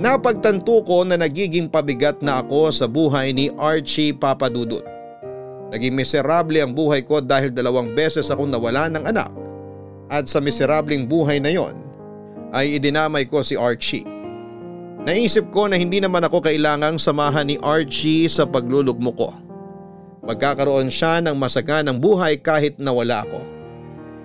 Napagtanto 0.00 0.80
ko 0.80 1.04
na 1.04 1.20
nagiging 1.20 1.68
pabigat 1.68 2.24
na 2.24 2.40
ako 2.40 2.72
sa 2.72 2.88
buhay 2.88 3.36
ni 3.36 3.52
Archie 3.60 4.16
Papadudut. 4.16 4.95
Naging 5.74 5.98
miserable 5.98 6.62
ang 6.62 6.70
buhay 6.70 7.02
ko 7.02 7.18
dahil 7.18 7.50
dalawang 7.50 7.94
beses 7.96 8.30
akong 8.30 8.50
nawala 8.50 8.86
ng 8.86 9.02
anak 9.02 9.30
at 10.06 10.30
sa 10.30 10.38
miserableng 10.38 11.10
buhay 11.10 11.42
na 11.42 11.50
yon 11.50 11.74
ay 12.54 12.78
idinamay 12.78 13.26
ko 13.26 13.42
si 13.42 13.58
Archie. 13.58 14.06
Naisip 15.06 15.50
ko 15.54 15.70
na 15.70 15.78
hindi 15.78 16.02
naman 16.02 16.22
ako 16.26 16.42
kailangang 16.42 16.98
samahan 16.98 17.46
ni 17.46 17.58
Archie 17.62 18.26
sa 18.26 18.46
paglulugmo 18.46 19.10
ko. 19.14 19.30
Magkakaroon 20.26 20.90
siya 20.90 21.22
ng 21.22 21.38
masaganang 21.38 22.02
buhay 22.02 22.38
kahit 22.42 22.78
nawala 22.82 23.22
ako. 23.22 23.38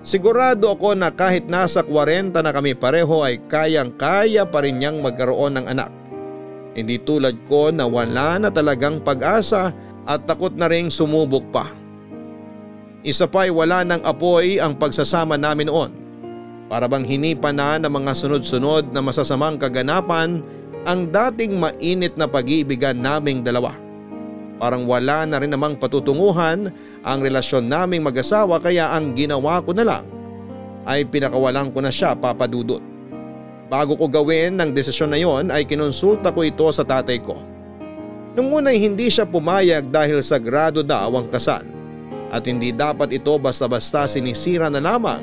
Sigurado 0.02 0.74
ako 0.74 0.98
na 0.98 1.14
kahit 1.14 1.46
nasa 1.46 1.86
40 1.86 2.34
na 2.34 2.50
kami 2.50 2.74
pareho 2.74 3.22
ay 3.22 3.38
kayang-kaya 3.46 4.50
pa 4.50 4.66
rin 4.66 4.82
niyang 4.82 4.98
magkaroon 4.98 5.62
ng 5.62 5.66
anak. 5.70 5.94
Hindi 6.74 6.98
tulad 7.06 7.46
ko 7.46 7.70
na 7.70 7.86
wala 7.86 8.42
na 8.42 8.50
talagang 8.50 8.98
pag-asa 9.06 9.70
at 10.06 10.26
takot 10.26 10.54
na 10.54 10.70
ring 10.70 10.90
sumubok 10.90 11.46
pa. 11.54 11.70
Isa 13.02 13.26
pa'y 13.26 13.50
wala 13.50 13.82
ng 13.82 14.06
apoy 14.06 14.62
ang 14.62 14.78
pagsasama 14.78 15.38
namin 15.38 15.70
noon. 15.70 15.92
Para 16.70 16.86
bang 16.88 17.04
hinipa 17.04 17.52
na 17.52 17.82
ng 17.82 17.90
mga 17.90 18.14
sunod-sunod 18.14 18.94
na 18.94 19.02
masasamang 19.02 19.58
kaganapan 19.58 20.40
ang 20.88 21.10
dating 21.10 21.58
mainit 21.58 22.16
na 22.16 22.30
pag-iibigan 22.30 22.96
naming 22.96 23.42
dalawa. 23.42 23.76
Parang 24.62 24.86
wala 24.86 25.26
na 25.26 25.42
rin 25.42 25.50
namang 25.50 25.82
patutunguhan 25.82 26.70
ang 27.02 27.20
relasyon 27.20 27.66
naming 27.66 28.06
mag-asawa 28.06 28.62
kaya 28.62 28.94
ang 28.94 29.18
ginawa 29.18 29.58
ko 29.66 29.74
na 29.74 29.82
lang 29.82 30.06
ay 30.86 31.06
pinakawalan 31.06 31.74
ko 31.74 31.82
na 31.82 31.90
siya 31.90 32.14
papadudot. 32.14 32.82
Bago 33.72 33.98
ko 33.98 34.06
gawin 34.06 34.60
ng 34.60 34.76
desisyon 34.76 35.16
na 35.16 35.20
yon 35.22 35.50
ay 35.50 35.66
kinonsulta 35.66 36.30
ko 36.30 36.46
ito 36.46 36.68
sa 36.70 36.86
tatay 36.86 37.18
ko. 37.24 37.40
Nung 38.32 38.48
una 38.48 38.72
ay 38.72 38.80
hindi 38.80 39.12
siya 39.12 39.28
pumayag 39.28 39.92
dahil 39.92 40.24
sagrado 40.24 40.80
daw 40.80 41.12
ang 41.20 41.28
kasal 41.28 41.68
at 42.32 42.48
hindi 42.48 42.72
dapat 42.72 43.12
ito 43.12 43.36
basta-basta 43.36 44.08
sinisira 44.08 44.72
na 44.72 44.80
lamang 44.80 45.20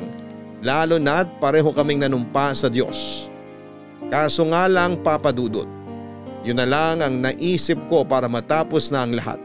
lalo 0.60 1.00
na't 1.00 1.40
pareho 1.40 1.72
kaming 1.72 2.04
nanumpa 2.04 2.52
sa 2.52 2.68
Diyos. 2.68 3.30
Kaso 4.12 4.44
nga 4.52 4.68
lang 4.68 5.00
papadudot. 5.00 5.68
Yun 6.44 6.60
na 6.60 6.68
lang 6.68 7.00
ang 7.00 7.16
naisip 7.20 7.76
ko 7.88 8.04
para 8.04 8.28
matapos 8.28 8.92
na 8.92 9.04
ang 9.04 9.12
lahat. 9.16 9.40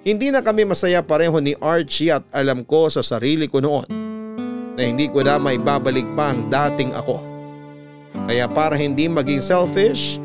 Hindi 0.00 0.32
na 0.32 0.40
kami 0.40 0.64
masaya 0.64 1.04
pareho 1.04 1.36
ni 1.44 1.52
Archie 1.60 2.08
at 2.08 2.24
alam 2.32 2.64
ko 2.64 2.88
sa 2.88 3.04
sarili 3.04 3.44
ko 3.44 3.60
noon 3.60 3.84
na 4.72 4.80
hindi 4.80 5.12
ko 5.12 5.20
na 5.20 5.36
maibabalik 5.36 6.08
pa 6.16 6.32
ang 6.32 6.48
dating 6.48 6.96
ako. 6.96 7.20
Kaya 8.24 8.48
para 8.48 8.80
hindi 8.80 9.06
maging 9.06 9.44
selfish 9.44 10.16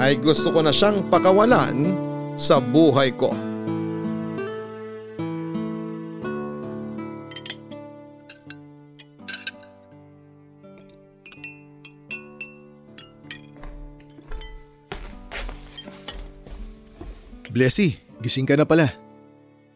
ay 0.00 0.16
gusto 0.16 0.48
ko 0.48 0.64
na 0.64 0.72
siyang 0.72 1.04
pakawalan 1.12 1.92
sa 2.32 2.56
buhay 2.56 3.12
ko. 3.12 3.36
Blessy, 17.52 18.00
gising 18.24 18.48
ka 18.48 18.56
na 18.56 18.64
pala. 18.64 18.88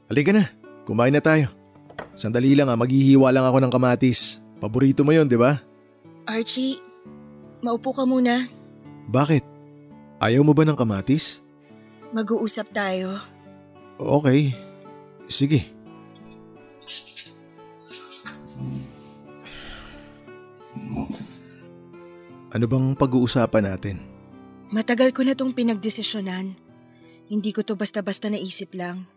Halika 0.09 0.33
na, 0.33 0.49
kumain 0.89 1.13
na 1.13 1.21
tayo. 1.21 1.53
Sandali 2.17 2.57
lang 2.57 2.73
ah, 2.73 2.81
maghihiwa 2.81 3.29
lang 3.29 3.45
ako 3.45 3.61
ng 3.61 3.73
kamatis. 3.75 4.41
Paborito 4.57 5.05
mo 5.05 5.13
yon, 5.13 5.29
di 5.29 5.37
ba? 5.37 5.61
Archie, 6.25 6.81
maupo 7.61 7.93
ka 7.93 8.09
muna. 8.09 8.49
Bakit? 9.13 9.54
Ayaw 10.23 10.43
mo 10.47 10.55
ba 10.55 10.63
ng 10.67 10.79
kamatis? 10.79 11.43
Mag-uusap 12.15 12.71
tayo. 12.71 13.19
Okay. 13.99 14.55
Sige. 15.27 15.75
Ano 22.55 22.71
bang 22.71 22.95
pag-uusapan 22.95 23.65
natin? 23.67 23.97
Matagal 24.71 25.11
ko 25.11 25.27
na 25.27 25.35
tong 25.35 25.51
pinagdesisyonan. 25.51 26.55
Hindi 27.27 27.51
ko 27.51 27.67
to 27.67 27.75
basta-basta 27.75 28.31
naisip 28.31 28.79
lang. 28.79 29.11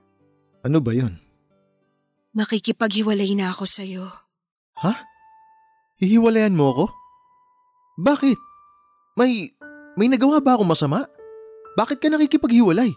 Ano 0.66 0.82
ba 0.82 0.90
yun? 0.90 1.22
Makikipaghiwalay 2.34 3.38
na 3.38 3.54
ako 3.54 3.70
sa'yo. 3.70 4.06
Ha? 4.82 4.94
Hihiwalayan 6.02 6.58
mo 6.58 6.74
ako? 6.74 6.86
Bakit? 8.02 8.38
May, 9.18 9.54
may 9.98 10.08
nagawa 10.08 10.38
ba 10.38 10.54
akong 10.54 10.70
masama? 10.70 11.10
Bakit 11.74 11.98
ka 11.98 12.08
nakikipaghiwalay? 12.14 12.94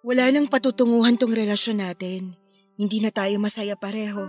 Wala 0.00 0.32
nang 0.32 0.48
patutunguhan 0.48 1.20
tong 1.20 1.36
relasyon 1.36 1.84
natin. 1.84 2.32
Hindi 2.80 3.04
na 3.04 3.12
tayo 3.12 3.36
masaya 3.36 3.76
pareho. 3.76 4.24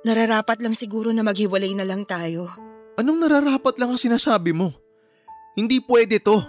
Nararapat 0.00 0.64
lang 0.64 0.72
siguro 0.72 1.12
na 1.12 1.20
maghiwalay 1.20 1.76
na 1.76 1.84
lang 1.84 2.08
tayo. 2.08 2.48
Anong 2.96 3.20
nararapat 3.20 3.76
lang 3.76 3.92
ang 3.92 4.00
sinasabi 4.00 4.56
mo? 4.56 4.72
Hindi 5.52 5.84
pwede 5.84 6.16
to. 6.24 6.40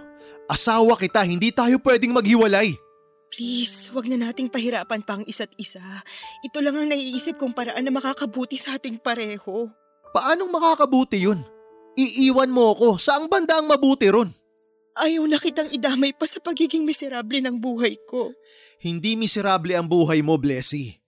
Asawa 0.48 0.96
kita, 0.96 1.28
hindi 1.28 1.52
tayo 1.52 1.76
pwedeng 1.84 2.16
maghiwalay. 2.16 2.72
Please, 3.32 3.92
wag 3.92 4.08
na 4.08 4.20
nating 4.20 4.52
pahirapan 4.52 5.04
pa 5.04 5.20
ang 5.20 5.24
isa't 5.24 5.52
isa. 5.56 5.84
Ito 6.44 6.60
lang 6.64 6.80
ang 6.80 6.88
naiisip 6.92 7.40
kong 7.40 7.56
paraan 7.56 7.84
na 7.84 7.92
makakabuti 7.92 8.60
sa 8.60 8.76
ating 8.76 9.00
pareho. 9.00 9.72
Paanong 10.12 10.52
makakabuti 10.52 11.28
yun? 11.28 11.40
Iiwan 11.96 12.52
mo 12.52 12.76
ako. 12.76 13.00
Saang 13.00 13.32
banda 13.32 13.60
ang 13.60 13.68
mabuti 13.68 14.08
ron? 14.12 14.28
Ayaw 14.92 15.24
na 15.24 15.40
kitang 15.40 15.72
idamay 15.72 16.12
pa 16.12 16.28
sa 16.28 16.44
pagiging 16.44 16.84
miserable 16.84 17.40
ng 17.40 17.56
buhay 17.56 17.96
ko. 18.04 18.36
Hindi 18.82 19.16
miserable 19.16 19.72
ang 19.78 19.88
buhay 19.88 20.20
mo, 20.20 20.36
Blessy. 20.36 21.00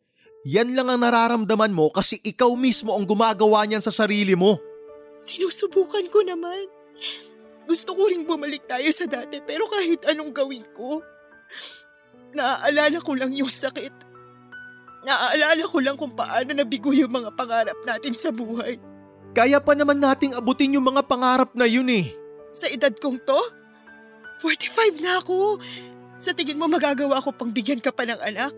Yan 0.48 0.76
lang 0.76 0.92
ang 0.92 1.00
nararamdaman 1.04 1.72
mo 1.72 1.88
kasi 1.92 2.20
ikaw 2.20 2.52
mismo 2.56 2.92
ang 2.96 3.08
gumagawa 3.08 3.64
niyan 3.64 3.84
sa 3.84 3.92
sarili 3.92 4.36
mo. 4.36 4.60
Sinusubukan 5.20 6.04
ko 6.12 6.20
naman. 6.24 6.68
Gusto 7.64 7.96
ko 7.96 8.12
ring 8.12 8.28
bumalik 8.28 8.68
tayo 8.68 8.92
sa 8.92 9.08
dati 9.08 9.40
pero 9.40 9.64
kahit 9.72 10.04
anong 10.12 10.36
gawin 10.36 10.68
ko, 10.76 11.00
naaalala 12.36 13.00
ko 13.00 13.16
lang 13.16 13.32
yung 13.32 13.48
sakit. 13.48 14.12
Naaalala 15.08 15.64
ko 15.64 15.78
lang 15.80 15.96
kung 15.96 16.12
paano 16.12 16.52
nabigo 16.52 16.92
yung 16.92 17.12
mga 17.12 17.32
pangarap 17.36 17.80
natin 17.88 18.16
sa 18.16 18.32
buhay. 18.36 18.80
Kaya 19.32 19.64
pa 19.64 19.76
naman 19.80 20.00
nating 20.00 20.36
abutin 20.36 20.76
yung 20.76 20.88
mga 20.88 21.08
pangarap 21.08 21.56
na 21.56 21.68
yun 21.68 21.88
eh. 21.88 22.12
Sa 22.52 22.68
edad 22.68 22.92
kong 22.92 23.24
to, 23.24 23.40
45 24.42 25.04
na 25.04 25.20
ako. 25.20 25.60
Sa 26.18 26.32
tingin 26.32 26.58
mo 26.58 26.72
magagawa 26.72 27.20
ko 27.20 27.36
pang 27.36 27.52
bigyan 27.52 27.84
ka 27.84 27.92
pa 27.92 28.08
ng 28.08 28.22
anak? 28.22 28.56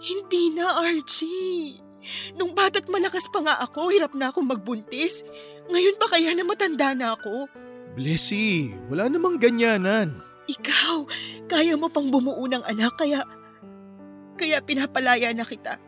Hindi 0.00 0.56
na, 0.56 0.80
Archie. 0.80 1.80
Nung 2.38 2.54
bata't 2.54 2.86
malakas 2.86 3.26
pa 3.32 3.42
nga 3.42 3.58
ako, 3.64 3.90
hirap 3.90 4.14
na 4.14 4.30
akong 4.30 4.46
magbuntis. 4.46 5.26
Ngayon 5.66 5.96
ba 5.98 6.06
kaya 6.06 6.30
na 6.32 6.44
matanda 6.46 6.94
na 6.94 7.18
ako? 7.18 7.50
Blessy, 7.96 8.76
wala 8.92 9.08
namang 9.08 9.40
ganyanan. 9.40 10.20
Ikaw, 10.46 10.96
kaya 11.50 11.74
mo 11.74 11.90
pang 11.90 12.06
bumuo 12.12 12.44
ng 12.46 12.62
anak 12.62 12.94
kaya... 12.94 13.26
Kaya 14.36 14.60
pinapalaya 14.60 15.32
na 15.32 15.48
kita. 15.48 15.80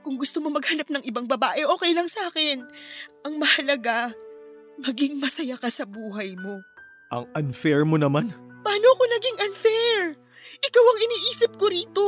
Kung 0.00 0.16
gusto 0.16 0.40
mo 0.40 0.48
maghanap 0.48 0.88
ng 0.88 1.04
ibang 1.04 1.28
babae, 1.28 1.66
okay 1.66 1.92
lang 1.92 2.08
sa 2.08 2.30
akin. 2.30 2.62
Ang 3.26 3.36
mahalaga, 3.36 4.14
maging 4.80 5.20
masaya 5.20 5.60
ka 5.60 5.68
sa 5.68 5.84
buhay 5.84 6.32
mo. 6.40 6.62
Ang 7.10 7.26
unfair 7.34 7.82
mo 7.82 7.98
naman. 7.98 8.30
Paano 8.62 8.86
ako 8.94 9.02
naging 9.10 9.38
unfair? 9.50 10.14
Ikaw 10.62 10.84
ang 10.86 10.98
iniisip 11.10 11.52
ko 11.58 11.66
rito. 11.66 12.06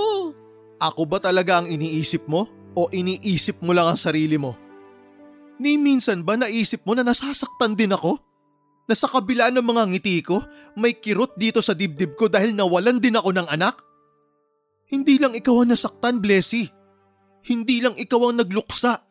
Ako 0.78 1.10
ba 1.10 1.18
talaga 1.18 1.58
ang 1.58 1.66
iniisip 1.66 2.30
mo? 2.30 2.46
O 2.78 2.86
iniisip 2.86 3.58
mo 3.66 3.74
lang 3.74 3.90
ang 3.90 3.98
sarili 3.98 4.38
mo? 4.38 4.54
Ni 5.58 5.74
minsan 5.74 6.22
ba 6.22 6.38
naisip 6.38 6.86
mo 6.86 6.94
na 6.94 7.02
nasasaktan 7.02 7.74
din 7.74 7.90
ako? 7.90 8.14
Na 8.86 8.94
sa 8.94 9.10
kabila 9.10 9.50
ng 9.50 9.62
mga 9.62 9.82
ngiti 9.90 10.22
ko, 10.22 10.42
may 10.78 10.94
kirot 10.94 11.34
dito 11.34 11.58
sa 11.58 11.74
dibdib 11.74 12.14
ko 12.14 12.30
dahil 12.30 12.54
nawalan 12.54 13.02
din 13.02 13.18
ako 13.18 13.30
ng 13.34 13.46
anak? 13.50 13.78
Hindi 14.86 15.18
lang 15.18 15.34
ikaw 15.34 15.62
ang 15.62 15.74
nasaktan, 15.74 16.22
Blessy. 16.22 16.70
Hindi 17.42 17.82
lang 17.82 17.98
ikaw 17.98 18.30
ang 18.30 18.38
nagluksa. 18.38 19.02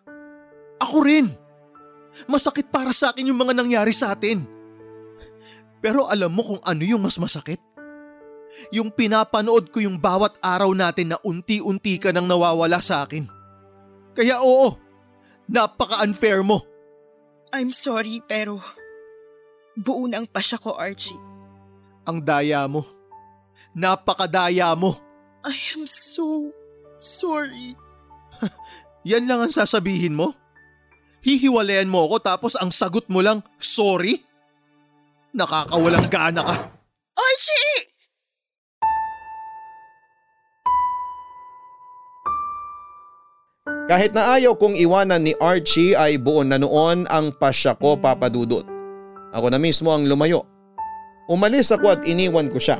Ako 0.79 1.03
rin. 1.03 1.27
Masakit 2.31 2.71
para 2.71 2.95
sa 2.95 3.11
akin 3.11 3.27
yung 3.27 3.39
mga 3.39 3.59
nangyari 3.59 3.91
sa 3.91 4.15
atin. 4.15 4.60
Pero 5.81 6.05
alam 6.05 6.29
mo 6.29 6.45
kung 6.45 6.61
ano 6.61 6.85
yung 6.85 7.01
mas 7.01 7.17
masakit? 7.17 7.57
Yung 8.69 8.93
pinapanood 8.93 9.73
ko 9.73 9.81
yung 9.81 9.97
bawat 9.97 10.37
araw 10.39 10.71
natin 10.77 11.15
na 11.15 11.17
unti-unti 11.25 11.97
ka 11.97 12.13
nang 12.13 12.29
nawawala 12.29 12.77
sa 12.77 13.03
akin. 13.03 13.25
Kaya 14.13 14.43
oo, 14.43 14.77
napaka-unfair 15.49 16.45
mo. 16.45 16.61
I'm 17.51 17.73
sorry 17.75 18.21
pero 18.23 18.61
buo 19.75 20.05
na 20.05 20.21
ang 20.21 20.27
pasya 20.29 20.61
ko, 20.61 20.77
Archie. 20.77 21.17
Ang 22.05 22.21
daya 22.21 22.67
mo. 22.69 22.85
Napakadaya 23.73 24.75
mo. 24.77 24.99
I 25.41 25.57
am 25.73 25.89
so 25.89 26.53
sorry. 27.01 27.73
Yan 29.09 29.25
lang 29.25 29.41
ang 29.41 29.53
sasabihin 29.53 30.13
mo? 30.13 30.37
Hihiwalayan 31.21 31.89
mo 31.89 32.05
ako 32.09 32.17
tapos 32.21 32.53
ang 32.57 32.69
sagot 32.73 33.05
mo 33.09 33.21
lang, 33.21 33.41
sorry? 33.57 34.21
Nakakawalang 35.31 36.11
gana 36.11 36.43
ka. 36.43 36.55
Archie! 37.15 37.87
Kahit 43.87 44.11
na 44.15 44.35
ayaw 44.35 44.55
kong 44.55 44.75
iwanan 44.79 45.23
ni 45.23 45.35
Archie 45.39 45.95
ay 45.95 46.15
buon 46.15 46.51
na 46.51 46.59
noon 46.59 47.07
ang 47.11 47.31
pasya 47.35 47.75
ko 47.75 47.99
papadudot. 47.99 48.63
Ako 49.31 49.51
na 49.51 49.59
mismo 49.59 49.91
ang 49.91 50.07
lumayo. 50.07 50.43
Umalis 51.31 51.71
ako 51.71 51.95
at 51.95 52.01
iniwan 52.03 52.51
ko 52.51 52.59
siya. 52.59 52.79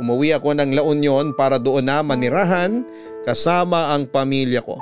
Umuwi 0.00 0.32
ako 0.32 0.56
ng 0.56 0.72
La 0.72 0.80
Union 0.80 1.36
para 1.36 1.60
doon 1.60 1.84
na 1.84 2.00
manirahan 2.00 2.84
kasama 3.24 3.92
ang 3.92 4.08
pamilya 4.08 4.64
ko. 4.64 4.80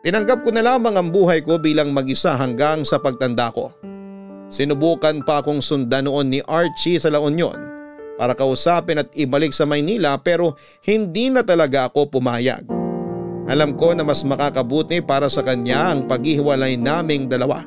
Tinanggap 0.00 0.40
ko 0.40 0.48
na 0.48 0.64
lamang 0.64 0.96
ang 0.96 1.12
buhay 1.12 1.44
ko 1.44 1.60
bilang 1.60 1.92
mag-isa 1.92 2.32
hanggang 2.32 2.80
sa 2.88 2.96
pagtanda 2.96 3.52
ko. 3.52 3.68
Sinubukan 4.50 5.22
pa 5.22 5.38
akong 5.38 5.62
sundan 5.62 6.10
noon 6.10 6.26
ni 6.26 6.40
Archie 6.42 6.98
sa 6.98 7.06
La 7.06 7.22
Union 7.22 7.54
para 8.18 8.34
kausapin 8.34 9.00
at 9.00 9.08
ibalik 9.14 9.54
sa 9.54 9.64
Maynila 9.64 10.18
pero 10.18 10.58
hindi 10.82 11.30
na 11.30 11.46
talaga 11.46 11.86
ako 11.86 12.18
pumayag. 12.18 12.66
Alam 13.46 13.78
ko 13.78 13.94
na 13.94 14.02
mas 14.02 14.26
makakabuti 14.26 15.00
para 15.00 15.30
sa 15.30 15.46
kanya 15.46 15.94
ang 15.94 16.10
paghihiwalay 16.10 16.74
naming 16.74 17.30
dalawa. 17.30 17.64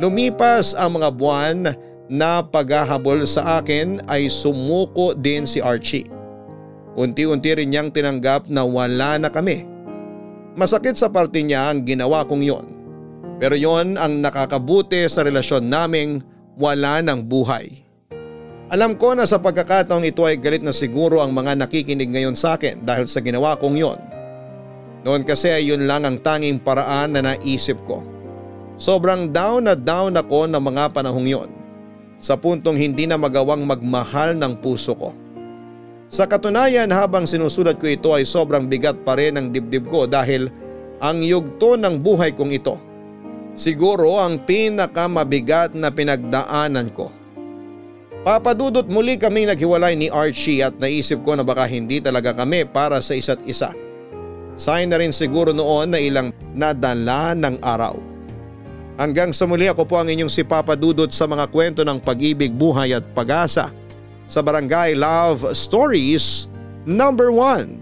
Lumipas 0.00 0.74
ang 0.74 0.98
mga 0.98 1.08
buwan 1.14 1.58
na 2.10 2.42
paghahabol 2.42 3.22
sa 3.28 3.62
akin 3.62 4.02
ay 4.10 4.26
sumuko 4.32 5.14
din 5.14 5.46
si 5.46 5.62
Archie. 5.62 6.08
Unti-unti 6.98 7.56
rin 7.56 7.72
niyang 7.72 7.88
tinanggap 7.88 8.48
na 8.48 8.64
wala 8.64 9.16
na 9.16 9.32
kami. 9.32 9.64
Masakit 10.56 10.96
sa 10.96 11.08
parte 11.08 11.40
niya 11.40 11.72
ang 11.72 11.84
ginawa 11.84 12.24
kong 12.28 12.44
yon. 12.44 12.81
Pero 13.38 13.54
yon 13.54 14.00
ang 14.00 14.20
nakakabuti 14.20 15.06
sa 15.06 15.24
relasyon 15.24 15.68
naming 15.68 16.20
wala 16.58 17.00
ng 17.00 17.24
buhay. 17.24 17.82
Alam 18.72 18.96
ko 18.96 19.12
na 19.12 19.28
sa 19.28 19.36
pagkakataong 19.36 20.08
ito 20.08 20.24
ay 20.24 20.40
galit 20.40 20.64
na 20.64 20.72
siguro 20.72 21.20
ang 21.20 21.36
mga 21.36 21.60
nakikinig 21.60 22.08
ngayon 22.08 22.32
sa 22.32 22.56
akin 22.56 22.80
dahil 22.80 23.04
sa 23.04 23.20
ginawa 23.20 23.52
kong 23.60 23.76
yon. 23.76 24.00
Noon 25.04 25.28
kasi 25.28 25.52
ay 25.52 25.68
yun 25.68 25.84
lang 25.84 26.08
ang 26.08 26.16
tanging 26.24 26.56
paraan 26.56 27.12
na 27.12 27.20
naisip 27.20 27.76
ko. 27.84 28.00
Sobrang 28.80 29.28
down 29.28 29.68
na 29.68 29.76
down 29.76 30.16
ako 30.16 30.48
ng 30.48 30.62
mga 30.62 30.84
panahong 30.96 31.28
yon. 31.28 31.50
Sa 32.22 32.38
puntong 32.38 32.78
hindi 32.80 33.04
na 33.04 33.20
magawang 33.20 33.66
magmahal 33.66 34.38
ng 34.40 34.62
puso 34.62 34.96
ko. 34.96 35.10
Sa 36.12 36.24
katunayan 36.24 36.92
habang 36.92 37.24
sinusulat 37.28 37.76
ko 37.76 37.88
ito 37.88 38.12
ay 38.12 38.24
sobrang 38.24 38.68
bigat 38.68 39.00
pa 39.04 39.20
rin 39.20 39.36
ang 39.36 39.52
dibdib 39.52 39.88
ko 39.88 40.04
dahil 40.08 40.48
ang 41.02 41.20
yugto 41.20 41.74
ng 41.74 42.00
buhay 42.00 42.32
kong 42.32 42.52
ito. 42.54 42.80
Siguro 43.52 44.16
ang 44.16 44.40
pinakamabigat 44.48 45.76
na 45.76 45.92
pinagdaanan 45.92 46.88
ko. 46.96 47.12
Papadudot 48.22 48.86
muli 48.86 49.18
kaming 49.18 49.50
naghiwalay 49.50 49.98
ni 49.98 50.06
Archie 50.06 50.62
at 50.62 50.78
naisip 50.78 51.26
ko 51.26 51.34
na 51.34 51.42
baka 51.42 51.66
hindi 51.66 51.98
talaga 51.98 52.32
kami 52.32 52.64
para 52.64 53.02
sa 53.02 53.18
isa't 53.18 53.42
isa. 53.44 53.74
Sign 54.54 54.94
na 54.94 55.02
rin 55.02 55.10
siguro 55.10 55.50
noon 55.50 55.90
na 55.90 55.98
ilang 55.98 56.30
nadala 56.54 57.34
ng 57.34 57.58
araw. 57.60 57.98
Hanggang 59.00 59.34
sa 59.34 59.48
muli 59.48 59.66
ako 59.66 59.88
po 59.88 59.98
ang 59.98 60.06
inyong 60.06 60.30
si 60.30 60.46
Papa 60.46 60.78
Dudot 60.78 61.10
sa 61.10 61.26
mga 61.26 61.50
kwento 61.50 61.82
ng 61.82 61.98
pag-ibig, 61.98 62.54
buhay 62.54 62.94
at 62.94 63.02
pag-asa 63.10 63.74
sa 64.30 64.40
Barangay 64.40 64.94
Love 64.94 65.50
Stories 65.56 66.46
number 66.86 67.34
1. 67.34 67.81